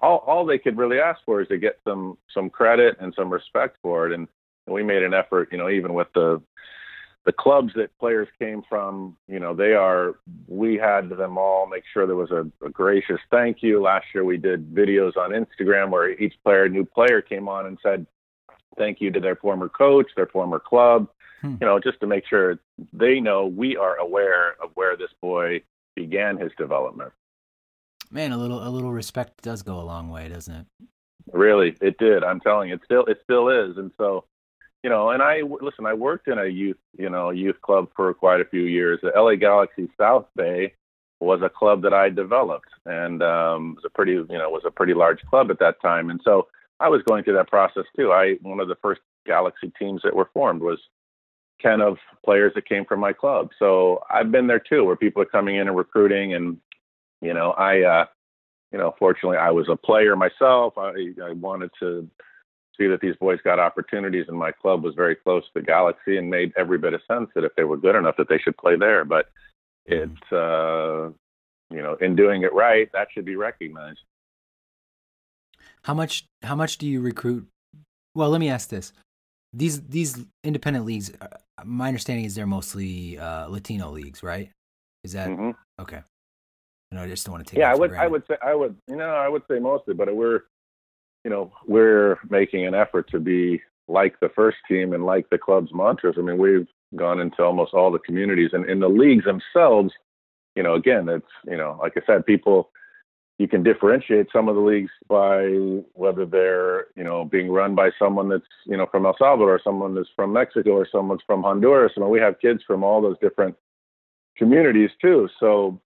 all 0.00 0.18
all 0.18 0.44
they 0.44 0.58
could 0.58 0.76
really 0.76 1.00
ask 1.00 1.20
for 1.24 1.40
is 1.40 1.48
to 1.48 1.58
get 1.58 1.78
some 1.84 2.18
some 2.32 2.50
credit 2.50 2.96
and 3.00 3.14
some 3.14 3.30
respect 3.30 3.78
for 3.82 4.06
it. 4.06 4.12
And 4.12 4.28
we 4.66 4.82
made 4.82 5.02
an 5.02 5.14
effort, 5.14 5.48
you 5.52 5.58
know, 5.58 5.68
even 5.68 5.94
with 5.94 6.08
the 6.14 6.42
the 7.26 7.32
clubs 7.32 7.72
that 7.74 7.90
players 7.98 8.28
came 8.38 8.62
from, 8.68 9.16
you 9.26 9.40
know, 9.40 9.52
they 9.52 9.72
are, 9.72 10.14
we 10.46 10.76
had 10.76 11.08
them 11.10 11.36
all 11.36 11.66
make 11.66 11.82
sure 11.92 12.06
there 12.06 12.14
was 12.14 12.30
a, 12.30 12.48
a, 12.64 12.70
gracious 12.70 13.18
thank 13.32 13.64
you. 13.64 13.82
Last 13.82 14.06
year 14.14 14.24
we 14.24 14.36
did 14.36 14.72
videos 14.72 15.16
on 15.16 15.32
Instagram 15.32 15.90
where 15.90 16.10
each 16.10 16.34
player, 16.44 16.68
new 16.68 16.84
player 16.84 17.20
came 17.20 17.48
on 17.48 17.66
and 17.66 17.78
said 17.82 18.06
thank 18.78 19.00
you 19.00 19.10
to 19.10 19.18
their 19.18 19.34
former 19.34 19.68
coach, 19.68 20.06
their 20.14 20.28
former 20.28 20.60
club, 20.60 21.08
hmm. 21.40 21.56
you 21.60 21.66
know, 21.66 21.80
just 21.80 21.98
to 21.98 22.06
make 22.06 22.24
sure 22.28 22.60
they 22.92 23.18
know 23.18 23.46
we 23.46 23.76
are 23.76 23.96
aware 23.96 24.52
of 24.62 24.70
where 24.74 24.96
this 24.96 25.10
boy 25.20 25.60
began 25.96 26.38
his 26.38 26.52
development. 26.56 27.12
Man, 28.08 28.30
a 28.30 28.38
little, 28.38 28.66
a 28.66 28.70
little 28.70 28.92
respect 28.92 29.42
does 29.42 29.62
go 29.62 29.80
a 29.80 29.82
long 29.82 30.10
way, 30.10 30.28
doesn't 30.28 30.54
it? 30.54 30.66
Really, 31.32 31.76
it 31.80 31.98
did. 31.98 32.22
I'm 32.22 32.38
telling 32.38 32.68
you, 32.68 32.76
it 32.76 32.82
still, 32.84 33.04
it 33.06 33.18
still 33.24 33.48
is. 33.48 33.76
And 33.78 33.90
so, 33.98 34.26
you 34.86 34.90
know, 34.90 35.10
and 35.10 35.20
I 35.20 35.40
listen. 35.42 35.84
I 35.84 35.94
worked 35.94 36.28
in 36.28 36.38
a 36.38 36.46
youth, 36.46 36.76
you 36.96 37.10
know, 37.10 37.30
youth 37.30 37.60
club 37.60 37.88
for 37.96 38.14
quite 38.14 38.40
a 38.40 38.44
few 38.44 38.62
years. 38.62 39.00
The 39.02 39.10
LA 39.20 39.34
Galaxy 39.34 39.90
South 39.98 40.26
Bay 40.36 40.74
was 41.18 41.40
a 41.42 41.48
club 41.48 41.82
that 41.82 41.92
I 41.92 42.08
developed, 42.08 42.68
and 42.84 43.20
um, 43.20 43.74
was 43.74 43.82
a 43.84 43.90
pretty, 43.90 44.12
you 44.12 44.38
know, 44.38 44.48
was 44.48 44.62
a 44.64 44.70
pretty 44.70 44.94
large 44.94 45.18
club 45.28 45.50
at 45.50 45.58
that 45.58 45.82
time. 45.82 46.08
And 46.08 46.20
so 46.24 46.46
I 46.78 46.88
was 46.88 47.02
going 47.02 47.24
through 47.24 47.34
that 47.34 47.48
process 47.48 47.82
too. 47.96 48.12
I 48.12 48.34
one 48.42 48.60
of 48.60 48.68
the 48.68 48.76
first 48.80 49.00
Galaxy 49.26 49.72
teams 49.76 50.02
that 50.04 50.14
were 50.14 50.30
formed 50.32 50.62
was 50.62 50.78
ten 51.60 51.80
of 51.80 51.96
players 52.24 52.52
that 52.54 52.68
came 52.68 52.84
from 52.84 53.00
my 53.00 53.12
club. 53.12 53.48
So 53.58 54.04
I've 54.08 54.30
been 54.30 54.46
there 54.46 54.60
too, 54.60 54.84
where 54.84 54.94
people 54.94 55.20
are 55.20 55.24
coming 55.24 55.56
in 55.56 55.66
and 55.66 55.76
recruiting, 55.76 56.34
and 56.34 56.58
you 57.20 57.34
know, 57.34 57.50
I, 57.58 57.82
uh, 57.82 58.04
you 58.70 58.78
know, 58.78 58.94
fortunately, 59.00 59.38
I 59.38 59.50
was 59.50 59.66
a 59.68 59.74
player 59.74 60.14
myself. 60.14 60.74
I, 60.78 60.92
I 61.24 61.32
wanted 61.32 61.70
to 61.80 62.08
see 62.78 62.86
that 62.86 63.00
these 63.00 63.16
boys 63.16 63.38
got 63.42 63.58
opportunities, 63.58 64.26
and 64.28 64.36
my 64.36 64.52
club 64.52 64.82
was 64.82 64.94
very 64.94 65.14
close 65.14 65.44
to 65.44 65.50
the 65.54 65.62
Galaxy 65.62 66.16
and 66.16 66.30
made 66.30 66.52
every 66.56 66.78
bit 66.78 66.94
of 66.94 67.00
sense 67.08 67.30
that 67.34 67.44
if 67.44 67.54
they 67.56 67.64
were 67.64 67.76
good 67.76 67.96
enough, 67.96 68.16
that 68.18 68.28
they 68.28 68.38
should 68.38 68.56
play 68.56 68.76
there. 68.76 69.04
But 69.04 69.26
it's 69.86 70.32
uh, 70.32 71.10
you 71.70 71.82
know, 71.82 71.94
in 72.00 72.16
doing 72.16 72.42
it 72.42 72.52
right, 72.52 72.90
that 72.92 73.08
should 73.12 73.24
be 73.24 73.36
recognized. 73.36 74.00
How 75.82 75.94
much? 75.94 76.26
How 76.42 76.54
much 76.54 76.78
do 76.78 76.86
you 76.86 77.00
recruit? 77.00 77.46
Well, 78.14 78.30
let 78.30 78.40
me 78.40 78.48
ask 78.48 78.68
this: 78.68 78.92
these 79.52 79.82
these 79.82 80.24
independent 80.44 80.84
leagues. 80.84 81.12
Uh, 81.20 81.28
my 81.64 81.88
understanding 81.88 82.24
is 82.24 82.34
they're 82.34 82.46
mostly 82.46 83.18
uh, 83.18 83.48
Latino 83.48 83.90
leagues, 83.90 84.22
right? 84.22 84.50
Is 85.04 85.12
that 85.12 85.28
mm-hmm. 85.28 85.50
okay? 85.80 86.02
No, 86.92 87.02
I 87.02 87.08
just 87.08 87.26
don't 87.26 87.32
want 87.32 87.46
to 87.46 87.50
take. 87.50 87.58
Yeah, 87.58 87.70
I 87.70 87.74
would. 87.74 87.92
I 87.94 88.06
would 88.06 88.24
say. 88.28 88.36
I 88.44 88.54
would. 88.54 88.76
You 88.88 88.96
know, 88.96 89.10
I 89.10 89.28
would 89.28 89.42
say 89.50 89.58
mostly, 89.58 89.94
but 89.94 90.14
we're 90.14 90.42
you 91.26 91.30
know, 91.30 91.50
we're 91.66 92.20
making 92.30 92.68
an 92.68 92.74
effort 92.76 93.10
to 93.10 93.18
be 93.18 93.60
like 93.88 94.14
the 94.20 94.28
first 94.36 94.58
team 94.68 94.92
and 94.92 95.04
like 95.04 95.28
the 95.28 95.36
club's 95.36 95.74
mantras. 95.74 96.14
I 96.16 96.22
mean, 96.22 96.38
we've 96.38 96.68
gone 96.94 97.18
into 97.18 97.42
almost 97.42 97.74
all 97.74 97.90
the 97.90 97.98
communities 97.98 98.50
and 98.52 98.70
in 98.70 98.78
the 98.78 98.88
leagues 98.88 99.24
themselves, 99.24 99.92
you 100.54 100.62
know, 100.62 100.74
again, 100.74 101.08
it's, 101.08 101.26
you 101.44 101.56
know, 101.56 101.80
like 101.82 101.94
I 101.96 102.00
said, 102.06 102.26
people, 102.26 102.70
you 103.38 103.48
can 103.48 103.64
differentiate 103.64 104.28
some 104.32 104.48
of 104.48 104.54
the 104.54 104.60
leagues 104.60 104.92
by 105.08 105.46
whether 105.94 106.26
they're, 106.26 106.86
you 106.94 107.02
know, 107.02 107.24
being 107.24 107.50
run 107.50 107.74
by 107.74 107.90
someone 107.98 108.28
that's, 108.28 108.44
you 108.64 108.76
know, 108.76 108.86
from 108.88 109.04
El 109.04 109.16
Salvador, 109.18 109.60
someone 109.64 109.96
that's 109.96 110.08
from 110.14 110.32
Mexico, 110.32 110.74
or 110.74 110.86
someone's 110.92 111.22
from 111.26 111.42
Honduras. 111.42 111.90
I 111.96 112.00
mean, 112.00 112.10
we 112.10 112.20
have 112.20 112.38
kids 112.38 112.62
from 112.64 112.84
all 112.84 113.02
those 113.02 113.18
different 113.20 113.56
communities 114.36 114.90
too. 115.02 115.28
So 115.40 115.80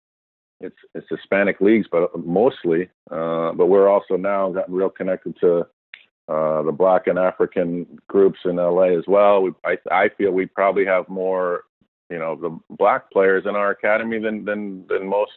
it's 0.60 0.76
it's 0.94 1.06
Hispanic 1.08 1.60
leagues, 1.60 1.86
but 1.90 2.10
mostly. 2.24 2.88
Uh, 3.10 3.52
but 3.52 3.66
we're 3.66 3.88
also 3.88 4.16
now 4.16 4.50
gotten 4.50 4.74
real 4.74 4.90
connected 4.90 5.36
to 5.40 5.66
uh, 6.28 6.62
the 6.62 6.72
Black 6.72 7.06
and 7.06 7.18
African 7.18 7.98
groups 8.08 8.38
in 8.44 8.56
LA 8.56 8.96
as 8.96 9.04
well. 9.06 9.42
We, 9.42 9.52
I 9.64 9.78
I 9.90 10.08
feel 10.16 10.30
we 10.32 10.46
probably 10.46 10.84
have 10.84 11.08
more, 11.08 11.64
you 12.10 12.18
know, 12.18 12.36
the 12.36 12.58
Black 12.76 13.10
players 13.10 13.44
in 13.46 13.56
our 13.56 13.70
academy 13.70 14.18
than 14.18 14.44
than 14.44 14.86
than 14.88 15.06
most 15.06 15.32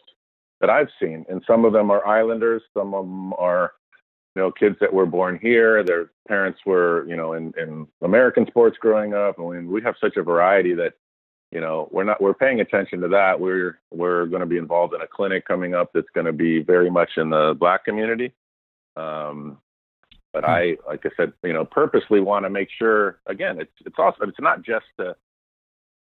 that 0.60 0.70
I've 0.70 0.90
seen. 1.00 1.24
And 1.28 1.42
some 1.46 1.64
of 1.64 1.72
them 1.72 1.90
are 1.90 2.06
Islanders, 2.06 2.62
some 2.72 2.94
of 2.94 3.04
them 3.04 3.32
are, 3.34 3.72
you 4.36 4.42
know, 4.42 4.52
kids 4.52 4.76
that 4.80 4.92
were 4.92 5.06
born 5.06 5.38
here. 5.40 5.82
Their 5.82 6.10
parents 6.28 6.60
were, 6.64 7.06
you 7.08 7.16
know, 7.16 7.32
in 7.32 7.52
in 7.56 7.86
American 8.02 8.46
sports 8.46 8.76
growing 8.78 9.14
up. 9.14 9.36
I 9.38 9.42
mean, 9.42 9.70
we 9.70 9.82
have 9.82 9.96
such 10.00 10.16
a 10.16 10.22
variety 10.22 10.74
that 10.74 10.94
you 11.54 11.60
know 11.60 11.88
we're 11.92 12.04
not 12.04 12.20
we're 12.20 12.34
paying 12.34 12.60
attention 12.60 13.00
to 13.00 13.08
that 13.08 13.38
we're 13.38 13.78
we're 13.92 14.26
going 14.26 14.40
to 14.40 14.46
be 14.46 14.58
involved 14.58 14.92
in 14.92 15.00
a 15.00 15.06
clinic 15.06 15.46
coming 15.46 15.74
up 15.74 15.90
that's 15.94 16.10
going 16.12 16.26
to 16.26 16.32
be 16.32 16.60
very 16.62 16.90
much 16.90 17.10
in 17.16 17.30
the 17.30 17.56
black 17.58 17.84
community 17.84 18.32
um, 18.96 19.56
but 20.32 20.44
hmm. 20.44 20.50
i 20.50 20.76
like 20.86 21.06
i 21.06 21.10
said 21.16 21.32
you 21.44 21.52
know 21.52 21.64
purposely 21.64 22.20
want 22.20 22.44
to 22.44 22.50
make 22.50 22.68
sure 22.76 23.20
again 23.26 23.60
it's 23.60 23.72
it's 23.86 23.96
also 23.98 24.24
it's 24.24 24.40
not 24.40 24.62
just 24.62 24.84
to 24.98 25.14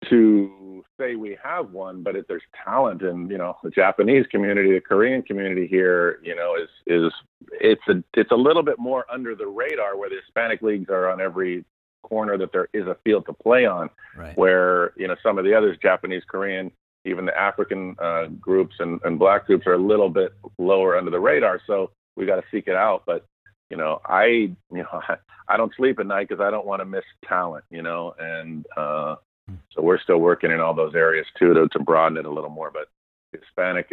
to 0.09 0.85
say 0.99 1.17
we 1.17 1.37
have 1.43 1.71
one 1.71 2.03
but 2.03 2.17
if 2.17 2.27
there's 2.27 2.43
talent 2.65 3.03
in 3.03 3.29
you 3.29 3.39
know 3.39 3.57
the 3.63 3.71
japanese 3.71 4.27
community 4.31 4.73
the 4.73 4.81
korean 4.81 5.23
community 5.23 5.67
here 5.67 6.21
you 6.23 6.35
know 6.35 6.55
is 6.55 6.69
is 6.87 7.13
it's 7.61 7.83
a 7.89 8.03
it's 8.15 8.31
a 8.31 8.37
little 8.37 8.63
bit 8.63 8.79
more 8.79 9.05
under 9.11 9.35
the 9.35 9.47
radar 9.47 9.97
where 9.97 10.09
the 10.09 10.17
hispanic 10.17 10.63
leagues 10.63 10.89
are 10.91 11.11
on 11.11 11.21
every 11.21 11.65
corner 12.09 12.39
that 12.39 12.53
there 12.53 12.69
is 12.73 12.87
a 12.87 12.97
field 13.05 13.27
to 13.27 13.33
play 13.33 13.67
on. 13.67 13.91
Right. 14.17 14.37
Where 14.37 14.93
you 14.97 15.09
know 15.09 15.17
some 15.23 15.39
of 15.39 15.45
the 15.45 15.55
others, 15.55 15.77
Japanese, 15.83 16.23
Korean, 16.27 16.71
even 17.05 17.27
the 17.27 17.39
African 17.39 17.97
uh, 18.01 18.27
groups 18.41 18.77
and, 18.79 19.01
and 19.05 19.19
black 19.19 19.47
groups 19.47 19.67
are 19.67 19.75
a 19.75 19.79
little 19.79 20.09
bit 20.09 20.33
lower 20.59 20.97
under 20.97 21.11
the 21.11 21.21
radar. 21.21 21.61
So 21.67 21.91
we 22.17 22.27
got 22.27 22.37
to 22.37 22.45
seek 22.51 22.67
it 22.67 22.75
out. 22.75 23.03
But 23.07 23.25
you 23.71 23.77
know, 23.77 24.01
I 24.05 24.25
you 24.25 24.57
know 24.71 25.01
I 25.49 25.57
don't 25.57 25.75
sleep 25.77 25.99
at 26.01 26.07
night 26.07 26.29
because 26.29 26.43
I 26.43 26.51
don't 26.51 26.67
want 26.67 26.81
to 26.81 26.87
miss 26.87 27.05
talent. 27.27 27.65
You 27.71 27.83
know, 27.83 28.15
and 28.19 28.67
uh, 28.77 29.17
hmm. 29.49 29.57
so 29.75 29.83
we're 29.83 30.01
still 30.01 30.19
working 30.19 30.51
in 30.51 30.61
all 30.61 30.75
those 30.75 30.95
areas 30.95 31.27
too 31.39 31.55
to, 31.55 31.69
to 31.69 31.79
broaden 31.79 32.19
it 32.19 32.27
a 32.27 32.33
little 32.33 32.51
more. 32.51 32.71
But 32.71 32.89
Hispanic 33.33 33.93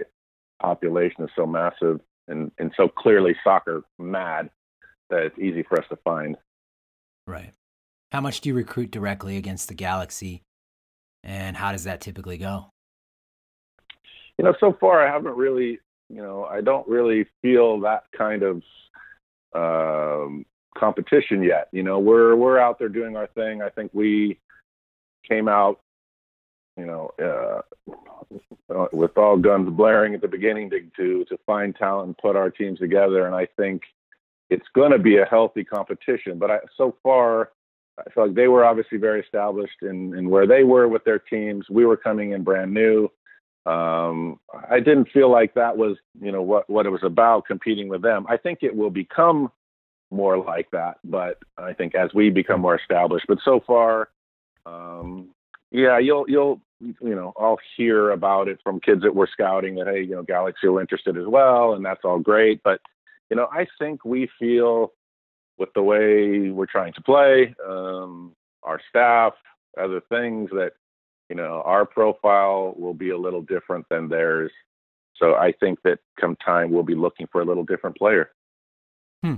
population 0.61 1.23
is 1.23 1.29
so 1.35 1.45
massive 1.45 1.99
and, 2.27 2.51
and 2.57 2.71
so 2.75 2.87
clearly 2.87 3.35
soccer 3.43 3.83
mad 3.99 4.49
that 5.09 5.23
it's 5.23 5.37
easy 5.37 5.63
for 5.63 5.79
us 5.79 5.85
to 5.89 5.97
find. 5.97 6.37
Right. 7.27 7.51
How 8.13 8.21
much 8.21 8.41
do 8.41 8.49
you 8.49 8.53
recruit 8.53 8.91
directly 8.91 9.37
against 9.37 9.69
the 9.69 9.73
Galaxy, 9.73 10.43
and 11.23 11.57
how 11.57 11.71
does 11.71 11.85
that 11.85 11.99
typically 11.99 12.37
go? 12.37 12.69
You 14.37 14.45
know, 14.45 14.53
so 14.59 14.77
far 14.79 15.03
I 15.03 15.11
haven't 15.11 15.35
really, 15.35 15.79
you 16.09 16.21
know, 16.21 16.45
I 16.45 16.61
don't 16.61 16.87
really 16.87 17.25
feel 17.41 17.79
that 17.79 18.03
kind 18.15 18.43
of 18.43 18.61
um, 19.55 20.45
competition 20.77 21.41
yet. 21.41 21.69
You 21.71 21.81
know, 21.81 21.97
we're 21.97 22.35
we're 22.35 22.59
out 22.59 22.77
there 22.77 22.87
doing 22.87 23.17
our 23.17 23.25
thing. 23.33 23.63
I 23.63 23.69
think 23.69 23.89
we 23.95 24.39
came 25.27 25.47
out, 25.47 25.79
you 26.77 26.85
know, 26.85 27.09
uh, 27.17 27.61
with 28.91 29.17
all 29.17 29.37
guns 29.37 29.75
blaring 29.75 30.13
at 30.13 30.21
the 30.21 30.27
beginning 30.27 30.69
to 30.69 30.81
to 30.97 31.25
to 31.25 31.37
find 31.47 31.75
talent 31.75 32.05
and 32.09 32.17
put 32.19 32.35
our 32.35 32.51
teams 32.51 32.77
together. 32.77 33.25
And 33.25 33.33
I 33.33 33.47
think 33.57 33.81
it's 34.51 34.67
going 34.75 34.91
to 34.91 34.99
be 34.99 35.17
a 35.17 35.25
healthy 35.25 35.63
competition. 35.63 36.37
But 36.37 36.51
I, 36.51 36.59
so 36.77 36.95
far, 37.01 37.49
I 37.99 38.09
felt 38.09 38.27
like 38.27 38.35
they 38.35 38.47
were 38.47 38.65
obviously 38.65 38.97
very 38.97 39.21
established 39.21 39.81
in, 39.81 40.15
in 40.17 40.29
where 40.29 40.47
they 40.47 40.63
were 40.63 40.87
with 40.87 41.03
their 41.03 41.19
teams. 41.19 41.69
We 41.69 41.85
were 41.85 41.97
coming 41.97 42.31
in 42.31 42.43
brand 42.43 42.73
new. 42.73 43.09
Um, 43.65 44.39
I 44.69 44.79
didn't 44.79 45.09
feel 45.11 45.31
like 45.31 45.53
that 45.53 45.77
was, 45.77 45.97
you 46.19 46.31
know, 46.31 46.41
what, 46.41 46.69
what 46.69 46.85
it 46.85 46.89
was 46.89 47.03
about 47.03 47.45
competing 47.45 47.87
with 47.87 48.01
them. 48.01 48.25
I 48.27 48.37
think 48.37 48.59
it 48.61 48.75
will 48.75 48.89
become 48.89 49.51
more 50.11 50.37
like 50.37 50.69
that, 50.71 50.97
but 51.03 51.39
I 51.57 51.73
think 51.73 51.95
as 51.95 52.13
we 52.13 52.29
become 52.29 52.61
more 52.61 52.75
established, 52.77 53.25
but 53.27 53.39
so 53.43 53.61
far, 53.65 54.09
um, 54.65 55.29
yeah, 55.71 55.97
you'll, 55.97 56.25
you'll, 56.27 56.61
you 56.79 57.15
know, 57.15 57.33
I'll 57.39 57.59
hear 57.77 58.11
about 58.11 58.47
it 58.47 58.59
from 58.63 58.79
kids 58.79 59.01
that 59.03 59.15
were 59.15 59.29
scouting 59.31 59.75
that, 59.75 59.87
Hey, 59.87 60.01
you 60.03 60.15
know, 60.15 60.23
Galaxy 60.23 60.67
are 60.67 60.81
interested 60.81 61.17
as 61.17 61.25
well. 61.25 61.73
And 61.73 61.85
that's 61.85 62.03
all 62.03 62.19
great. 62.19 62.61
But, 62.63 62.81
you 63.29 63.37
know, 63.37 63.47
I 63.51 63.65
think 63.79 64.03
we 64.03 64.29
feel 64.37 64.91
with 65.57 65.69
the 65.75 65.83
way 65.83 66.49
we're 66.49 66.65
trying 66.65 66.93
to 66.93 67.01
play, 67.01 67.55
um, 67.67 68.33
our 68.63 68.79
staff, 68.89 69.33
other 69.79 70.01
things 70.09 70.49
that 70.51 70.71
you 71.29 71.35
know 71.35 71.61
our 71.65 71.85
profile 71.85 72.73
will 72.77 72.93
be 72.93 73.11
a 73.11 73.17
little 73.17 73.41
different 73.41 73.85
than 73.89 74.09
theirs. 74.09 74.51
So 75.15 75.35
I 75.35 75.53
think 75.59 75.79
that 75.83 75.99
come 76.19 76.35
time 76.43 76.71
we'll 76.71 76.83
be 76.83 76.95
looking 76.95 77.27
for 77.31 77.41
a 77.41 77.45
little 77.45 77.63
different 77.63 77.97
player. 77.97 78.31
Hmm. 79.23 79.35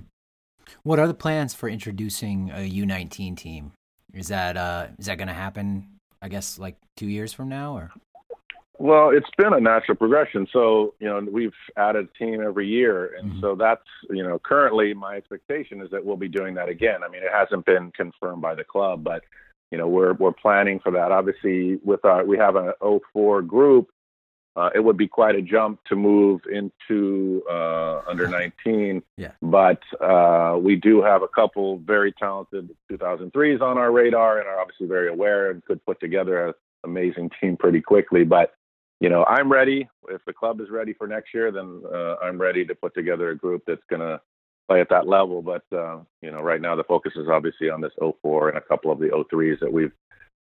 What 0.84 0.99
are 0.99 1.07
the 1.07 1.13
plans 1.13 1.53
for 1.53 1.70
introducing 1.70 2.49
a 2.49 2.70
U19 2.70 3.38
team? 3.38 3.74
Is 4.13 4.30
that 4.30 4.57
uh, 4.57 4.88
is 4.97 5.07
that 5.07 5.18
going 5.18 5.28
to 5.28 5.34
happen? 5.34 5.88
I 6.22 6.30
guess 6.30 6.57
like 6.57 6.78
two 6.95 7.07
years 7.07 7.34
from 7.34 7.49
now, 7.49 7.76
or 7.76 7.91
well, 8.78 9.10
it's 9.10 9.30
been 9.38 9.54
a 9.54 9.60
natural 9.60 9.96
progression. 9.96 10.48
So, 10.52 10.94
you 11.00 11.08
know, 11.08 11.26
we've 11.32 11.54
added 11.78 12.10
a 12.14 12.18
team 12.18 12.42
every 12.42 12.68
year. 12.68 13.16
And 13.18 13.32
mm-hmm. 13.32 13.42
so 13.42 13.56
that's, 13.56 13.86
you 14.10 14.24
know, 14.24 14.40
currently 14.40 14.94
my 14.94 15.16
expectation 15.16 15.82
is 15.82 15.90
that 15.92 16.04
we'll 16.04 16.18
be 16.18 16.28
doing 16.28 16.56
that 16.56 16.70
again. 16.70 17.04
I 17.04 17.10
mean, 17.10 17.24
it 17.24 17.32
hasn't 17.34 17.66
been 17.66 17.92
confirmed 17.92 18.42
by 18.42 18.56
the 18.56 18.64
club, 18.64 19.04
but, 19.04 19.24
you 19.72 19.78
know, 19.78 19.88
we're, 19.88 20.14
we're 20.14 20.34
planning 20.34 20.80
for 20.80 20.92
that. 20.92 21.12
Obviously, 21.12 21.80
with 21.84 22.04
our, 22.06 22.26
we 22.26 22.38
have 22.38 22.56
an 22.56 22.72
04 23.14 23.42
group. 23.44 23.90
Uh, 24.58 24.70
it 24.74 24.80
would 24.80 24.96
be 24.96 25.08
quite 25.08 25.36
a 25.36 25.42
jump 25.42 25.84
to 25.84 25.98
move 25.98 26.40
into 26.50 27.44
uh, 27.50 28.02
under 28.08 28.26
19. 28.26 29.04
Yeah. 29.18 29.32
But 29.42 29.82
uh, 30.02 30.58
we 30.58 30.78
do 30.78 31.02
have 31.02 31.24
a 31.24 31.28
couple 31.28 31.80
very 31.80 32.14
talented 32.14 32.70
2003s 32.90 33.62
on 33.62 33.78
our 33.78 33.92
radar 33.92 34.40
and 34.40 34.48
are 34.48 34.62
obviously 34.62 34.88
very 34.88 35.10
aware 35.10 35.52
and 35.52 35.64
could 35.66 35.86
put 35.86 36.00
together 36.00 36.48
an 36.48 36.54
amazing 36.86 37.32
team 37.42 37.58
pretty 37.58 37.82
quickly. 37.82 38.24
But 38.24 38.54
you 39.00 39.10
know, 39.10 39.26
I'm 39.26 39.52
ready. 39.52 39.88
If 40.10 40.24
the 40.26 40.34
club 40.34 40.62
is 40.62 40.70
ready 40.70 40.93
for 40.93 41.08
next 41.08 41.34
year, 41.34 41.52
then 41.52 41.82
uh, 41.93 42.16
I'm 42.24 42.39
ready 42.39 42.66
to 42.66 42.76
put 42.76 42.93
together 42.93 43.30
a 43.30 43.38
group 43.38 43.64
that's 43.68 43.84
going 43.89 44.02
to 44.02 44.22
play 44.68 44.82
at 44.82 44.89
that 44.89 45.08
level. 45.08 45.41
But 45.41 45.64
uh, 45.76 46.00
you 46.22 46.32
know, 46.32 46.41
right 46.41 46.62
now 46.62 46.76
the 46.76 46.84
focus 46.84 47.14
is 47.16 47.28
obviously 47.30 47.70
on 47.70 47.82
this 47.82 47.91
04 48.00 48.50
and 48.50 48.58
a 48.58 48.62
couple 48.62 48.91
of 48.91 49.00
the 49.00 49.10
03s 49.10 49.60
that 49.60 49.72
we've 49.72 49.91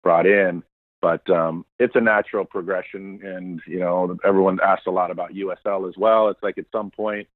brought 0.04 0.26
in. 0.26 0.64
But 1.02 1.30
um, 1.30 1.66
it's 1.80 1.96
a 1.96 2.02
natural 2.02 2.44
progression, 2.44 3.22
and 3.24 3.62
you 3.66 3.80
know, 3.80 4.18
everyone 4.26 4.60
asked 4.62 4.88
a 4.88 4.92
lot 4.92 5.12
about 5.12 5.34
USL 5.34 5.88
as 5.88 5.96
well. 5.98 6.28
It's 6.28 6.44
like 6.44 6.58
at 6.58 6.66
some 6.74 6.92
point, 6.92 7.28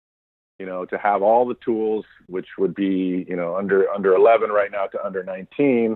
you 0.60 0.66
know, 0.66 0.84
to 0.86 0.98
have 0.98 1.22
all 1.22 1.46
the 1.46 1.56
tools, 1.64 2.04
which 2.28 2.48
would 2.58 2.76
be 2.76 3.26
you 3.28 3.38
know 3.38 3.56
under 3.56 3.90
under 3.90 4.16
11 4.16 4.50
right 4.50 4.72
now 4.72 4.88
to 4.88 5.06
under 5.06 5.24
19, 5.24 5.96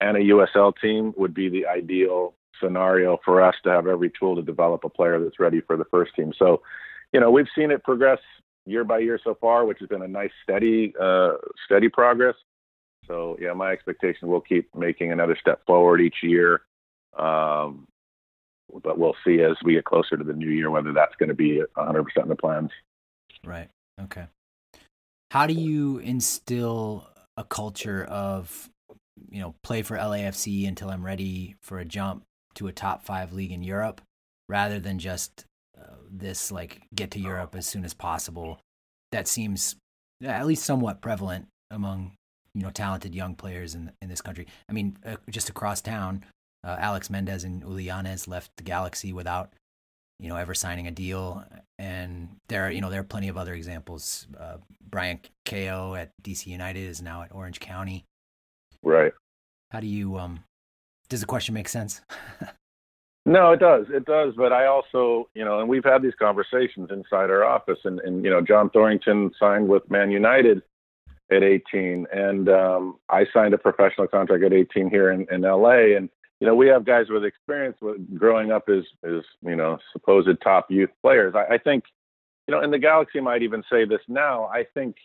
and 0.00 0.16
a 0.16 0.20
USL 0.20 0.72
team 0.80 1.12
would 1.16 1.34
be 1.34 1.48
the 1.48 1.66
ideal 1.66 2.34
scenario 2.62 3.18
for 3.24 3.42
us 3.42 3.54
to 3.64 3.70
have 3.70 3.86
every 3.86 4.10
tool 4.18 4.36
to 4.36 4.42
develop 4.42 4.84
a 4.84 4.88
player 4.88 5.18
that's 5.22 5.40
ready 5.40 5.60
for 5.60 5.76
the 5.76 5.84
first 5.86 6.14
team. 6.14 6.32
So, 6.38 6.62
you 7.12 7.20
know, 7.20 7.30
we've 7.30 7.48
seen 7.56 7.70
it 7.70 7.82
progress 7.82 8.18
year 8.66 8.84
by 8.84 8.98
year 8.98 9.18
so 9.22 9.36
far, 9.40 9.64
which 9.64 9.78
has 9.80 9.88
been 9.88 10.02
a 10.02 10.08
nice 10.08 10.30
steady 10.42 10.94
uh, 11.00 11.32
steady 11.66 11.88
progress. 11.88 12.34
So 13.06 13.36
yeah, 13.40 13.52
my 13.52 13.72
expectation 13.72 14.28
we'll 14.28 14.40
keep 14.40 14.74
making 14.74 15.12
another 15.12 15.36
step 15.40 15.64
forward 15.66 16.00
each 16.00 16.16
year. 16.22 16.62
Um, 17.18 17.86
but 18.82 18.98
we'll 18.98 19.16
see 19.24 19.42
as 19.42 19.56
we 19.64 19.74
get 19.74 19.84
closer 19.84 20.16
to 20.16 20.24
the 20.24 20.32
new 20.32 20.48
year 20.48 20.70
whether 20.70 20.92
that's 20.92 21.14
going 21.16 21.28
to 21.28 21.34
be 21.34 21.60
100% 21.76 22.04
in 22.22 22.28
the 22.28 22.36
plans. 22.36 22.70
Right. 23.44 23.68
Okay. 24.00 24.26
How 25.30 25.46
do 25.46 25.54
you 25.54 25.98
instill 25.98 27.08
a 27.36 27.44
culture 27.44 28.04
of, 28.04 28.70
you 29.30 29.40
know, 29.40 29.54
play 29.62 29.82
for 29.82 29.96
LAFC 29.96 30.66
until 30.68 30.90
I'm 30.90 31.04
ready 31.04 31.56
for 31.60 31.78
a 31.78 31.84
jump 31.84 32.24
to 32.54 32.68
a 32.68 32.72
top 32.72 33.04
five 33.04 33.32
league 33.32 33.52
in 33.52 33.62
Europe 33.62 34.00
rather 34.48 34.78
than 34.78 34.98
just 34.98 35.44
uh, 35.78 35.96
this 36.10 36.50
like 36.52 36.82
get 36.94 37.10
to 37.12 37.20
Europe 37.20 37.54
as 37.54 37.66
soon 37.66 37.84
as 37.84 37.94
possible. 37.94 38.58
That 39.10 39.28
seems 39.28 39.76
at 40.24 40.46
least 40.46 40.64
somewhat 40.64 41.00
prevalent 41.00 41.46
among 41.70 42.12
you 42.54 42.62
know 42.62 42.70
talented 42.70 43.14
young 43.14 43.34
players 43.34 43.74
in 43.74 43.92
in 44.00 44.08
this 44.08 44.20
country. 44.20 44.46
I 44.68 44.72
mean, 44.72 44.96
uh, 45.04 45.16
just 45.30 45.48
across 45.48 45.80
town, 45.80 46.24
uh, 46.64 46.76
Alex 46.78 47.10
Mendez 47.10 47.44
and 47.44 47.62
Uly 47.62 47.86
Llanez 47.86 48.28
left 48.28 48.50
the 48.56 48.62
Galaxy 48.62 49.12
without 49.12 49.52
you 50.18 50.28
know 50.28 50.36
ever 50.36 50.54
signing 50.54 50.86
a 50.86 50.90
deal, 50.90 51.44
and 51.78 52.28
there 52.48 52.66
are 52.66 52.70
you 52.70 52.80
know 52.80 52.90
there 52.90 53.00
are 53.00 53.04
plenty 53.04 53.28
of 53.28 53.36
other 53.36 53.54
examples. 53.54 54.26
Uh, 54.38 54.58
Brian 54.88 55.20
Ko 55.46 55.94
at 55.94 56.10
DC 56.22 56.46
United 56.46 56.88
is 56.88 57.02
now 57.02 57.22
at 57.22 57.34
Orange 57.34 57.60
County. 57.60 58.04
Right. 58.82 59.12
How 59.70 59.80
do 59.80 59.86
you 59.86 60.18
um 60.18 60.44
does 61.12 61.20
the 61.20 61.26
question 61.26 61.54
make 61.54 61.68
sense? 61.68 62.00
no, 63.26 63.52
it 63.52 63.60
does. 63.60 63.86
It 63.90 64.06
does. 64.06 64.34
But 64.36 64.52
I 64.52 64.66
also, 64.66 65.28
you 65.34 65.44
know, 65.44 65.60
and 65.60 65.68
we've 65.68 65.84
had 65.84 66.02
these 66.02 66.14
conversations 66.18 66.90
inside 66.90 67.30
our 67.30 67.44
office, 67.44 67.78
and, 67.84 68.00
and 68.00 68.24
you 68.24 68.30
know, 68.30 68.40
John 68.40 68.70
Thorrington 68.70 69.30
signed 69.38 69.68
with 69.68 69.88
Man 69.90 70.10
United 70.10 70.62
at 71.30 71.42
18, 71.42 72.06
and 72.12 72.48
um, 72.48 72.98
I 73.08 73.26
signed 73.32 73.54
a 73.54 73.58
professional 73.58 74.06
contract 74.08 74.42
at 74.42 74.52
18 74.52 74.90
here 74.90 75.12
in, 75.12 75.26
in 75.30 75.42
LA, 75.42 75.96
and 75.96 76.08
you 76.40 76.46
know, 76.46 76.56
we 76.56 76.66
have 76.68 76.84
guys 76.84 77.06
with 77.08 77.24
experience 77.24 77.76
with 77.80 78.18
growing 78.18 78.50
up 78.50 78.68
as, 78.68 78.82
as 79.04 79.22
you 79.42 79.54
know, 79.54 79.78
supposed 79.92 80.28
top 80.42 80.70
youth 80.70 80.90
players. 81.00 81.34
I, 81.36 81.54
I 81.54 81.58
think, 81.58 81.84
you 82.48 82.52
know, 82.54 82.60
and 82.60 82.72
the 82.72 82.80
Galaxy 82.80 83.20
might 83.20 83.42
even 83.42 83.62
say 83.70 83.84
this 83.84 84.00
now. 84.08 84.46
I 84.46 84.64
think, 84.74 84.96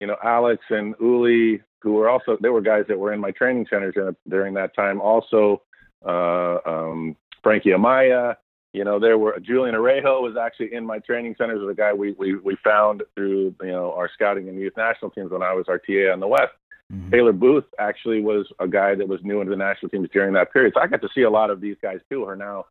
you 0.00 0.06
know, 0.06 0.16
Alex 0.22 0.62
and 0.68 0.94
Uly 0.96 1.62
who 1.84 1.92
were 1.92 2.08
also 2.08 2.36
they 2.40 2.48
were 2.48 2.62
guys 2.62 2.84
that 2.88 2.98
were 2.98 3.12
in 3.12 3.20
my 3.20 3.30
training 3.30 3.66
centers 3.68 3.94
during 4.28 4.54
that 4.54 4.74
time. 4.74 5.00
Also, 5.00 5.62
uh, 6.04 6.56
um, 6.66 7.16
Frankie 7.42 7.70
Amaya. 7.70 8.36
You 8.72 8.82
know, 8.82 8.98
there 8.98 9.18
were 9.18 9.38
Julian 9.38 9.76
Araujo 9.76 10.20
was 10.20 10.36
actually 10.36 10.74
in 10.74 10.84
my 10.84 10.98
training 10.98 11.36
centers. 11.38 11.60
Was 11.60 11.70
a 11.70 11.76
guy 11.76 11.92
we 11.92 12.12
we 12.18 12.36
we 12.36 12.56
found 12.64 13.04
through 13.14 13.54
you 13.62 13.68
know 13.68 13.92
our 13.92 14.10
scouting 14.12 14.48
and 14.48 14.58
youth 14.58 14.72
national 14.76 15.12
teams 15.12 15.30
when 15.30 15.42
I 15.42 15.52
was 15.52 15.66
our 15.68 15.78
TA 15.78 16.12
on 16.12 16.18
the 16.18 16.26
West. 16.26 16.54
Mm-hmm. 16.92 17.10
Taylor 17.10 17.32
Booth 17.32 17.64
actually 17.78 18.20
was 18.20 18.46
a 18.58 18.66
guy 18.66 18.94
that 18.94 19.06
was 19.06 19.20
new 19.22 19.40
into 19.40 19.50
the 19.50 19.56
national 19.56 19.90
teams 19.90 20.08
during 20.12 20.34
that 20.34 20.52
period. 20.52 20.72
So 20.74 20.80
I 20.80 20.86
got 20.86 21.02
to 21.02 21.08
see 21.14 21.22
a 21.22 21.30
lot 21.30 21.50
of 21.50 21.60
these 21.60 21.76
guys 21.80 21.98
too, 22.10 22.24
who 22.24 22.28
are 22.28 22.36
now 22.36 22.64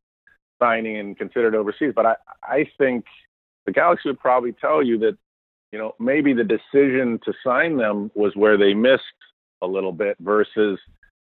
signing 0.59 0.97
and 0.97 1.17
considered 1.17 1.55
overseas. 1.55 1.93
But 1.95 2.05
I 2.05 2.15
I 2.43 2.69
think 2.77 3.05
the 3.65 3.71
Galaxy 3.71 4.09
would 4.09 4.19
probably 4.19 4.53
tell 4.53 4.83
you 4.83 4.97
that 4.99 5.17
you 5.73 5.79
know, 5.79 5.95
maybe 5.99 6.33
the 6.33 6.43
decision 6.43 7.19
to 7.25 7.33
sign 7.43 7.77
them 7.77 8.11
was 8.13 8.35
where 8.35 8.57
they 8.57 8.75
missed 8.75 9.01
a 9.63 9.67
little 9.67 9.91
bit 9.91 10.15
versus 10.19 10.79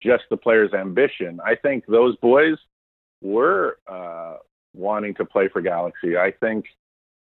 just 0.04 0.26
the 0.30 0.36
player's 0.36 0.74
ambition. 0.74 1.40
I 1.46 1.56
think 1.56 1.86
those 1.88 2.18
boys 2.18 2.58
were 3.22 3.78
uh, 3.88 4.36
wanting 4.76 5.16
to 5.16 5.24
play 5.24 5.48
for 5.48 5.62
Galaxy. 5.62 6.18
I 6.18 6.34
think, 6.42 6.66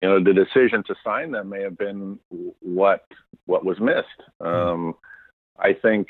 you 0.00 0.08
know, 0.08 0.24
the 0.24 0.32
decision 0.32 0.82
to 0.86 0.94
sign 1.04 1.30
them 1.30 1.50
may 1.50 1.60
have 1.60 1.76
been 1.76 2.18
what 2.60 3.04
what 3.44 3.66
was 3.66 3.78
missed. 3.78 4.06
Um, 4.40 4.94
I 5.58 5.74
think, 5.74 6.06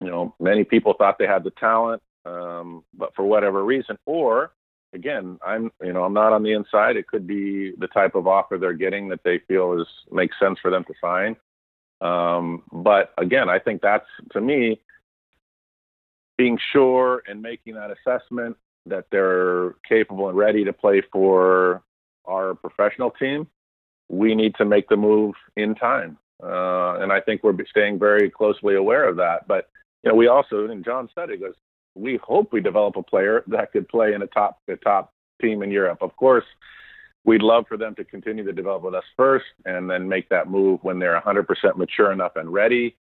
you 0.00 0.08
know, 0.08 0.34
many 0.40 0.64
people 0.64 0.94
thought 0.98 1.20
they 1.20 1.28
had 1.28 1.44
the 1.44 1.52
talent, 1.52 2.02
um, 2.24 2.82
but 2.98 3.14
for 3.14 3.24
whatever 3.24 3.64
reason, 3.64 3.96
or 4.06 4.50
again, 4.92 5.38
I'm 5.46 5.70
you 5.82 5.92
know 5.92 6.04
I'm 6.04 6.14
not 6.14 6.32
on 6.32 6.42
the 6.42 6.52
inside. 6.52 6.96
It 6.96 7.06
could 7.06 7.26
be 7.26 7.72
the 7.78 7.88
type 7.88 8.14
of 8.14 8.26
offer 8.26 8.58
they're 8.58 8.72
getting 8.72 9.08
that 9.08 9.22
they 9.24 9.38
feel 9.46 9.80
is 9.80 9.86
makes 10.10 10.38
sense 10.38 10.58
for 10.60 10.70
them 10.70 10.84
to 10.84 10.94
sign. 11.00 11.36
Um, 12.00 12.62
but 12.72 13.12
again, 13.18 13.48
I 13.48 13.58
think 13.58 13.82
that's 13.82 14.06
to 14.32 14.40
me 14.40 14.80
being 16.36 16.58
sure 16.72 17.22
and 17.26 17.40
making 17.40 17.74
that 17.74 17.90
assessment 17.90 18.56
that 18.84 19.06
they're 19.10 19.74
capable 19.88 20.28
and 20.28 20.36
ready 20.36 20.64
to 20.64 20.72
play 20.72 21.02
for 21.12 21.82
our 22.26 22.54
professional 22.54 23.10
team. 23.10 23.46
We 24.08 24.34
need 24.34 24.54
to 24.56 24.64
make 24.64 24.88
the 24.88 24.96
move 24.96 25.34
in 25.56 25.74
time, 25.74 26.18
uh, 26.42 26.98
and 27.00 27.12
I 27.12 27.20
think 27.20 27.42
we're 27.42 27.56
staying 27.68 27.98
very 27.98 28.30
closely 28.30 28.76
aware 28.76 29.08
of 29.08 29.16
that. 29.16 29.48
But 29.48 29.68
you 30.02 30.10
know, 30.10 30.16
we 30.16 30.28
also, 30.28 30.68
and 30.68 30.84
John 30.84 31.08
said 31.14 31.30
it, 31.30 31.40
goes, 31.40 31.54
we 31.96 32.18
hope 32.22 32.52
we 32.52 32.60
develop 32.60 32.96
a 32.96 33.02
player 33.02 33.42
that 33.48 33.72
could 33.72 33.88
play 33.88 34.12
in 34.12 34.22
a 34.22 34.26
top 34.26 34.60
a 34.68 34.76
top 34.76 35.12
team 35.40 35.62
in 35.62 35.70
Europe. 35.70 35.98
Of 36.02 36.14
course, 36.16 36.44
we'd 37.24 37.42
love 37.42 37.64
for 37.66 37.76
them 37.76 37.94
to 37.96 38.04
continue 38.04 38.44
to 38.44 38.52
develop 38.52 38.82
with 38.82 38.94
us 38.94 39.04
first, 39.16 39.46
and 39.64 39.90
then 39.90 40.08
make 40.08 40.28
that 40.28 40.48
move 40.48 40.80
when 40.82 40.98
they're 40.98 41.20
100% 41.20 41.44
mature 41.76 42.12
enough 42.12 42.36
and 42.36 42.52
ready. 42.52 42.96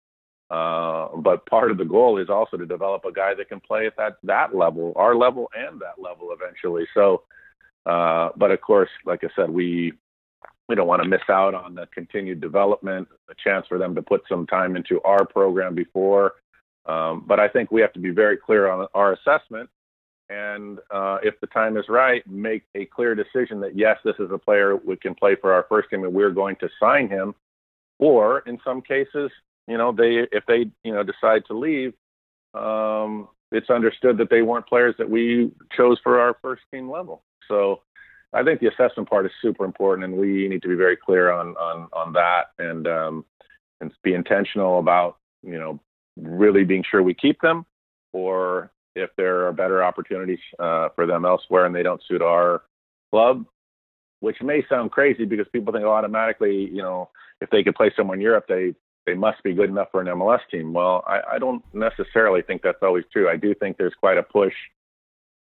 Uh, 0.49 1.09
but 1.17 1.45
part 1.47 1.71
of 1.71 1.77
the 1.77 1.85
goal 1.85 2.19
is 2.19 2.29
also 2.29 2.55
to 2.55 2.65
develop 2.65 3.03
a 3.05 3.11
guy 3.11 3.33
that 3.33 3.49
can 3.49 3.59
play 3.59 3.87
at 3.87 3.97
that 3.97 4.17
that 4.23 4.55
level, 4.55 4.93
our 4.95 5.15
level, 5.15 5.49
and 5.55 5.79
that 5.81 6.01
level 6.01 6.29
eventually. 6.31 6.85
So, 6.93 7.23
uh, 7.85 8.29
but 8.37 8.51
of 8.51 8.61
course, 8.61 8.89
like 9.05 9.23
I 9.23 9.27
said, 9.35 9.49
we 9.49 9.93
we 10.69 10.75
don't 10.75 10.87
want 10.87 11.03
to 11.03 11.09
miss 11.09 11.21
out 11.29 11.53
on 11.53 11.75
the 11.75 11.87
continued 11.93 12.41
development, 12.41 13.07
a 13.29 13.35
chance 13.35 13.67
for 13.67 13.77
them 13.77 13.93
to 13.95 14.01
put 14.01 14.23
some 14.29 14.47
time 14.47 14.75
into 14.75 15.01
our 15.01 15.25
program 15.25 15.75
before 15.75 16.33
um, 16.85 17.23
but 17.25 17.39
I 17.39 17.47
think 17.47 17.71
we 17.71 17.81
have 17.81 17.93
to 17.93 17.99
be 17.99 18.11
very 18.11 18.37
clear 18.37 18.69
on 18.69 18.87
our 18.93 19.13
assessment. 19.13 19.69
And 20.29 20.79
uh, 20.91 21.19
if 21.21 21.39
the 21.39 21.47
time 21.47 21.77
is 21.77 21.85
right, 21.87 22.25
make 22.27 22.63
a 22.73 22.85
clear 22.85 23.13
decision 23.13 23.59
that 23.61 23.75
yes, 23.77 23.97
this 24.03 24.15
is 24.19 24.31
a 24.31 24.37
player 24.37 24.75
we 24.75 24.95
can 24.97 25.13
play 25.13 25.35
for 25.35 25.53
our 25.53 25.65
first 25.69 25.89
team, 25.89 26.03
and 26.03 26.13
we're 26.13 26.31
going 26.31 26.55
to 26.57 26.69
sign 26.79 27.09
him. 27.09 27.35
Or 27.99 28.39
in 28.39 28.59
some 28.63 28.81
cases, 28.81 29.31
you 29.67 29.77
know, 29.77 29.91
they 29.91 30.27
if 30.31 30.45
they 30.47 30.69
you 30.83 30.93
know 30.93 31.03
decide 31.03 31.45
to 31.47 31.57
leave, 31.57 31.93
um, 32.53 33.29
it's 33.51 33.69
understood 33.69 34.17
that 34.17 34.29
they 34.29 34.41
weren't 34.41 34.67
players 34.67 34.95
that 34.97 35.09
we 35.09 35.51
chose 35.77 35.99
for 36.03 36.19
our 36.19 36.35
first 36.41 36.63
team 36.71 36.89
level. 36.89 37.23
So 37.47 37.81
I 38.33 38.43
think 38.43 38.59
the 38.59 38.67
assessment 38.67 39.09
part 39.09 39.25
is 39.25 39.31
super 39.41 39.63
important, 39.63 40.05
and 40.05 40.17
we 40.17 40.47
need 40.47 40.61
to 40.63 40.67
be 40.67 40.75
very 40.75 40.97
clear 40.97 41.31
on 41.31 41.55
on 41.55 41.87
on 41.93 42.13
that 42.13 42.47
and 42.57 42.87
um, 42.87 43.25
and 43.79 43.91
be 44.03 44.13
intentional 44.13 44.79
about 44.79 45.17
you 45.43 45.57
know 45.57 45.79
really 46.17 46.63
being 46.63 46.83
sure 46.89 47.03
we 47.03 47.13
keep 47.13 47.39
them, 47.41 47.65
or 48.13 48.71
if 48.95 49.09
there 49.17 49.47
are 49.47 49.53
better 49.53 49.83
opportunities 49.83 50.39
uh, 50.59 50.89
for 50.95 51.05
them 51.05 51.25
elsewhere 51.25 51.65
and 51.65 51.75
they 51.75 51.83
don't 51.83 52.01
suit 52.07 52.21
our 52.21 52.63
club, 53.11 53.45
which 54.21 54.41
may 54.41 54.63
sound 54.69 54.91
crazy 54.91 55.25
because 55.25 55.47
people 55.51 55.73
think 55.73 55.85
automatically, 55.85 56.69
you 56.71 56.81
know, 56.81 57.09
if 57.41 57.49
they 57.49 57.63
could 57.63 57.75
play 57.75 57.91
somewhere 57.95 58.15
in 58.15 58.21
Europe, 58.21 58.45
they 58.47 58.73
they 59.05 59.13
must 59.13 59.43
be 59.43 59.53
good 59.53 59.69
enough 59.69 59.89
for 59.91 60.01
an 60.01 60.07
MLS 60.07 60.39
team. 60.49 60.73
Well, 60.73 61.03
I, 61.05 61.21
I 61.33 61.39
don't 61.39 61.63
necessarily 61.73 62.41
think 62.41 62.63
that's 62.63 62.81
always 62.81 63.03
true. 63.13 63.29
I 63.29 63.37
do 63.37 63.53
think 63.53 63.77
there's 63.77 63.93
quite 63.99 64.17
a 64.17 64.23
push 64.23 64.53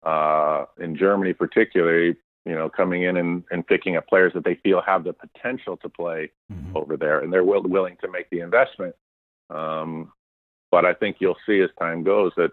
uh, 0.04 0.66
in 0.80 0.98
Germany, 0.98 1.34
particularly, 1.34 2.16
you 2.46 2.56
know, 2.56 2.70
coming 2.70 3.04
in 3.04 3.18
and, 3.18 3.44
and 3.52 3.66
picking 3.66 3.98
up 3.98 4.08
players 4.08 4.34
that 4.34 4.46
they 4.46 4.56
feel 4.64 4.82
have 4.82 5.04
the 5.04 5.14
potential 5.14 5.78
to 5.78 5.90
play 5.90 6.32
mm-hmm. 6.52 6.76
over 6.76 6.98
there, 6.98 7.20
and 7.20 7.32
they're 7.32 7.44
will, 7.44 7.62
willing 7.62 7.98
to 8.02 8.10
make 8.10 8.30
the 8.32 8.40
investment. 8.40 8.96
Um, 9.50 10.12
but 10.76 10.84
I 10.84 10.94
think 10.94 11.18
you'll 11.22 11.38
see 11.46 11.62
as 11.62 11.70
time 11.80 12.04
goes 12.04 12.34
that, 12.36 12.52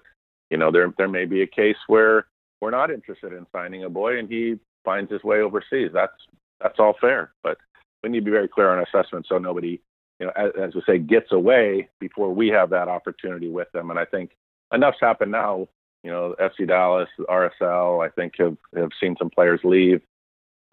you 0.49 0.57
know, 0.57 0.71
there 0.71 0.95
there 0.97 1.09
may 1.09 1.25
be 1.25 1.43
a 1.43 1.47
case 1.47 1.81
where 1.89 2.27
we're 2.61 2.71
not 2.71 2.93
interested 2.93 3.33
in 3.33 3.49
signing 3.51 3.83
a 3.83 3.91
boy, 3.91 4.17
and 4.17 4.31
he 4.31 4.61
finds 4.85 5.11
his 5.11 5.25
way 5.25 5.41
overseas. 5.41 5.91
That's 5.93 6.13
that's 6.61 6.79
all 6.79 6.95
fair, 7.01 7.33
but 7.43 7.59
we 8.05 8.11
need 8.11 8.21
to 8.21 8.25
be 8.25 8.31
very 8.31 8.47
clear 8.47 8.71
on 8.71 8.85
assessment 8.87 9.27
so 9.29 9.39
nobody, 9.39 9.81
you 10.21 10.27
know, 10.27 10.33
as, 10.37 10.53
as 10.57 10.73
we 10.73 10.83
say, 10.87 10.99
gets 10.99 11.33
away 11.33 11.89
before 11.99 12.33
we 12.33 12.47
have 12.51 12.71
that 12.71 12.87
opportunity 12.87 13.49
with 13.49 13.67
them. 13.73 13.91
And 13.91 13.99
I 13.99 14.05
think 14.05 14.37
enough's 14.73 14.95
happened 15.01 15.33
now 15.33 15.67
you 16.05 16.11
know, 16.13 16.37
FC 16.41 16.67
Dallas, 16.69 17.09
RSL, 17.21 18.07
I 18.07 18.11
think 18.11 18.35
have 18.39 18.57
have 18.77 18.91
seen 19.01 19.17
some 19.19 19.31
players 19.31 19.61
leave 19.65 20.01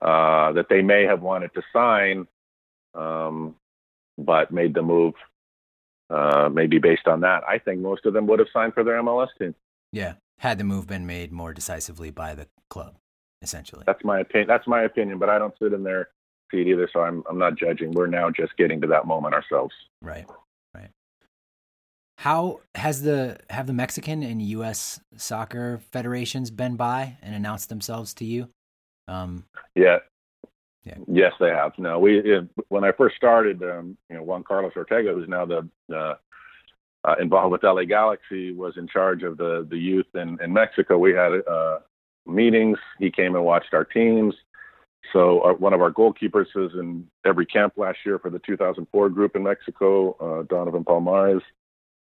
uh, 0.03 0.51
that 0.53 0.67
they 0.69 0.83
may 0.83 1.03
have 1.03 1.21
wanted 1.23 1.51
to 1.55 1.63
sign, 1.73 2.27
um, 2.93 3.55
but 4.19 4.51
made 4.51 4.75
the 4.75 4.83
move 4.83 5.15
uh, 6.09 6.49
maybe 6.51 6.79
based 6.79 7.07
on 7.07 7.21
that. 7.21 7.43
I 7.47 7.57
think 7.57 7.79
most 7.79 8.05
of 8.05 8.13
them 8.13 8.27
would 8.27 8.39
have 8.39 8.47
signed 8.53 8.73
for 8.73 8.83
their 8.83 9.01
MLS 9.01 9.29
team. 9.37 9.55
Yeah, 9.91 10.13
had 10.39 10.57
the 10.57 10.63
move 10.63 10.87
been 10.87 11.05
made 11.05 11.31
more 11.31 11.53
decisively 11.53 12.11
by 12.11 12.35
the 12.35 12.47
club, 12.69 12.95
essentially. 13.41 13.83
That's 13.85 14.03
my 14.03 14.19
opinion. 14.19 14.47
That's 14.47 14.67
my 14.67 14.83
opinion, 14.83 15.19
but 15.19 15.29
I 15.29 15.37
don't 15.39 15.53
sit 15.61 15.73
in 15.73 15.83
their 15.83 16.09
seat 16.51 16.67
either, 16.67 16.89
so 16.91 17.01
I'm 17.01 17.23
I'm 17.29 17.37
not 17.37 17.55
judging. 17.55 17.91
We're 17.91 18.07
now 18.07 18.29
just 18.29 18.55
getting 18.57 18.81
to 18.81 18.87
that 18.87 19.05
moment 19.05 19.33
ourselves. 19.33 19.73
Right. 20.01 20.25
Right. 20.73 20.89
How 22.17 22.61
has 22.75 23.01
the 23.01 23.37
have 23.49 23.67
the 23.67 23.73
Mexican 23.73 24.23
and 24.23 24.41
U.S. 24.41 24.99
soccer 25.15 25.81
federations 25.91 26.51
been 26.51 26.75
by 26.75 27.17
and 27.21 27.35
announced 27.35 27.69
themselves 27.69 28.13
to 28.15 28.25
you? 28.25 28.49
Um, 29.07 29.45
yeah. 29.75 29.99
Yeah. 30.83 30.95
Yes, 31.07 31.33
they 31.39 31.49
have. 31.49 31.73
No, 31.77 31.99
we 31.99 32.23
when 32.69 32.83
I 32.83 32.91
first 32.91 33.15
started, 33.15 33.61
um, 33.63 33.97
you 34.09 34.15
know, 34.15 34.23
Juan 34.23 34.43
Carlos 34.43 34.73
Ortega, 34.75 35.13
who's 35.13 35.27
now 35.27 35.45
the 35.45 35.67
uh, 35.93 36.15
uh, 37.03 37.15
involved 37.19 37.51
with 37.51 37.63
LA 37.63 37.83
Galaxy, 37.83 38.53
was 38.53 38.77
in 38.77 38.87
charge 38.87 39.23
of 39.23 39.37
the 39.37 39.67
the 39.69 39.77
youth 39.77 40.07
in, 40.15 40.37
in 40.41 40.53
Mexico. 40.53 40.97
We 40.97 41.13
had 41.13 41.31
uh, 41.49 41.79
meetings. 42.25 42.77
He 42.97 43.11
came 43.11 43.35
and 43.35 43.43
watched 43.43 43.73
our 43.73 43.83
teams. 43.83 44.33
So 45.13 45.41
our, 45.41 45.53
one 45.55 45.73
of 45.73 45.81
our 45.81 45.91
goalkeepers 45.91 46.53
was 46.55 46.71
in 46.73 47.07
every 47.25 47.45
camp 47.45 47.73
last 47.77 47.99
year 48.05 48.19
for 48.19 48.29
the 48.29 48.39
2004 48.39 49.09
group 49.09 49.35
in 49.35 49.43
Mexico, 49.43 50.11
uh, 50.19 50.43
Donovan 50.43 50.83
Palmares. 50.83 51.41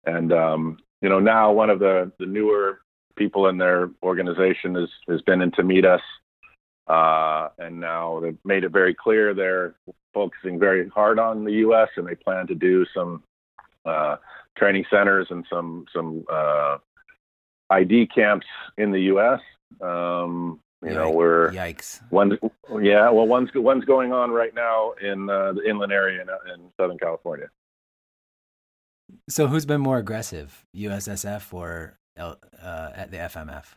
And 0.04 0.32
um, 0.32 0.78
you 1.00 1.08
know, 1.08 1.18
now 1.18 1.52
one 1.52 1.70
of 1.70 1.78
the 1.80 2.12
the 2.18 2.26
newer 2.26 2.80
people 3.16 3.48
in 3.48 3.58
their 3.58 3.90
organization 4.02 4.74
has 4.74 4.88
has 5.08 5.20
been 5.22 5.42
in 5.42 5.50
to 5.52 5.62
meet 5.62 5.84
us, 5.84 6.02
uh, 6.90 7.50
and 7.58 7.78
now 7.78 8.18
they've 8.20 8.38
made 8.44 8.64
it 8.64 8.70
very 8.70 8.94
clear 8.94 9.32
they're 9.32 9.74
focusing 10.12 10.58
very 10.58 10.88
hard 10.88 11.20
on 11.20 11.44
the 11.44 11.52
U.S. 11.64 11.88
and 11.96 12.04
they 12.06 12.16
plan 12.16 12.48
to 12.48 12.54
do 12.54 12.84
some 12.92 13.22
uh, 13.84 14.16
training 14.58 14.84
centers 14.90 15.28
and 15.30 15.46
some 15.48 15.84
some 15.94 16.24
uh, 16.30 16.78
ID 17.70 18.08
camps 18.08 18.46
in 18.76 18.90
the 18.90 19.02
U.S. 19.02 19.40
Um, 19.80 20.58
you 20.82 20.90
know, 20.90 21.10
we're 21.10 21.52
yikes. 21.52 22.00
One, 22.10 22.38
yeah, 22.82 23.08
well, 23.10 23.26
one's 23.26 23.50
one's 23.54 23.84
going 23.84 24.12
on 24.12 24.32
right 24.32 24.54
now 24.54 24.92
in 25.00 25.30
uh, 25.30 25.52
the 25.52 25.68
inland 25.68 25.92
area 25.92 26.22
in, 26.22 26.28
in 26.52 26.72
Southern 26.76 26.98
California. 26.98 27.50
So 29.28 29.46
who's 29.46 29.66
been 29.66 29.80
more 29.80 29.98
aggressive, 29.98 30.64
USSF 30.74 31.54
or 31.54 31.98
uh, 32.18 32.34
at 32.94 33.12
the 33.12 33.18
FMF? 33.18 33.74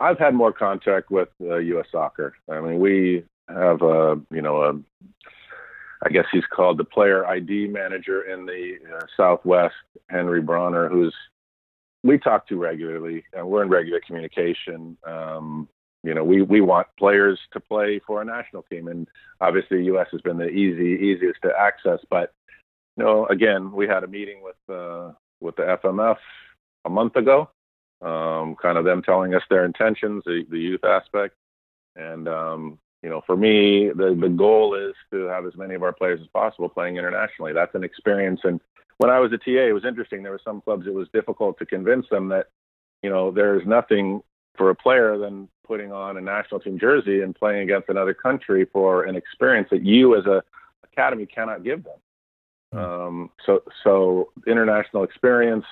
I've 0.00 0.18
had 0.18 0.34
more 0.34 0.52
contact 0.52 1.10
with 1.10 1.28
uh, 1.40 1.56
U.S. 1.56 1.86
Soccer. 1.90 2.34
I 2.48 2.60
mean, 2.60 2.78
we 2.78 3.24
have 3.48 3.82
a, 3.82 4.20
you 4.30 4.42
know, 4.42 4.62
a, 4.62 4.72
I 6.04 6.10
guess 6.10 6.26
he's 6.30 6.44
called 6.50 6.78
the 6.78 6.84
player 6.84 7.26
ID 7.26 7.68
manager 7.68 8.22
in 8.22 8.46
the 8.46 8.76
uh, 8.94 9.04
Southwest, 9.16 9.74
Henry 10.08 10.40
Bronner, 10.40 10.88
who's 10.88 11.14
we 12.04 12.16
talk 12.16 12.46
to 12.48 12.56
regularly, 12.56 13.24
and 13.32 13.48
we're 13.48 13.62
in 13.62 13.68
regular 13.68 14.00
communication. 14.06 14.96
Um, 15.04 15.68
you 16.04 16.14
know, 16.14 16.22
we 16.22 16.42
we 16.42 16.60
want 16.60 16.86
players 16.96 17.40
to 17.52 17.60
play 17.60 18.00
for 18.06 18.22
a 18.22 18.24
national 18.24 18.62
team, 18.62 18.86
and 18.86 19.08
obviously, 19.40 19.84
U.S. 19.86 20.06
has 20.12 20.20
been 20.20 20.38
the 20.38 20.48
easy 20.48 21.04
easiest 21.04 21.42
to 21.42 21.52
access, 21.58 21.98
but 22.08 22.32
you 22.96 23.04
know, 23.04 23.26
again, 23.26 23.72
we 23.72 23.88
had 23.88 24.04
a 24.04 24.06
meeting 24.06 24.42
with 24.42 24.56
uh, 24.68 25.12
with 25.40 25.56
the 25.56 25.62
FMF 25.82 26.18
a 26.84 26.90
month 26.90 27.16
ago, 27.16 27.50
um, 28.02 28.56
kind 28.60 28.78
of 28.78 28.84
them 28.84 29.02
telling 29.02 29.34
us 29.34 29.42
their 29.50 29.64
intentions, 29.64 30.22
the, 30.24 30.44
the 30.50 30.58
youth 30.58 30.84
aspect, 30.84 31.34
and 31.96 32.28
um, 32.28 32.78
you 33.02 33.10
know, 33.10 33.22
for 33.26 33.36
me, 33.36 33.88
the 33.88 34.16
the 34.20 34.28
goal 34.28 34.74
is 34.74 34.94
to 35.10 35.26
have 35.26 35.46
as 35.46 35.56
many 35.56 35.74
of 35.74 35.82
our 35.82 35.92
players 35.92 36.20
as 36.20 36.28
possible 36.28 36.68
playing 36.68 36.96
internationally. 36.96 37.52
That's 37.52 37.74
an 37.74 37.84
experience, 37.84 38.40
and 38.44 38.60
when 38.98 39.10
I 39.10 39.20
was 39.20 39.32
a 39.32 39.38
TA, 39.38 39.68
it 39.68 39.72
was 39.72 39.84
interesting. 39.84 40.22
There 40.22 40.32
were 40.32 40.40
some 40.44 40.60
clubs 40.60 40.86
it 40.86 40.92
was 40.92 41.08
difficult 41.12 41.58
to 41.58 41.66
convince 41.66 42.06
them 42.10 42.28
that, 42.28 42.48
you 43.02 43.10
know, 43.10 43.30
there's 43.30 43.66
nothing 43.66 44.22
for 44.56 44.70
a 44.70 44.74
player 44.74 45.16
than 45.16 45.48
putting 45.66 45.92
on 45.92 46.16
a 46.16 46.20
national 46.20 46.60
team 46.60 46.78
jersey 46.78 47.22
and 47.22 47.34
playing 47.34 47.62
against 47.62 47.88
another 47.88 48.12
country 48.12 48.66
for 48.72 49.04
an 49.04 49.14
experience 49.14 49.68
that 49.70 49.84
you 49.84 50.16
as 50.16 50.26
a 50.26 50.42
academy 50.92 51.26
cannot 51.26 51.62
give 51.62 51.84
them. 51.84 51.98
Hmm. 52.72 52.78
Um, 52.78 53.30
so, 53.46 53.62
so 53.84 54.30
international 54.46 55.04
experience, 55.04 55.64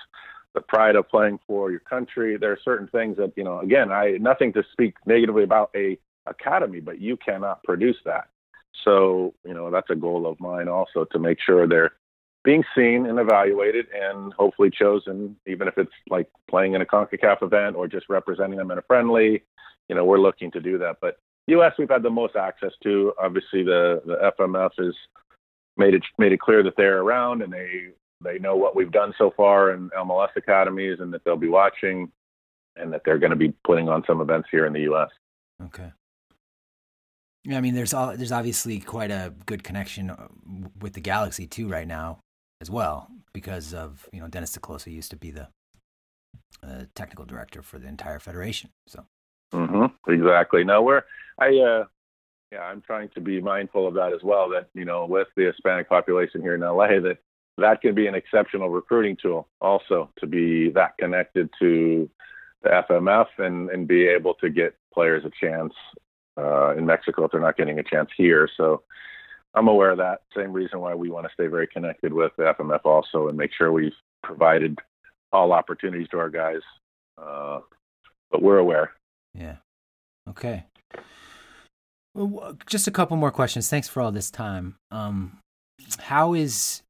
the 0.57 0.63
pride 0.63 0.97
of 0.97 1.07
playing 1.09 1.39
for 1.47 1.71
your 1.71 1.81
country. 1.81 2.39
There 2.39 2.51
are 2.51 2.59
certain 2.65 2.89
things 2.89 3.19
that 3.19 3.33
you 3.37 3.45
know. 3.45 3.61
Again, 3.61 3.93
I 3.93 4.17
nothing 4.19 4.53
to 4.55 4.65
speak 4.73 4.95
negatively 5.05 5.45
about 5.45 5.71
a 5.77 5.99
academy, 6.27 6.81
but 6.81 6.99
you 6.99 7.17
cannot 7.19 7.63
produce 7.63 7.99
that. 8.07 8.29
So, 8.83 9.35
you 9.45 9.55
know, 9.55 9.71
that's 9.71 9.91
a 9.91 9.95
goal 9.95 10.27
of 10.27 10.41
mine 10.41 10.69
also 10.69 11.05
to 11.13 11.19
make 11.19 11.39
sure 11.45 11.67
they're 11.67 11.93
being 12.43 12.65
seen 12.75 13.07
and 13.07 13.19
evaluated 13.19 13.87
and 13.95 14.33
hopefully 14.33 14.71
chosen, 14.71 15.37
even 15.47 15.69
if 15.69 15.77
it's 15.77 15.93
like 16.09 16.29
playing 16.49 16.75
in 16.75 16.81
a 16.81 16.87
CONCACAF 16.87 17.43
event 17.43 17.77
or 17.77 17.87
just 17.87 18.09
representing 18.09 18.59
them 18.59 18.71
in 18.71 18.79
a 18.79 18.83
friendly. 18.83 19.43
You 19.89 19.95
know, 19.95 20.05
we're 20.05 20.21
looking 20.21 20.51
to 20.53 20.61
do 20.61 20.79
that. 20.79 20.97
But 21.03 21.19
U.S. 21.49 21.75
we've 21.79 21.91
had 21.91 22.03
the 22.03 22.11
most 22.11 22.35
access 22.35 22.73
to. 22.83 23.13
Obviously, 23.21 23.63
the 23.63 24.01
the 24.07 24.33
FMF 24.39 24.71
is 24.79 24.95
made 25.77 25.93
it 25.93 26.03
made 26.17 26.33
it 26.33 26.41
clear 26.41 26.63
that 26.63 26.79
they're 26.79 27.03
around 27.03 27.43
and 27.43 27.53
they 27.53 27.89
they 28.23 28.39
know 28.39 28.57
what 28.57 28.75
we've 28.75 28.93
done 28.93 29.13
so 29.19 29.33
far 29.37 29.73
in 29.73 29.91
MLS 29.91 30.29
academies 30.37 30.99
and 31.01 31.13
that 31.13 31.25
they'll 31.25 31.37
be 31.37 31.49
watching 31.49 32.11
and 32.77 32.93
that 32.93 33.03
they're 33.05 33.19
going 33.19 33.31
to 33.31 33.37
be 33.37 33.53
putting 33.65 33.89
on 33.89 34.05
some 34.07 34.21
events 34.21 34.49
here 34.51 34.67
in 34.67 34.73
the 34.73 34.83
U.S. 34.83 35.09
Okay. 35.65 35.93
Yeah, 37.45 37.59
I 37.59 37.61
mean, 37.61 37.75
there's 37.75 37.95
all, 37.95 38.17
there's 38.17 38.33
obviously 38.33 38.81
quite 38.81 39.11
a 39.11 39.33
good 39.47 39.63
connection 39.63 40.11
uh, 40.11 40.29
with 40.81 40.95
the 40.95 41.01
Galaxy 41.01 41.47
too 41.47 41.69
right 41.69 41.87
now 41.87 42.19
as 42.61 42.71
well 42.71 43.09
because 43.33 43.75
of 43.75 44.09
you 44.13 44.21
know 44.21 44.29
Dennis 44.29 44.53
te 44.53 44.61
Kloese 44.61 44.93
used 44.93 45.11
to 45.11 45.17
be 45.17 45.31
the 45.31 45.49
uh, 46.63 46.85
technical 46.95 47.25
director 47.25 47.63
for 47.63 47.79
the 47.79 47.87
entire 47.87 48.19
federation. 48.19 48.71
So. 48.89 49.05
Mm-hmm, 49.55 50.11
exactly. 50.11 50.65
No, 50.65 50.83
we're 50.83 51.03
I 51.39 51.49
uh, 51.59 51.85
yeah, 52.51 52.63
I'm 52.63 52.81
trying 52.81 53.11
to 53.11 53.21
be 53.21 53.41
mindful 53.41 53.87
of 53.87 53.95
that 53.95 54.13
as 54.13 54.23
well. 54.23 54.49
That 54.49 54.69
you 54.75 54.85
know, 54.85 55.07
with 55.07 55.29
the 55.37 55.45
Hispanic 55.45 55.89
population 55.89 56.41
here 56.41 56.55
in 56.55 56.63
LA, 56.63 57.01
that 57.01 57.19
that 57.59 57.81
can 57.81 57.95
be 57.95 58.07
an 58.07 58.15
exceptional 58.15 58.69
recruiting 58.69 59.17
tool, 59.21 59.49
also 59.61 60.11
to 60.19 60.27
be 60.27 60.71
that 60.71 60.97
connected 60.99 61.49
to 61.59 62.09
the 62.63 62.69
FMF 62.69 63.27
and 63.39 63.71
and 63.71 63.87
be 63.87 64.07
able 64.07 64.35
to 64.35 64.51
get 64.51 64.75
players 64.93 65.25
a 65.25 65.31
chance 65.41 65.73
uh, 66.39 66.77
in 66.77 66.87
Mexico 66.87 67.25
if 67.25 67.33
they're 67.33 67.41
not 67.41 67.57
getting 67.57 67.79
a 67.79 67.83
chance 67.83 68.11
here. 68.17 68.49
So 68.57 68.83
I'm 69.55 69.69
aware 69.69 69.91
of 69.91 69.99
that. 69.99 70.23
Same 70.37 70.53
reason 70.53 70.81
why 70.81 70.95
we 70.95 71.11
want 71.11 71.27
to 71.27 71.33
stay 71.33 71.47
very 71.47 71.67
connected 71.67 72.13
with 72.13 72.33
the 72.37 72.55
FMF 72.59 72.81
also 72.85 73.29
and 73.29 73.39
make 73.39 73.51
sure 73.57 73.73
we've 73.73 73.93
provided 74.23 74.79
all 75.33 75.53
opportunities 75.53 76.09
to 76.09 76.19
our 76.19 76.29
guys. 76.29 76.61
Uh, 77.17 77.61
but 78.31 78.43
we're 78.43 78.59
aware. 78.59 78.93
Yeah. 79.35 79.57
Okay. 80.29 80.65
Well, 82.15 82.57
just 82.67 82.87
a 82.87 82.91
couple 82.91 83.17
more 83.17 83.31
questions. 83.31 83.69
Thanks 83.69 83.89
for 83.89 84.03
all 84.03 84.13
this 84.13 84.31
time. 84.31 84.77
Um, 84.91 85.39
how 85.99 86.35
is 86.35 86.83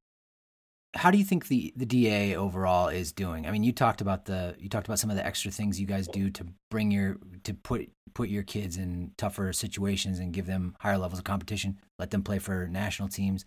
how 0.95 1.11
do 1.11 1.17
you 1.17 1.23
think 1.23 1.47
the 1.47 1.73
the 1.75 1.85
DA 1.85 2.35
overall 2.35 2.87
is 2.87 3.11
doing? 3.11 3.45
I 3.45 3.51
mean, 3.51 3.63
you 3.63 3.71
talked 3.71 4.01
about 4.01 4.25
the 4.25 4.55
you 4.57 4.69
talked 4.69 4.87
about 4.87 4.99
some 4.99 5.09
of 5.09 5.15
the 5.15 5.25
extra 5.25 5.51
things 5.51 5.79
you 5.79 5.87
guys 5.87 6.07
do 6.07 6.29
to 6.31 6.45
bring 6.71 6.91
your 6.91 7.17
to 7.43 7.53
put 7.53 7.89
put 8.13 8.29
your 8.29 8.43
kids 8.43 8.77
in 8.77 9.11
tougher 9.17 9.53
situations 9.53 10.19
and 10.19 10.33
give 10.33 10.47
them 10.47 10.75
higher 10.79 10.97
levels 10.97 11.19
of 11.19 11.25
competition, 11.25 11.79
let 11.99 12.11
them 12.11 12.23
play 12.23 12.39
for 12.39 12.67
national 12.67 13.09
teams. 13.09 13.45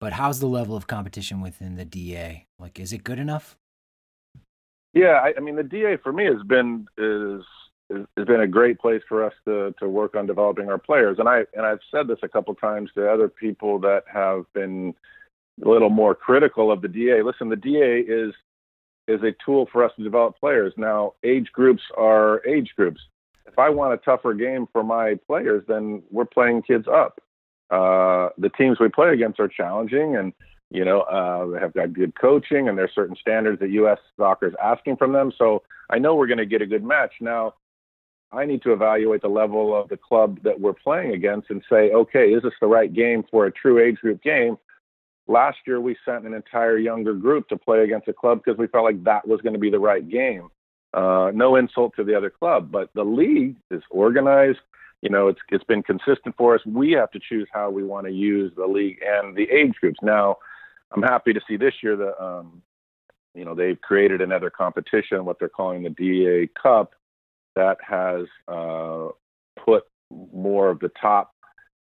But 0.00 0.12
how's 0.12 0.38
the 0.38 0.46
level 0.46 0.76
of 0.76 0.86
competition 0.86 1.40
within 1.40 1.76
the 1.76 1.84
DA? 1.84 2.46
Like, 2.58 2.78
is 2.78 2.92
it 2.92 3.02
good 3.04 3.18
enough? 3.18 3.56
Yeah, 4.92 5.20
I, 5.22 5.34
I 5.36 5.40
mean, 5.40 5.56
the 5.56 5.64
DA 5.64 5.96
for 5.96 6.12
me 6.12 6.26
has 6.26 6.42
been 6.46 6.86
is 6.96 7.42
has 7.90 8.26
been 8.26 8.40
a 8.40 8.46
great 8.46 8.78
place 8.78 9.02
for 9.08 9.24
us 9.24 9.32
to 9.46 9.74
to 9.80 9.88
work 9.88 10.14
on 10.14 10.26
developing 10.26 10.68
our 10.68 10.78
players. 10.78 11.18
And 11.18 11.28
I 11.28 11.44
and 11.54 11.66
I've 11.66 11.80
said 11.90 12.06
this 12.06 12.18
a 12.22 12.28
couple 12.28 12.54
times 12.54 12.90
to 12.94 13.10
other 13.10 13.28
people 13.28 13.78
that 13.80 14.04
have 14.12 14.44
been 14.52 14.94
a 15.62 15.68
little 15.68 15.90
more 15.90 16.14
critical 16.14 16.70
of 16.70 16.82
the 16.82 16.88
DA. 16.88 17.22
Listen, 17.22 17.48
the 17.48 17.56
DA 17.56 18.00
is 18.00 18.34
is 19.06 19.22
a 19.22 19.34
tool 19.44 19.68
for 19.70 19.84
us 19.84 19.92
to 19.96 20.02
develop 20.02 20.38
players. 20.40 20.72
Now, 20.78 21.12
age 21.24 21.50
groups 21.52 21.82
are 21.96 22.44
age 22.46 22.70
groups. 22.74 23.00
If 23.46 23.58
I 23.58 23.68
want 23.68 23.92
a 23.92 23.98
tougher 23.98 24.32
game 24.32 24.66
for 24.72 24.82
my 24.82 25.18
players, 25.26 25.62
then 25.68 26.02
we're 26.10 26.24
playing 26.24 26.62
kids 26.62 26.86
up. 26.88 27.20
Uh, 27.70 28.30
the 28.38 28.48
teams 28.56 28.80
we 28.80 28.88
play 28.88 29.12
against 29.12 29.40
are 29.40 29.48
challenging, 29.48 30.16
and 30.16 30.32
you 30.70 30.84
know 30.84 31.02
uh, 31.02 31.46
they 31.46 31.60
have 31.60 31.74
got 31.74 31.92
good 31.92 32.18
coaching, 32.18 32.68
and 32.68 32.78
there's 32.78 32.94
certain 32.94 33.16
standards 33.16 33.60
that 33.60 33.70
U.S. 33.70 33.98
soccer 34.16 34.48
is 34.48 34.54
asking 34.62 34.96
from 34.96 35.12
them. 35.12 35.32
So 35.36 35.62
I 35.90 35.98
know 35.98 36.14
we're 36.14 36.26
going 36.26 36.38
to 36.38 36.46
get 36.46 36.62
a 36.62 36.66
good 36.66 36.84
match. 36.84 37.14
Now, 37.20 37.54
I 38.32 38.44
need 38.44 38.62
to 38.62 38.72
evaluate 38.72 39.22
the 39.22 39.28
level 39.28 39.78
of 39.78 39.88
the 39.88 39.96
club 39.96 40.40
that 40.42 40.58
we're 40.58 40.74
playing 40.74 41.12
against 41.12 41.50
and 41.50 41.62
say, 41.70 41.90
okay, 41.92 42.32
is 42.32 42.42
this 42.42 42.52
the 42.60 42.66
right 42.66 42.92
game 42.92 43.24
for 43.30 43.46
a 43.46 43.52
true 43.52 43.78
age 43.78 43.96
group 43.96 44.22
game? 44.22 44.56
Last 45.26 45.58
year, 45.66 45.80
we 45.80 45.96
sent 46.04 46.26
an 46.26 46.34
entire 46.34 46.76
younger 46.76 47.14
group 47.14 47.48
to 47.48 47.56
play 47.56 47.82
against 47.82 48.08
a 48.08 48.12
club 48.12 48.42
because 48.44 48.58
we 48.58 48.66
felt 48.66 48.84
like 48.84 49.02
that 49.04 49.26
was 49.26 49.40
going 49.40 49.54
to 49.54 49.58
be 49.58 49.70
the 49.70 49.78
right 49.78 50.06
game. 50.06 50.48
Uh, 50.92 51.32
no 51.34 51.56
insult 51.56 51.92
to 51.96 52.04
the 52.04 52.14
other 52.14 52.30
club, 52.30 52.70
but 52.70 52.90
the 52.94 53.02
league 53.02 53.56
is 53.70 53.82
organized. 53.90 54.60
You 55.00 55.10
know, 55.10 55.28
it's 55.28 55.40
it's 55.48 55.64
been 55.64 55.82
consistent 55.82 56.36
for 56.36 56.54
us. 56.54 56.60
We 56.66 56.92
have 56.92 57.10
to 57.12 57.20
choose 57.26 57.48
how 57.52 57.70
we 57.70 57.82
want 57.82 58.06
to 58.06 58.12
use 58.12 58.52
the 58.56 58.66
league 58.66 58.98
and 59.04 59.34
the 59.36 59.50
age 59.50 59.72
groups. 59.80 59.98
Now, 60.02 60.36
I'm 60.92 61.02
happy 61.02 61.32
to 61.32 61.40
see 61.48 61.56
this 61.56 61.74
year 61.82 61.96
that 61.96 62.22
um, 62.22 62.62
you 63.34 63.44
know 63.44 63.54
they've 63.54 63.80
created 63.80 64.20
another 64.20 64.50
competition, 64.50 65.24
what 65.24 65.38
they're 65.38 65.48
calling 65.48 65.82
the 65.82 65.90
DA 65.90 66.48
Cup, 66.60 66.94
that 67.56 67.78
has 67.86 68.26
uh, 68.46 69.08
put 69.64 69.84
more 70.10 70.70
of 70.70 70.78
the 70.80 70.90
top 71.00 71.34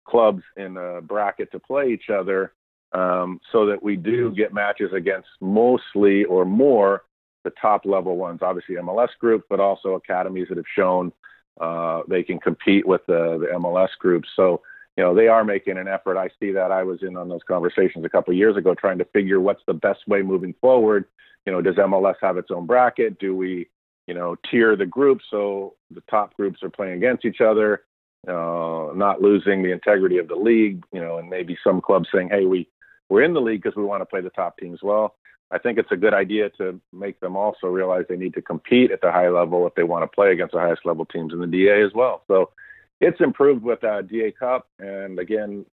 clubs 0.08 0.44
in 0.56 0.78
a 0.78 1.02
bracket 1.02 1.52
to 1.52 1.60
play 1.60 1.90
each 1.90 2.10
other 2.10 2.54
um, 2.94 3.40
so 3.52 3.66
that 3.66 3.82
we 3.82 3.96
do 3.96 4.32
get 4.32 4.54
matches 4.54 4.92
against 4.94 5.28
mostly 5.42 6.24
or 6.26 6.46
more 6.46 7.04
the 7.44 7.52
top 7.62 7.86
level 7.86 8.18
ones. 8.18 8.40
Obviously, 8.42 8.76
MLS 8.76 9.10
group, 9.20 9.46
but 9.50 9.60
also 9.60 9.96
academies 9.96 10.48
that 10.50 10.58
have 10.58 10.66
shown 10.76 11.12
uh, 11.60 12.02
they 12.08 12.24
can 12.24 12.40
compete 12.40 12.88
with 12.88 13.02
the, 13.08 13.38
the 13.40 13.58
MLS 13.58 13.90
groups. 14.00 14.30
So, 14.36 14.62
you 14.96 15.04
know, 15.04 15.16
they 15.16 15.28
are 15.28 15.44
making 15.44 15.78
an 15.78 15.88
effort. 15.88 16.18
I 16.18 16.30
see 16.40 16.52
that. 16.52 16.72
I 16.72 16.84
was 16.84 17.00
in 17.02 17.18
on 17.18 17.30
those 17.30 17.42
conversations 17.48 18.06
a 18.06 18.10
couple 18.10 18.32
of 18.32 18.38
years 18.38 18.58
ago 18.58 18.76
trying 18.76 18.98
to 19.00 19.06
figure 19.06 19.40
what's 19.40 19.64
the 19.68 19.74
best 19.74 20.08
way 20.08 20.22
moving 20.22 20.54
forward. 20.62 21.06
You 21.46 21.54
know, 21.54 21.62
does 21.62 21.76
MLS 21.76 22.16
have 22.22 22.38
its 22.38 22.52
own 22.52 22.66
bracket? 22.66 23.20
Do 23.20 23.36
we, 23.36 23.70
you 24.08 24.14
know, 24.14 24.36
tier 24.50 24.76
the 24.76 24.86
groups 24.86 25.26
so 25.32 25.76
the 25.92 26.04
top 26.10 26.36
groups 26.36 26.62
are 26.62 26.70
playing 26.70 26.94
against 26.94 27.26
each 27.26 27.42
other, 27.42 27.84
uh, 28.28 28.90
not 28.94 29.22
losing 29.22 29.64
the 29.64 29.72
integrity 29.72 30.18
of 30.18 30.28
the 30.28 30.36
league, 30.36 30.84
you 30.92 31.00
know, 31.00 31.18
and 31.18 31.30
maybe 31.30 31.58
some 31.64 31.82
clubs 31.82 32.10
saying, 32.14 32.30
hey, 32.30 32.46
we, 32.46 32.68
we're 33.10 33.24
in 33.24 33.34
the 33.34 33.42
league 33.42 33.62
because 33.62 33.76
we 33.76 33.84
want 33.84 34.02
to 34.02 34.06
play 34.06 34.22
the 34.22 34.30
top 34.32 34.58
teams. 34.58 34.80
Well, 34.84 35.16
I 35.52 35.58
think 35.58 35.78
it's 35.78 35.92
a 35.92 35.98
good 35.98 36.14
idea 36.14 36.50
to 36.58 36.80
make 36.92 37.20
them 37.20 37.38
also 37.38 37.68
realize 37.68 38.06
they 38.10 38.18
need 38.18 38.34
to 38.34 38.42
compete 38.42 38.92
at 38.92 39.02
the 39.02 39.12
high 39.12 39.30
level 39.30 39.66
if 39.66 39.76
they 39.76 39.84
want 39.84 40.04
to 40.04 40.14
play 40.14 40.32
against 40.32 40.54
the 40.54 40.60
highest 40.60 40.86
level 40.86 41.06
teams 41.06 41.32
in 41.32 41.40
the 41.40 41.48
DA 41.48 41.84
as 41.84 41.94
well. 41.94 42.24
So 42.28 42.52
it's 43.00 43.22
improved 43.22 43.64
with 43.64 43.84
uh, 43.84 44.02
DA 44.02 44.32
Cup, 44.32 44.68
and 44.80 45.20
again, 45.20 45.66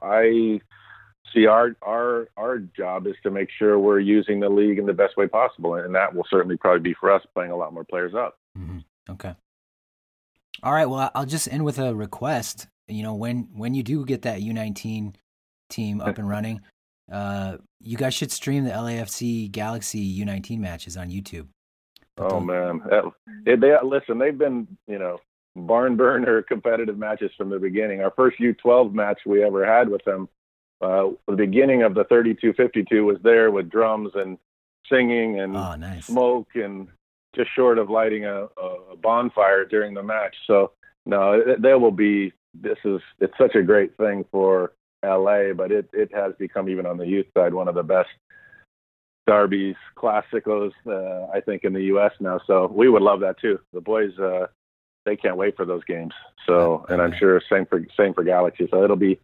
I 0.00 0.60
see 1.34 1.46
our 1.46 1.76
our 1.82 2.28
our 2.36 2.58
job 2.58 3.06
is 3.06 3.16
to 3.22 3.30
make 3.30 3.48
sure 3.58 3.78
we're 3.78 4.00
using 4.00 4.40
the 4.40 4.48
league 4.48 4.78
in 4.78 4.86
the 4.86 4.92
best 4.92 5.16
way 5.16 5.26
possible, 5.26 5.74
and 5.74 5.94
that 5.94 6.14
will 6.14 6.26
certainly 6.30 6.56
probably 6.56 6.80
be 6.80 6.94
for 6.98 7.12
us 7.12 7.22
playing 7.34 7.50
a 7.50 7.56
lot 7.56 7.72
more 7.72 7.84
players 7.84 8.14
up. 8.14 8.38
Mm-hmm. 8.56 8.78
Okay. 9.10 9.34
All 10.62 10.72
right. 10.72 10.86
Well, 10.86 11.10
I'll 11.14 11.26
just 11.26 11.52
end 11.52 11.64
with 11.64 11.78
a 11.78 11.94
request. 11.94 12.66
You 12.86 13.02
know, 13.02 13.14
when 13.14 13.48
when 13.52 13.74
you 13.74 13.82
do 13.82 14.04
get 14.04 14.22
that 14.22 14.40
U19 14.40 15.14
team 15.68 16.00
up 16.00 16.16
and 16.18 16.28
running, 16.28 16.62
uh, 17.10 17.56
you 17.80 17.96
guys 17.96 18.14
should 18.14 18.32
stream 18.32 18.64
the 18.64 18.70
LAFC 18.70 19.50
Galaxy 19.50 20.24
U19 20.24 20.58
matches 20.58 20.96
on 20.96 21.10
YouTube. 21.10 21.46
But 22.16 22.32
oh 22.32 22.40
man, 22.40 22.82
they, 23.44 23.56
they 23.56 23.76
listen. 23.82 24.18
They've 24.18 24.36
been 24.36 24.66
you 24.86 24.98
know 24.98 25.18
barn 25.54 25.96
burner 25.96 26.42
competitive 26.48 26.98
matches 26.98 27.30
from 27.36 27.50
the 27.50 27.58
beginning. 27.58 28.00
Our 28.02 28.12
first 28.16 28.38
U12 28.40 28.92
match 28.92 29.20
we 29.24 29.44
ever 29.44 29.64
had 29.64 29.88
with 29.88 30.04
them, 30.04 30.28
uh, 30.80 31.10
the 31.26 31.34
beginning 31.34 31.82
of 31.82 31.94
the 31.94 32.04
32-52 32.04 33.04
was 33.04 33.16
there 33.22 33.50
with 33.50 33.70
drums 33.70 34.12
and 34.14 34.38
singing 34.90 35.40
and 35.40 35.56
oh, 35.56 35.74
nice. 35.76 36.06
smoke 36.06 36.48
and 36.54 36.88
just 37.34 37.50
short 37.54 37.78
of 37.78 37.90
lighting 37.90 38.24
a, 38.24 38.44
a 38.44 38.96
bonfire 39.00 39.64
during 39.64 39.94
the 39.94 40.02
match. 40.02 40.34
So 40.46 40.72
no, 41.06 41.42
there 41.58 41.78
will 41.78 41.92
be. 41.92 42.32
This 42.54 42.78
is 42.84 43.00
it's 43.20 43.36
such 43.38 43.54
a 43.54 43.62
great 43.62 43.96
thing 43.96 44.24
for 44.32 44.72
LA, 45.04 45.52
but 45.54 45.70
it 45.70 45.88
it 45.92 46.10
has 46.14 46.32
become 46.38 46.68
even 46.68 46.86
on 46.86 46.96
the 46.96 47.06
youth 47.06 47.26
side 47.36 47.54
one 47.54 47.68
of 47.68 47.74
the 47.74 47.82
best 47.82 48.08
derbies, 49.28 49.76
classicos, 49.96 50.72
uh, 50.86 51.30
I 51.32 51.40
think 51.40 51.64
in 51.64 51.74
the 51.74 51.82
U.S. 51.84 52.12
now. 52.18 52.40
So 52.46 52.66
we 52.74 52.88
would 52.88 53.02
love 53.02 53.20
that 53.20 53.38
too. 53.38 53.60
The 53.74 53.80
boys, 53.80 54.18
uh, 54.18 54.46
they 55.04 55.16
can't 55.16 55.36
wait 55.36 55.54
for 55.54 55.66
those 55.66 55.84
games. 55.84 56.14
So, 56.46 56.86
and 56.88 57.02
I'm 57.02 57.12
sure 57.18 57.40
same 57.52 57.66
for 57.66 57.84
same 57.96 58.14
for 58.14 58.24
Galaxy. 58.24 58.66
So 58.70 58.82
it'll 58.82 58.96
be, 58.96 59.20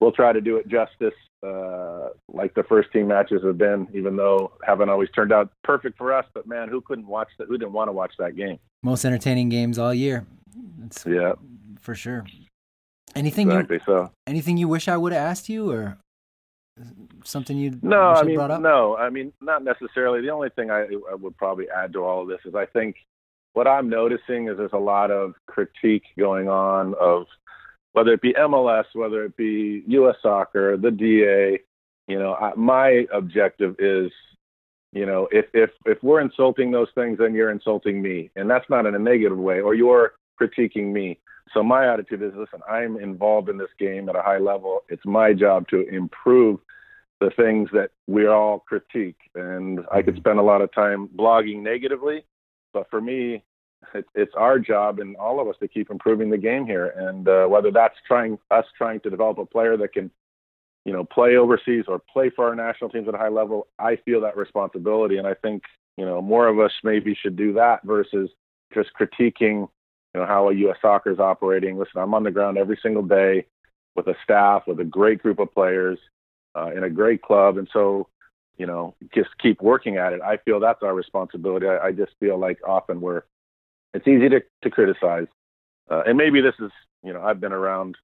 we'll 0.00 0.10
try 0.10 0.32
to 0.32 0.40
do 0.40 0.56
it 0.56 0.66
justice, 0.66 1.14
uh, 1.46 2.08
like 2.32 2.54
the 2.54 2.64
first 2.64 2.92
team 2.92 3.06
matches 3.06 3.42
have 3.44 3.56
been. 3.56 3.86
Even 3.94 4.16
though 4.16 4.52
haven't 4.64 4.88
always 4.88 5.10
turned 5.10 5.32
out 5.32 5.50
perfect 5.62 5.96
for 5.96 6.12
us, 6.12 6.26
but 6.34 6.48
man, 6.48 6.68
who 6.68 6.80
couldn't 6.80 7.06
watch 7.06 7.28
that? 7.38 7.46
Who 7.46 7.56
didn't 7.56 7.72
want 7.72 7.86
to 7.86 7.92
watch 7.92 8.14
that 8.18 8.36
game? 8.36 8.58
Most 8.82 9.04
entertaining 9.04 9.48
games 9.48 9.78
all 9.78 9.94
year. 9.94 10.26
It's, 10.84 11.06
yeah, 11.06 11.34
for 11.80 11.94
sure. 11.94 12.24
Anything 13.16 13.50
exactly 13.50 13.76
you, 13.76 13.82
so. 13.86 14.10
Anything 14.26 14.56
you 14.58 14.68
wish 14.68 14.88
I 14.88 14.96
would 14.96 15.12
have 15.12 15.22
asked 15.22 15.48
you, 15.48 15.70
or 15.70 15.98
something 17.24 17.56
you 17.56 17.78
no? 17.82 18.10
I 18.10 18.22
mean, 18.22 18.36
no. 18.36 18.96
I 18.96 19.08
mean, 19.08 19.32
not 19.40 19.64
necessarily. 19.64 20.20
The 20.20 20.30
only 20.30 20.50
thing 20.50 20.70
I, 20.70 20.86
I 21.10 21.14
would 21.14 21.36
probably 21.36 21.66
add 21.70 21.94
to 21.94 22.04
all 22.04 22.22
of 22.22 22.28
this 22.28 22.40
is 22.44 22.54
I 22.54 22.66
think 22.66 22.96
what 23.54 23.66
I'm 23.66 23.88
noticing 23.88 24.48
is 24.48 24.58
there's 24.58 24.70
a 24.74 24.78
lot 24.78 25.10
of 25.10 25.34
critique 25.46 26.04
going 26.18 26.48
on 26.48 26.94
of 27.00 27.24
whether 27.92 28.12
it 28.12 28.20
be 28.20 28.34
MLS, 28.34 28.84
whether 28.92 29.24
it 29.24 29.34
be 29.38 29.82
U.S. 29.86 30.16
Soccer, 30.22 30.76
the 30.76 30.90
DA. 30.90 31.60
You 32.08 32.18
know, 32.18 32.34
I, 32.34 32.52
my 32.54 33.06
objective 33.12 33.76
is, 33.78 34.12
you 34.92 35.06
know, 35.06 35.26
if 35.32 35.46
if 35.54 35.70
if 35.86 36.02
we're 36.02 36.20
insulting 36.20 36.70
those 36.70 36.88
things, 36.94 37.16
then 37.18 37.34
you're 37.34 37.50
insulting 37.50 38.02
me, 38.02 38.30
and 38.36 38.48
that's 38.50 38.68
not 38.68 38.84
in 38.84 38.94
a 38.94 38.98
negative 38.98 39.38
way, 39.38 39.60
or 39.60 39.74
you're 39.74 40.12
critiquing 40.40 40.92
me. 40.92 41.18
So 41.52 41.62
my 41.62 41.92
attitude 41.92 42.22
is, 42.22 42.32
listen, 42.36 42.60
I'm 42.68 42.96
involved 42.96 43.48
in 43.48 43.56
this 43.56 43.70
game 43.78 44.08
at 44.08 44.16
a 44.16 44.22
high 44.22 44.38
level. 44.38 44.80
It's 44.88 45.04
my 45.04 45.32
job 45.32 45.68
to 45.68 45.86
improve 45.88 46.60
the 47.20 47.30
things 47.30 47.68
that 47.72 47.90
we 48.06 48.26
all 48.26 48.60
critique. 48.60 49.18
And 49.34 49.80
I 49.92 50.02
could 50.02 50.14
mm-hmm. 50.14 50.22
spend 50.22 50.38
a 50.38 50.42
lot 50.42 50.60
of 50.60 50.72
time 50.72 51.08
blogging 51.08 51.62
negatively, 51.62 52.24
but 52.72 52.90
for 52.90 53.00
me, 53.00 53.42
it, 53.94 54.04
it's 54.14 54.34
our 54.36 54.58
job 54.58 54.98
and 54.98 55.16
all 55.16 55.40
of 55.40 55.48
us 55.48 55.56
to 55.60 55.68
keep 55.68 55.90
improving 55.90 56.30
the 56.30 56.38
game 56.38 56.66
here. 56.66 56.88
And 56.88 57.28
uh, 57.28 57.46
whether 57.46 57.70
that's 57.70 57.96
trying 58.06 58.38
us 58.50 58.64
trying 58.76 59.00
to 59.00 59.10
develop 59.10 59.38
a 59.38 59.46
player 59.46 59.76
that 59.76 59.92
can, 59.92 60.10
you 60.84 60.92
know, 60.92 61.04
play 61.04 61.36
overseas 61.36 61.84
or 61.88 62.00
play 62.12 62.30
for 62.30 62.48
our 62.48 62.54
national 62.54 62.90
teams 62.90 63.08
at 63.08 63.14
a 63.14 63.18
high 63.18 63.28
level, 63.28 63.68
I 63.78 63.96
feel 63.96 64.20
that 64.22 64.36
responsibility. 64.36 65.18
And 65.18 65.26
I 65.26 65.34
think 65.34 65.62
you 65.96 66.04
know 66.04 66.20
more 66.20 66.48
of 66.48 66.58
us 66.58 66.72
maybe 66.82 67.14
should 67.14 67.36
do 67.36 67.52
that 67.54 67.82
versus 67.84 68.30
just 68.74 68.90
critiquing 68.98 69.68
you 70.16 70.22
know 70.22 70.26
how 70.26 70.48
a 70.48 70.54
U.S. 70.54 70.78
soccer 70.80 71.10
is 71.10 71.18
operating. 71.18 71.76
Listen, 71.76 72.00
I'm 72.00 72.14
on 72.14 72.22
the 72.22 72.30
ground 72.30 72.56
every 72.56 72.78
single 72.82 73.02
day 73.02 73.44
with 73.94 74.06
a 74.06 74.14
staff, 74.24 74.62
with 74.66 74.80
a 74.80 74.84
great 74.84 75.22
group 75.22 75.38
of 75.38 75.52
players, 75.52 75.98
uh, 76.54 76.70
in 76.74 76.84
a 76.84 76.88
great 76.88 77.20
club, 77.20 77.58
and 77.58 77.68
so 77.70 78.08
you 78.56 78.64
know 78.64 78.94
just 79.14 79.28
keep 79.42 79.60
working 79.60 79.98
at 79.98 80.14
it. 80.14 80.22
I 80.22 80.38
feel 80.38 80.58
that's 80.58 80.82
our 80.82 80.94
responsibility. 80.94 81.66
I, 81.66 81.88
I 81.88 81.92
just 81.92 82.12
feel 82.18 82.38
like 82.38 82.58
often 82.66 83.02
we're 83.02 83.24
it's 83.92 84.08
easy 84.08 84.30
to 84.30 84.40
to 84.62 84.70
criticize, 84.70 85.26
uh, 85.90 86.04
and 86.06 86.16
maybe 86.16 86.40
this 86.40 86.54
is 86.60 86.70
you 87.02 87.12
know 87.12 87.20
I've 87.20 87.40
been 87.40 87.52
around. 87.52 87.98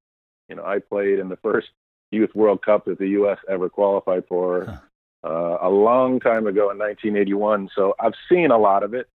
You 0.51 0.57
know, 0.57 0.67
I 0.67 0.81
played 0.81 1.19
in 1.19 1.31
the 1.31 1.39
first 1.39 1.69
Youth 2.11 2.35
World 2.35 2.63
Cup 2.63 2.85
that 2.85 2.99
the 2.99 3.09
U.S. 3.09 3.39
ever 3.49 3.71
qualified 3.71 4.25
for. 4.29 4.83
Uh, 5.25 5.57
a 5.63 5.71
long 5.71 6.19
time 6.19 6.49
ago 6.49 6.73
in 6.73 6.79
1981. 6.79 7.71
So 7.77 7.95
I've 8.01 8.15
seen 8.29 8.51
a 8.51 8.59
lot 8.59 8.83
of 8.83 8.93
it 8.93 9.09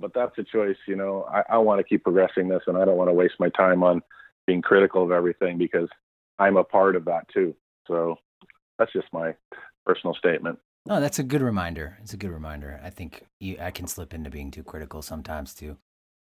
but 0.00 0.12
that's 0.14 0.36
a 0.38 0.44
choice. 0.44 0.76
You 0.86 0.96
know, 0.96 1.26
I, 1.30 1.42
I 1.54 1.58
want 1.58 1.78
to 1.78 1.84
keep 1.84 2.02
progressing 2.02 2.48
this, 2.48 2.62
and 2.66 2.76
I 2.76 2.84
don't 2.84 2.96
want 2.96 3.08
to 3.08 3.14
waste 3.14 3.34
my 3.38 3.48
time 3.50 3.82
on 3.82 4.02
being 4.46 4.62
critical 4.62 5.02
of 5.02 5.10
everything 5.10 5.58
because 5.58 5.88
I'm 6.38 6.56
a 6.56 6.64
part 6.64 6.96
of 6.96 7.04
that 7.04 7.28
too. 7.32 7.54
So 7.86 8.16
that's 8.78 8.92
just 8.92 9.08
my 9.12 9.34
personal 9.84 10.14
statement. 10.14 10.58
No, 10.86 11.00
that's 11.00 11.18
a 11.18 11.22
good 11.22 11.42
reminder. 11.42 11.98
It's 12.02 12.14
a 12.14 12.16
good 12.16 12.30
reminder. 12.30 12.80
I 12.82 12.90
think 12.90 13.26
you, 13.38 13.56
I 13.60 13.70
can 13.70 13.86
slip 13.86 14.14
into 14.14 14.30
being 14.30 14.50
too 14.50 14.62
critical 14.62 15.02
sometimes 15.02 15.54
too. 15.54 15.76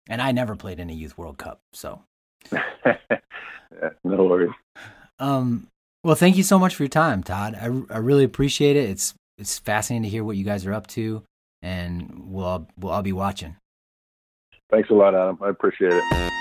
And 0.08 0.22
I 0.22 0.30
never 0.30 0.54
played 0.54 0.78
in 0.78 0.88
a 0.88 0.92
youth 0.92 1.18
World 1.18 1.36
Cup, 1.36 1.58
so 1.72 2.02
no 2.52 4.24
worries. 4.24 4.50
Um, 5.18 5.66
well, 6.04 6.14
thank 6.14 6.36
you 6.36 6.44
so 6.44 6.60
much 6.60 6.76
for 6.76 6.84
your 6.84 6.88
time, 6.88 7.24
Todd. 7.24 7.56
I, 7.60 7.64
I 7.92 7.98
really 7.98 8.22
appreciate 8.22 8.76
it. 8.76 8.88
It's 8.88 9.14
it's 9.38 9.58
fascinating 9.58 10.04
to 10.04 10.08
hear 10.08 10.22
what 10.22 10.36
you 10.36 10.44
guys 10.44 10.64
are 10.64 10.72
up 10.72 10.86
to 10.88 11.24
and 11.66 12.12
we'll 12.32 12.44
all, 12.44 12.68
we'll 12.78 12.92
all 12.92 13.02
be 13.02 13.12
watching. 13.12 13.56
Thanks 14.70 14.88
a 14.90 14.94
lot, 14.94 15.14
Adam. 15.14 15.38
I 15.42 15.48
appreciate 15.48 15.92
it. 15.92 16.32